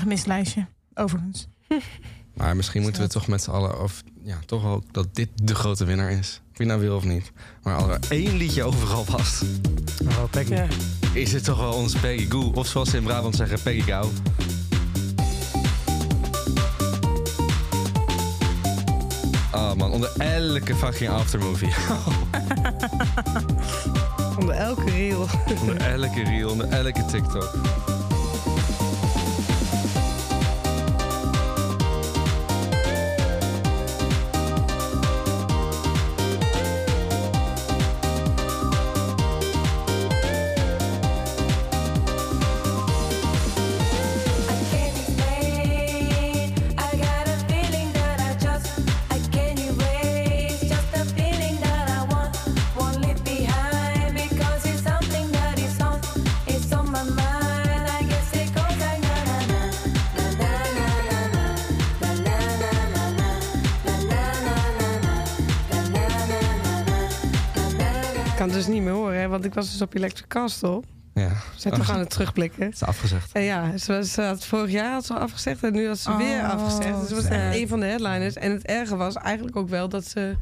[0.08, 1.48] Gemistlijstje, overigens.
[2.38, 5.56] maar misschien moeten we toch met z'n allen, of ja, toch wel dat dit de
[5.56, 6.42] grote winnaar is.
[6.52, 7.32] Of je nou wil of niet.
[7.64, 9.42] Maar als er één liedje overal was,
[10.08, 10.54] Oh, Peggy.
[10.54, 10.68] Ja.
[11.14, 12.52] is het toch wel onze Peggy Goo.
[12.54, 14.10] Of zoals ze in Brabant zeggen, Peggy Gauw.
[19.54, 21.74] Oh man, onder elke fucking aftermovie.
[24.40, 25.28] Onder elke reel.
[25.62, 27.52] onder elke reel, onder elke TikTok.
[68.48, 70.82] Het dus niet meer horen, hè, want ik was dus op Electric Castle.
[71.14, 72.64] Ja, zijn toch aan het terugblikken.
[72.64, 73.32] het is afgezegd.
[73.32, 75.98] En ja, ze, was, ze had vorig jaar had ze al afgezegd en nu had
[76.00, 77.00] ze weer Oh, afgezegd.
[77.00, 78.34] Dus ze was echt een van de headliners.
[78.36, 80.36] En het erge was eigenlijk ook wel dat ze...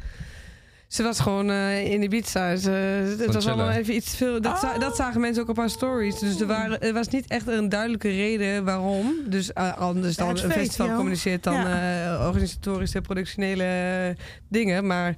[0.87, 2.55] Ze was gewoon eh, in Ibiza.
[2.55, 3.59] Ze, het Van was chillen.
[3.59, 4.41] allemaal even iets veel.
[4.41, 4.79] Dat, za- Oh.
[4.79, 6.19] dat zagen mensen ook op haar stories.
[6.19, 9.13] Dus er, waren, er was niet echt een duidelijke reden waarom.
[9.27, 12.13] Dus eh, anders dan Ja, een festival communiceert dan Ja.
[12.19, 14.87] eh, organisatorische, productionele eh, dingen.
[14.87, 15.15] Maar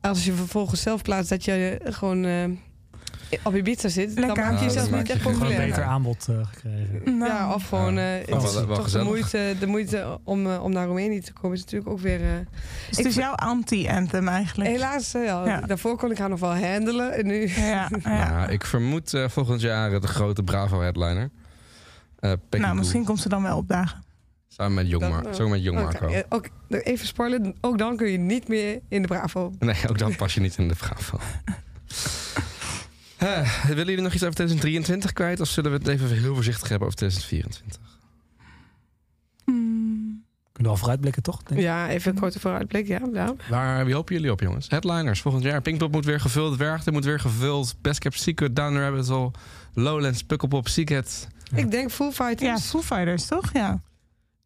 [0.00, 2.44] als je vervolgens zelf plaatst dat je gewoon eh,
[3.42, 6.26] op Ibiza zit, dan maak je jezelf dat niet echt je Gewoon een beter aanbod
[6.28, 7.18] eh, gekregen.
[7.18, 8.18] Nou, Ja, of gewoon Ja.
[8.18, 11.20] eh, Wel- het is wel toch de moeite, de moeite om, eh, om naar Roemenië
[11.20, 12.20] te komen is natuurlijk ook weer...
[12.22, 12.28] eh,
[12.88, 14.70] dus het is jouw anti-anthem eigenlijk.
[14.70, 15.60] helaas, eh, ja, Ja.
[15.60, 17.12] daarvoor kon ik haar nog wel handelen.
[17.12, 17.48] En nu...
[17.48, 18.14] Ja, ja.
[18.16, 21.30] Ja, ik vermoed eh, volgend jaar de grote Bravo headliner.
[22.18, 24.02] Eh Peggy nou, misschien komt ze dan wel opdagen.
[24.48, 26.22] Samen met Jong, Mar Samen met Jong Oké, Marco.
[26.28, 29.52] ook, even spoilen, ook dan kun je niet meer in de Bravo.
[29.58, 31.18] Nee, ook dan pas je niet in de Bravo.
[33.18, 35.40] Eh, willen jullie nog iets over 2023 kwijt?
[35.40, 37.80] Of zullen we het even heel voorzichtig hebben over 2024?
[39.44, 40.24] Hmm.
[40.52, 41.42] Kunnen we al vooruitblikken, toch?
[41.42, 41.66] Denk ik.
[41.66, 43.00] Ja, even een korte vooruitblik, ja.
[43.12, 43.34] ja.
[43.48, 44.68] Waar wie hopen jullie op, jongens?
[44.68, 45.62] Headliners volgend jaar.
[45.62, 46.56] Pinkpop moet weer gevuld.
[46.56, 47.76] Werchter moet weer gevuld.
[47.80, 49.30] Best Kept Secret, Down the Rabbit Hole.
[49.74, 51.28] Lowlands, Pukkelpop, Seaghead.
[51.44, 51.56] Ja.
[51.56, 53.52] Ik denk Foo Ja, Fighters Foo Fighters, toch?
[53.52, 53.80] Ja.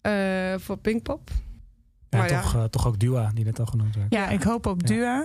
[0.03, 1.31] Eh, voor Pinkpop.
[2.09, 2.41] Ja, Maar ja.
[2.41, 4.13] toch, eh, toch ook Dua, die net al genoemd werd.
[4.13, 4.87] Ja, ik hoop op Ja.
[4.87, 5.25] Dua.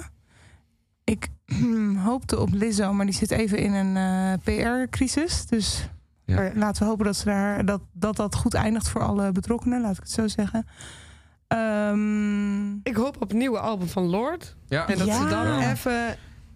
[1.04, 1.28] Ik
[2.08, 5.46] hoopte op Lizzo, maar die zit even in een eh, PR-crisis.
[5.46, 5.90] Dus
[6.26, 6.42] Ja.
[6.42, 6.52] Ja.
[6.56, 9.92] laten we hopen dat, ze daar, dat, dat dat goed eindigt voor alle betrokkenen, laat
[9.98, 10.66] ik het zo zeggen.
[11.48, 14.56] Ehm, Ik hoop op het nieuwe album van Lord.
[14.68, 15.18] Ja, En dat Ja.
[15.18, 15.72] ze dan Ja.
[15.72, 16.16] even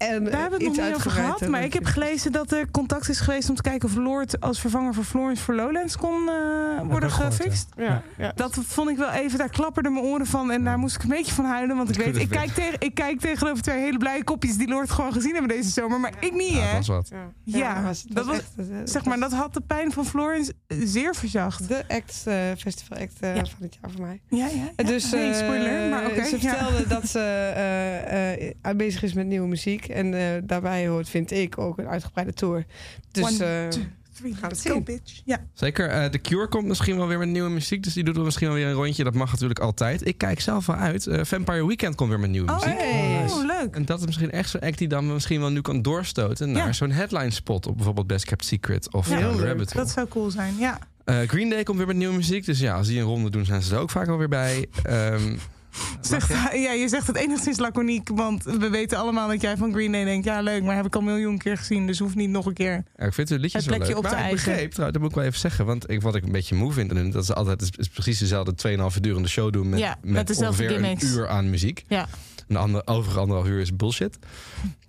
[0.10, 1.48] En, Daar hebben we het nog niet over gehad.
[1.48, 4.60] Maar ik heb gelezen dat er contact is geweest om te kijken of Lord als
[4.60, 7.70] vervanger voor Florence voor Lowlands kon eh, worden gefixt.
[7.78, 8.32] Ja, ja.
[8.36, 10.52] Dat vond ik wel even, daar klapperden mijn oren van.
[10.52, 11.76] En daar moest ik een beetje van huilen.
[11.78, 14.68] Want ik weet, could ik kijk, tegen, ik kijk tegenover twee hele blije kopjes die
[14.68, 16.00] Lord gewoon gezien hebben deze zomer.
[16.00, 16.74] Maar ik niet, Ja, hè?
[16.78, 17.10] dat was wat.
[17.44, 20.54] Ja, Ja, was- dat was- echt, eh, Zeg maar, dat had de pijn van Florence
[20.68, 21.68] zeer verzacht.
[21.68, 23.46] de act, eh, festival act eh, Ja.
[23.46, 24.22] van het jaar voor mij.
[24.28, 24.84] Ja, ja.
[24.84, 26.24] Dus eh, spoiler, maar oké.
[26.24, 26.56] ze ja.
[26.56, 29.90] vertelde dat ze eh, eh, bezig is met nieuwe muziek.
[29.92, 32.66] En eh, daarbij hoort, vind ik, ook een uitgebreide tour.
[33.12, 33.82] Dus One, eh, two,
[34.14, 34.72] three, gaan we let's zien.
[34.72, 35.22] go, bitch.
[35.26, 35.38] Ja.
[35.54, 35.88] Zeker.
[35.90, 37.84] eh The Cure komt misschien wel weer met nieuwe muziek.
[37.84, 39.04] Dus die doet er misschien wel weer een rondje.
[39.04, 40.08] Dat mag natuurlijk altijd.
[40.08, 41.08] Ik kijk zelf wel uit.
[41.08, 42.78] Eh, Vampire Weekend komt weer met nieuwe Oh, muziek.
[42.80, 43.26] Hey.
[43.30, 43.76] oh, leuk.
[43.76, 46.66] En dat is misschien echt zo'n act die dan misschien wel nu kan doorstoten naar
[46.66, 46.74] Ja.
[46.74, 49.20] zo'n headline spot op bijvoorbeeld Best Kept Secret of Ja.
[49.20, 49.86] Rabbit Hole.
[49.86, 50.80] Dat zou cool zijn, ja.
[51.06, 52.46] Eh, Green Day komt weer met nieuwe muziek.
[52.46, 54.66] Dus ja, als die een ronde doen, zijn ze er ook vaak wel weer bij.
[54.84, 55.36] Ehm,
[56.02, 59.92] Zegt, ja, je zegt het enigszins laconiek, want we weten allemaal dat jij van Green
[59.92, 60.26] Day denkt...
[60.26, 62.54] ja, leuk, maar heb ik al een miljoen keer gezien, dus hoeft niet nog een
[62.54, 62.84] keer.
[62.96, 63.98] ja, ik vind de liedjes Het wel leuk.
[63.98, 65.66] op maar ik begreep, dat moet ik wel even zeggen.
[65.66, 68.78] Want ik, wat ik een beetje moe vind dat ze altijd is, is precies dezelfde
[68.96, 71.04] 2,5 durende show doen met, Ja, met dezelfde ongeveer gimmicks.
[71.04, 71.84] een uur aan muziek.
[71.88, 72.08] Ja.
[72.52, 74.18] En de andere, overige anderhalf uur is bullshit.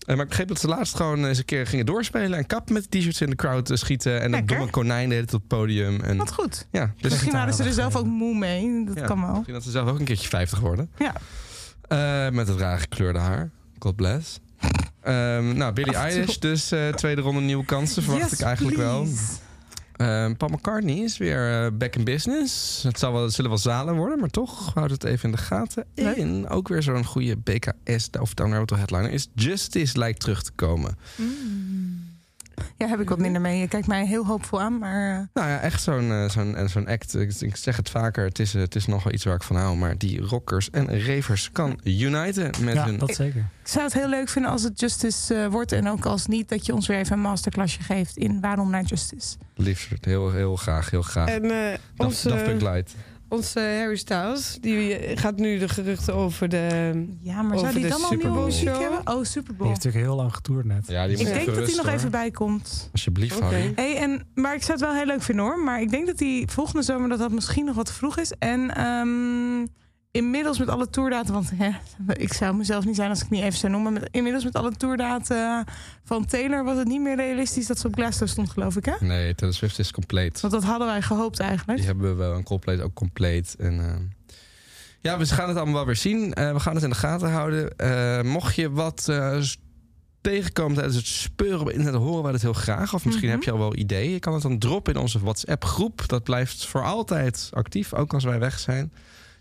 [0.07, 2.71] Eh, maar ik begreep dat ze laatst gewoon eens een keer gingen doorspelen en kap
[2.71, 4.15] met t-shirts in de crowd eh, schieten.
[4.15, 4.57] En dat Lekker.
[4.57, 6.01] domme konijn de hele tijd op het podium.
[6.01, 6.67] En, Wat goed.
[6.71, 9.05] ja, dus Misschien waren ze er zelf ook moe mee, dat Ja.
[9.05, 9.31] kan wel.
[9.33, 10.91] Misschien dat ze zelf ook een keertje 50 worden.
[10.99, 11.15] Ja.
[11.89, 13.51] Eh, met het raar gekleurde haar.
[13.79, 14.39] God bless.
[15.03, 15.95] Ehm, nou, Billie.
[15.95, 19.03] Eilish, dus eh, tweede ronde nieuwe kansen verwacht Yes, ik eigenlijk wel.
[19.03, 19.23] please.
[20.37, 22.83] Paul McCartney is weer eh, back in business.
[22.83, 25.43] Het, zal wel, het zullen wel zalen worden, maar toch houd het even in de
[25.43, 25.85] gaten.
[25.95, 26.17] Leuk.
[26.17, 30.99] En ook weer zo'n goede BKS of Down headliner is Justice lijkt terug te komen.
[32.77, 33.61] Ja, heb ik wat minder mee.
[33.61, 35.11] Je kijkt mij heel hoopvol aan, maar...
[35.19, 37.15] eh, Nou ja, echt zo'n eh, zo'n en zo'n act.
[37.15, 39.43] Ik, ik zeg het vaker, het is, eh, het is nog wel iets waar ik
[39.43, 39.77] van hou.
[39.77, 43.41] Maar die rockers en ravers kan uniten met Ja, hun dat zeker.
[43.63, 45.73] Ik zou het heel leuk vinden als het Justice eh, wordt.
[45.73, 48.83] En ook als niet, dat je ons weer even een masterclassje geeft in waarom naar
[48.85, 49.37] Justice.
[49.57, 49.89] liefst.
[50.01, 51.29] Heel, heel graag, heel graag.
[51.29, 52.95] En eh Daft, onze, Daft Punk Light.
[53.33, 56.93] Onze Harry Styles, die gaat nu de geruchten over de...
[57.21, 58.81] Ja, maar zou die dan al nieuwe muziek show?
[58.81, 59.01] hebben?
[59.15, 59.69] Oh, Super Die Bowl.
[59.69, 60.85] heeft natuurlijk heel lang getoerd net.
[60.89, 61.95] Ja, die Ik moet denk dat hij nog hoor.
[61.95, 62.89] even bij komt.
[62.93, 63.45] Alsjeblieft, Oké.
[63.45, 63.73] Harry.
[63.75, 65.59] Hey, en, maar ik zou het wel heel leuk vinden hoor.
[65.59, 68.33] Maar ik denk dat die volgende zomer dat dat misschien nog wat vroeg is.
[68.39, 69.67] En ehm,
[70.17, 71.71] inmiddels met alle tourdata, want hè,
[72.13, 73.93] ik zou mezelf niet zijn als ik het niet even zou noemen.
[73.93, 75.65] Met, inmiddels met alle tourdata
[76.05, 78.95] van Taylor was het niet meer realistisch dat ze op Glasgow stond, geloof ik hè?
[79.01, 80.41] Nee, Taylor Swift is compleet.
[80.41, 81.79] Want dat hadden wij gehoopt eigenlijk.
[81.79, 83.55] Die hebben we wel een compleet ook compleet.
[83.59, 83.95] En, eh,
[85.01, 86.33] ja, we gaan het allemaal wel weer zien.
[86.35, 87.77] Eh, we gaan het in de gaten houden.
[87.77, 89.13] Eh, mocht je wat
[90.21, 92.95] tegenkomen tijdens het speuren op internet, horen wij dat heel graag.
[92.95, 93.37] Of misschien Mhm.
[93.37, 94.11] heb je al wel ideeën.
[94.13, 96.09] Je kan het dan droppen in onze WhatsApp groep.
[96.09, 98.93] Dat blijft voor altijd actief, ook als wij weg zijn.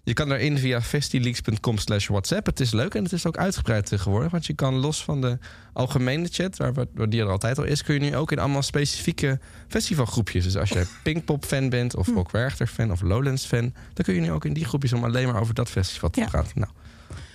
[0.04, 2.45] Je kan daarin via festileaks.com slash WhatsApp.
[2.45, 4.32] Het is leuk en het is ook uitgebreid tegenwoordig.
[4.32, 5.38] Want je kan los van de
[5.74, 6.74] algemene chat, waar,
[7.10, 7.84] die er altijd al is...
[7.84, 10.43] kun je nu ook in allemaal specifieke festivalgroepjes.
[10.43, 12.18] Dus als je Pinkpop-fan bent of Hm.
[12.18, 13.74] ook Werchter-fan of Lowlands-fan...
[13.93, 16.20] dan kun je nu ook in die groepjes om alleen maar over dat festival te
[16.20, 16.28] Ja.
[16.28, 16.52] praten.
[16.60, 16.72] Nou,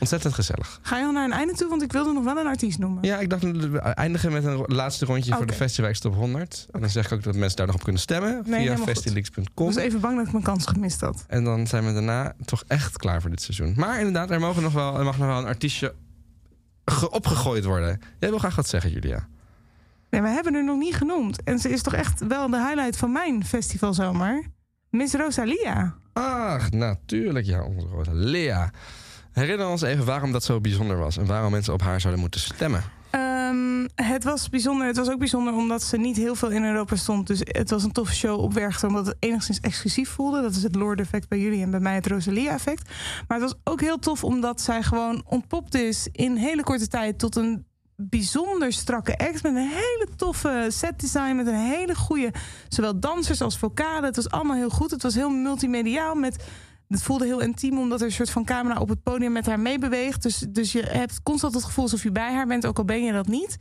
[0.00, 0.78] ontzettend gezellig.
[0.82, 1.68] Ga je al naar een einde toe?
[1.68, 3.02] Want ik wilde nog wel een artiest noemen.
[3.04, 6.66] Ja, ik dacht we eindigen met een laatste rondje voor de Festivalweek Top 100.
[6.70, 8.88] En dan zeg ik ook dat mensen daar nog op kunnen stemmen via goed.
[8.88, 9.66] Ik festileaks.com.
[9.66, 11.24] was even bang dat ik mijn kans gemist had.
[11.28, 13.72] En dan zijn we daarna toch echt klaar voor dit seizoen.
[13.76, 15.94] Maar inderdaad, er, mogen nog wel, er mag nog wel een artiestje
[16.84, 18.00] ge- opgegooid worden.
[18.18, 19.28] Jij wil graag wat zeggen, Julia.
[20.10, 21.42] Nee, we hebben er nog niet genoemd.
[21.42, 24.44] En ze is toch echt wel de highlight van mijn festival zomer.
[24.90, 25.94] Miss Rosalia.
[26.12, 27.46] Ach, natuurlijk.
[27.46, 28.70] Ja, onze grote Lea.
[29.36, 31.16] Herinner ons even waarom dat zo bijzonder was.
[31.16, 32.82] En waarom mensen op haar zouden moeten stemmen.
[33.10, 34.86] Ehm, het was bijzonder.
[34.86, 37.26] Het was ook bijzonder omdat ze niet heel veel in Europa stond.
[37.26, 38.88] Dus het was een toffe show op Werchter.
[38.88, 40.42] Omdat het enigszins exclusief voelde.
[40.42, 42.90] Dat is het Lord effect bij jullie en bij mij het Rosalia effect.
[43.28, 47.18] Maar het was ook heel tof omdat zij gewoon ontpopt is in hele korte tijd
[47.18, 47.66] tot een
[47.96, 49.42] bijzonder strakke act.
[49.42, 51.36] Met een hele toffe set design.
[51.36, 52.32] Met een hele goede,
[52.68, 54.04] zowel dansers als vocalen.
[54.04, 54.90] Het was allemaal heel goed.
[54.90, 56.44] Het was heel multimediaal met...
[56.88, 59.60] Het voelde heel intiem, omdat er een soort van camera op het podium met haar
[59.60, 60.22] meebeweegt.
[60.22, 63.04] Dus, dus je hebt constant het gevoel alsof je bij haar bent, ook al ben
[63.04, 63.56] je dat niet.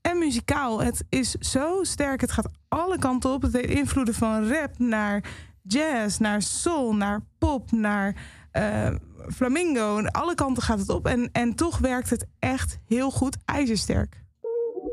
[0.00, 2.20] En muzikaal, het is zo sterk.
[2.20, 3.42] Het gaat alle kanten op.
[3.42, 5.24] Het heeft invloeden van rap naar
[5.62, 8.16] jazz, naar soul, naar pop, naar
[8.50, 8.94] eh,
[9.34, 10.02] flamingo.
[10.02, 11.06] Alle kanten gaat het op.
[11.06, 14.22] En, en toch werkt het echt heel goed, ijzersterk.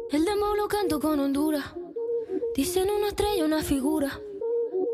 [0.07, 1.73] El demo lo canto con Honduras.
[2.53, 4.09] Dicen una estrella, una figura.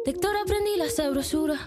[0.03, 1.57] De aprendí la sabrosura.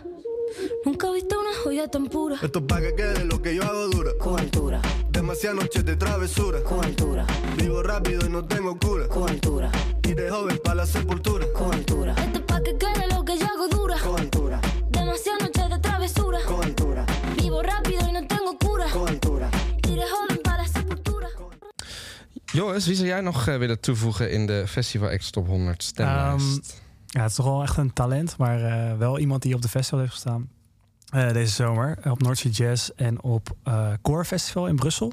[0.84, 2.36] Nunca he visto una joya tan pura.
[2.42, 4.10] Esto es pa' que quede lo que yo hago dura.
[4.18, 4.80] Con altura,
[5.10, 6.62] Demasiadas noches de travesura.
[6.62, 7.26] con altura,
[7.56, 9.08] Vivo rápido y no tengo cura.
[9.08, 9.70] con altura,
[10.02, 11.46] Y de joven pa' la sepultura.
[11.52, 12.14] con altura.
[12.18, 13.96] Esto es pa' que quede lo que yo hago dura.
[13.98, 16.38] Con altura, Demasiadas noches de travesura.
[16.46, 18.86] con altura, Vivo rápido y no tengo cura.
[18.92, 19.50] con altura.
[19.88, 21.28] Y de joven para la sepultura.
[22.52, 26.58] Joris, wie zou jij nog willen toevoegen in de Festival X Top 100 stemlijst?
[26.58, 26.82] Ehm,
[27.14, 29.68] ja, het is toch wel echt een talent, maar eh, wel iemand die op de
[29.68, 30.48] festival heeft gestaan.
[31.10, 31.98] eh, deze zomer.
[32.10, 35.12] Op North Sea Jazz en op eh Core Festival in Brussel.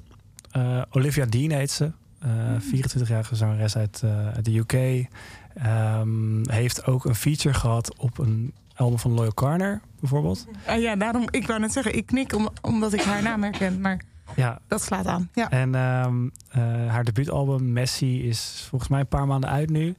[0.52, 1.92] Eh, Olivia Dean heet ze.
[2.20, 2.30] Eh,
[2.60, 5.08] 24-jarige zangeres uit, eh, uit de UK.
[5.56, 10.46] Ehm, heeft ook een feature gehad op een album van Loyal Carner, bijvoorbeeld.
[10.78, 13.82] Ja, daarom, ik wou net zeggen, ik knik om, omdat ik haar naam herken.
[13.82, 14.02] Maar
[14.36, 15.30] Ja, dat slaat aan.
[15.34, 15.50] Ja.
[15.50, 19.96] En eh, haar debuutalbum Messi is volgens mij een paar maanden uit nu.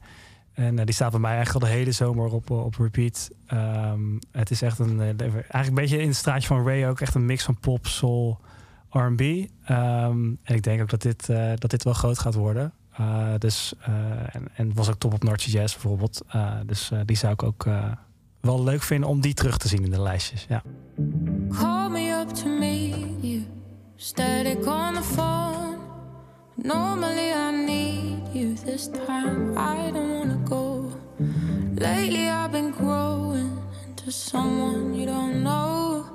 [0.53, 3.30] En eh, die staat bij mij eigenlijk al de hele zomer op, op repeat.
[3.46, 7.00] Ehm, het is echt een, eh, eigenlijk een beetje in het straatje van Ray ook
[7.00, 8.40] echt een mix van pop, soul,
[8.90, 9.20] R&B.
[9.20, 12.72] Ehm, en ik denk ook dat dit, eh, dat dit wel groot gaat worden.
[12.92, 16.22] Eh, dus, eh, en, en was ook top op North Sea Jazz bijvoorbeeld.
[16.28, 17.92] Eh, dus eh, die zou ik ook eh,
[18.40, 20.46] wel leuk vinden om die terug te zien in de lijstjes.
[20.48, 20.62] Ja.
[21.48, 23.46] Call me up to meet you.
[23.96, 25.61] Static on the phone.
[26.64, 28.54] Normally I need you.
[28.54, 30.92] This time I don't wanna go.
[31.74, 36.06] Lately I've been growing into someone you don't know.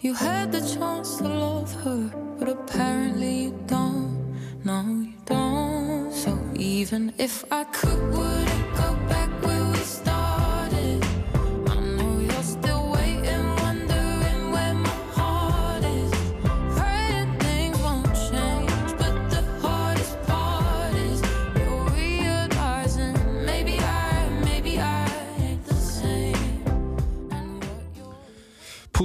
[0.00, 4.38] You had the chance to love her, but apparently you don't.
[4.64, 6.12] No, you don't.
[6.12, 8.59] So even if I could, would it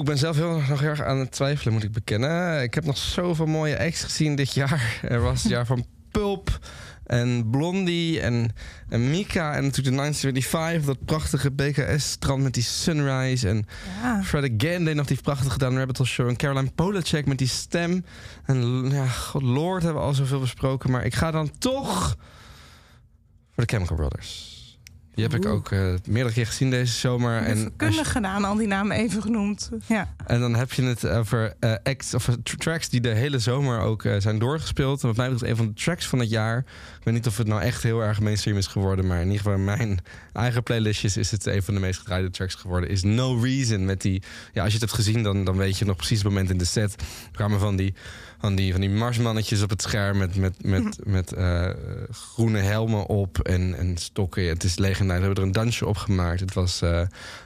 [0.06, 2.62] ik ben zelf heel nog erg aan het twijfelen, moet ik bekennen.
[2.62, 5.00] Ik heb nog zoveel mooie acts gezien dit jaar.
[5.02, 6.60] Er was het jaar van Pulp
[7.04, 8.54] en Blondie en,
[8.90, 9.56] en Mika.
[9.56, 13.50] En natuurlijk de 1925, dat prachtige BKS-strand met die Sunrise.
[13.50, 13.66] En
[14.02, 14.24] Ja.
[14.24, 16.28] Fred Again deed nog die prachtige gedaan Rabbit Show.
[16.28, 18.06] En Caroline Polacek met die stem.
[18.46, 20.92] En ja, God Lord hebben we al zoveel besproken.
[20.92, 22.16] Maar ik ga dan toch
[23.54, 24.55] voor de Chemical Brothers.
[25.16, 27.42] Die heb ik ook eh, meerdere keer gezien deze zomer.
[27.42, 29.70] En Kundig gedaan, al die namen even genoemd.
[29.86, 30.14] Ja.
[30.26, 33.40] en dan heb je het over eh, acts of eh, tr- tracks die de hele
[33.40, 35.02] zomer ook zijn doorgespeeld.
[35.02, 36.58] En wat mij betreft een van de tracks van het jaar.
[37.00, 39.08] Ik weet niet of het nou echt heel erg mainstream is geworden.
[39.08, 40.00] Maar in ieder geval in mijn
[40.34, 42.90] eigen playlistjes is het een van de meest gedraaide tracks geworden.
[42.90, 43.86] Is No Reason.
[43.86, 44.22] Met die,
[44.54, 46.58] ja, als je het hebt gezien, dan, dan weet je nog precies het moment in
[46.58, 46.96] de set.
[47.32, 47.94] Kwamen van die,
[48.40, 51.70] van die, van die marsmannetjes op het scherm met, met, met, met eh,
[52.12, 54.48] groene helmen op en, en stokken.
[54.48, 55.20] Het is legendarisch.
[55.22, 56.40] We hebben er een dansje op gemaakt.
[56.40, 57.02] Het was eh,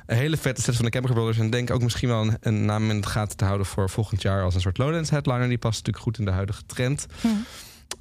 [0.06, 1.38] een hele vette set van de Chemical Brothers.
[1.38, 4.22] En denk ook misschien wel een, een naam in het gaten te houden voor volgend
[4.22, 5.48] jaar als een soort Lowlands headliner.
[5.48, 7.06] Die past natuurlijk goed in de huidige trend.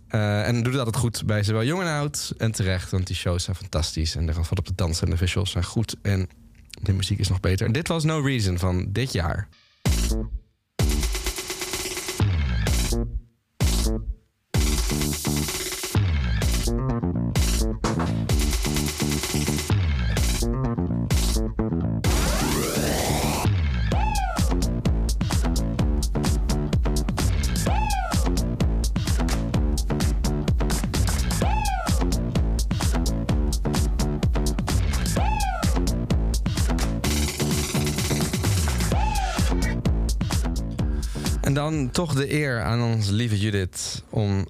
[0.09, 2.33] Eh, en doet het altijd goed bij zowel jong en oud.
[2.37, 4.17] En terecht, want die shows zijn fantastisch.
[4.17, 5.97] En er gaat wat op de dansen en de visuals zijn goed.
[6.03, 6.29] En
[6.83, 7.67] de muziek is nog beter.
[7.67, 9.49] En dit was No Reason van dit jaar.
[41.59, 44.47] Dan toch de eer aan onze lieve Judith om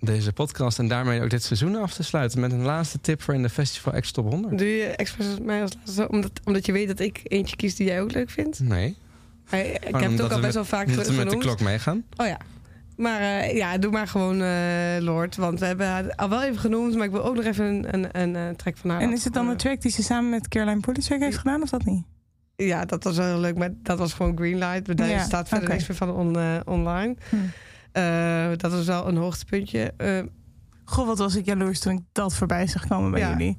[0.00, 3.34] deze podcast en daarmee ook dit seizoen af te sluiten met een laatste tip voor
[3.34, 4.58] in de Festival X Top 100.
[4.58, 7.86] Doe je expres mij als laatste, omdat, omdat je weet dat ik eentje kies die
[7.86, 8.60] jij ook leuk vindt?
[8.60, 8.96] Nee.
[9.50, 11.38] Ik Gewoon heb het ook al best wel vaak we met de genoemd.
[11.38, 12.04] klok meegaan.
[12.16, 12.38] Oh ja.
[12.96, 15.36] Maar eh, ja, doe maar gewoon eh, Lord.
[15.36, 17.94] Want we hebben haar al wel even genoemd, maar ik wil ook nog even een,
[17.94, 19.00] een, een, eh, track van haar.
[19.00, 21.70] En is het dan de track die ze samen met Caroline Polacek heeft gedaan, of
[21.70, 22.04] dat niet?
[22.56, 24.96] Ja, dat was wel heel leuk, maar dat was gewoon Greenlight.
[24.96, 25.76] Daar Ja, staat verder oké.
[25.76, 27.16] niks meer van on- eh, online.
[27.28, 27.36] Hm.
[27.96, 29.92] Eh, dat was wel een hoogtepuntje.
[29.96, 30.22] Eh,
[30.84, 33.30] Goh, wat was ik jaloers toen ik dat voorbij zag komen bij Ja.
[33.30, 33.58] jullie.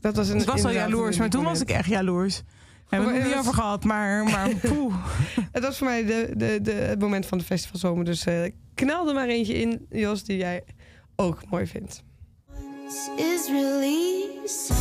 [0.00, 2.36] dat was een, Ik was al jaloers, maar toen was ik echt jaloers.
[2.36, 4.94] Daar hebben we het niet over gehad, maar, maar poeh.
[5.52, 8.04] Het was voor mij de, de, de, het moment van de festivalzomer.
[8.04, 10.64] Dus eh knal er maar eentje in, Jos, die jij
[11.16, 12.02] ook mooi vindt.
[13.16, 14.72] is release.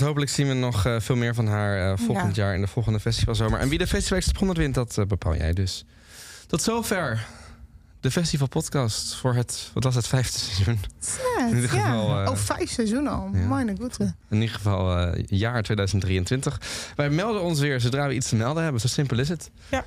[0.00, 3.00] Hopelijk zien we nog eh, veel meer van haar eh, volgend jaar in de volgende
[3.00, 3.58] festivalzomer.
[3.58, 5.84] En wie de Festival Top 100 wint, dat eh, bepaal jij dus.
[6.46, 7.26] Tot zover
[8.00, 10.78] de Festival Podcast voor het, wat was het, vijfde seizoen.
[11.38, 11.82] In ieder ja.
[11.82, 13.30] geval, eh, oh, vijf seizoenen al.
[13.32, 13.46] ja.
[13.46, 14.14] Mijn goede.
[14.28, 16.60] In ieder geval jaar 2023.
[16.96, 18.80] Wij melden ons weer zodra we iets te melden hebben.
[18.80, 19.50] Zo simpel is het.
[19.68, 19.84] Ja.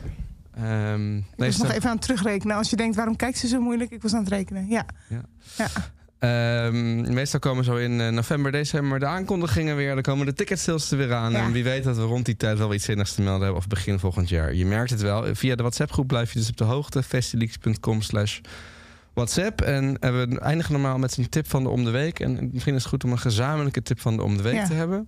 [0.56, 2.56] Ehm, Ik was nog even aan het terugrekenen.
[2.56, 3.92] Als je denkt, waarom kijkt ze zo moeilijk?
[3.92, 4.68] Ik was aan het rekenen.
[4.68, 4.86] Ja.
[5.08, 5.22] Ja.
[5.58, 5.68] ja.
[6.20, 9.94] Ehm, meestal komen zo in eh, november, december de aankondigingen weer.
[9.94, 11.32] Dan komen de ticketsales er weer aan.
[11.32, 11.44] Ja.
[11.44, 13.60] En wie weet dat we rond die tijd wel iets zinnigs te melden hebben.
[13.60, 14.54] Of begin volgend jaar.
[14.54, 15.36] Je merkt het wel.
[15.36, 17.04] Via de WhatsApp groep blijf je dus op de hoogte.
[17.04, 18.40] festileaks.com slash
[19.14, 19.62] WhatsApp.
[19.62, 22.20] En we eindigen normaal met een tip van de om de week.
[22.20, 24.66] En misschien is het goed om een gezamenlijke tip van de om de week Ja.
[24.68, 25.08] te hebben.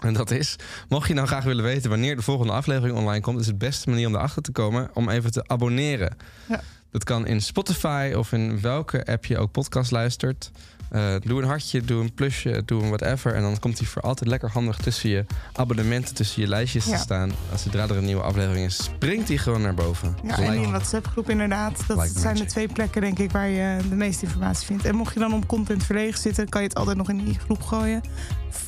[0.00, 0.56] En dat is,
[0.88, 3.90] mocht je nou graag willen weten wanneer de volgende aflevering online komt, is het beste
[3.90, 6.16] manier om erachter te komen om even te abonneren.
[6.48, 6.60] Ja.
[6.90, 10.50] Dat kan in Spotify of in welke app je ook podcast luistert.
[10.90, 13.34] Eh, doe een hartje, doe een plusje, doe een whatever.
[13.34, 16.92] En dan komt hij voor altijd lekker handig tussen je abonnementen, tussen je lijstjes Ja.
[16.96, 17.32] te staan.
[17.52, 20.16] Als zodra er een nieuwe aflevering is, springt hij gewoon naar boven.
[20.24, 21.84] Ja, en die WhatsApp-groep inderdaad.
[21.86, 24.84] Dat Like zijn de twee plekken, denk ik, waar je de meeste informatie vindt.
[24.84, 27.38] En mocht je dan om content verlegen zitten, kan je het altijd nog in die
[27.38, 28.00] groep gooien.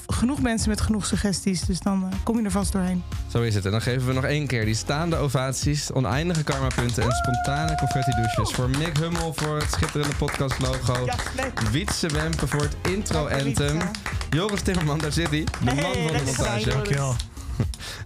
[0.07, 3.03] Genoeg mensen met genoeg suggesties, dus dan eh, kom je er vast doorheen.
[3.33, 3.65] Zo is het.
[3.65, 8.51] En dan geven we nog één keer die staande ovaties, oneindige karmapunten en spontane confetti-douches.
[8.53, 11.07] Voor Mick Hummel voor het schitterende podcastlogo.
[11.71, 13.79] Wietse Wempen voor het intro-anthem.
[14.31, 15.45] Joris Timmerman, daar zit hij.
[15.45, 16.69] De man van de montage.
[16.69, 17.15] Dankjewel.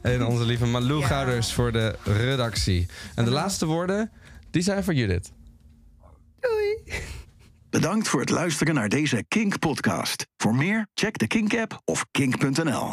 [0.03, 1.07] En onze lieve Malou Ja.
[1.07, 2.87] Gouders voor de redactie.
[3.15, 4.11] En de laatste woorden,
[4.51, 5.33] die zijn voor Judith.
[7.71, 10.27] Bedankt voor het luisteren naar deze Kink-podcast.
[10.37, 12.91] Voor meer, check de Kink-app of kink.nl.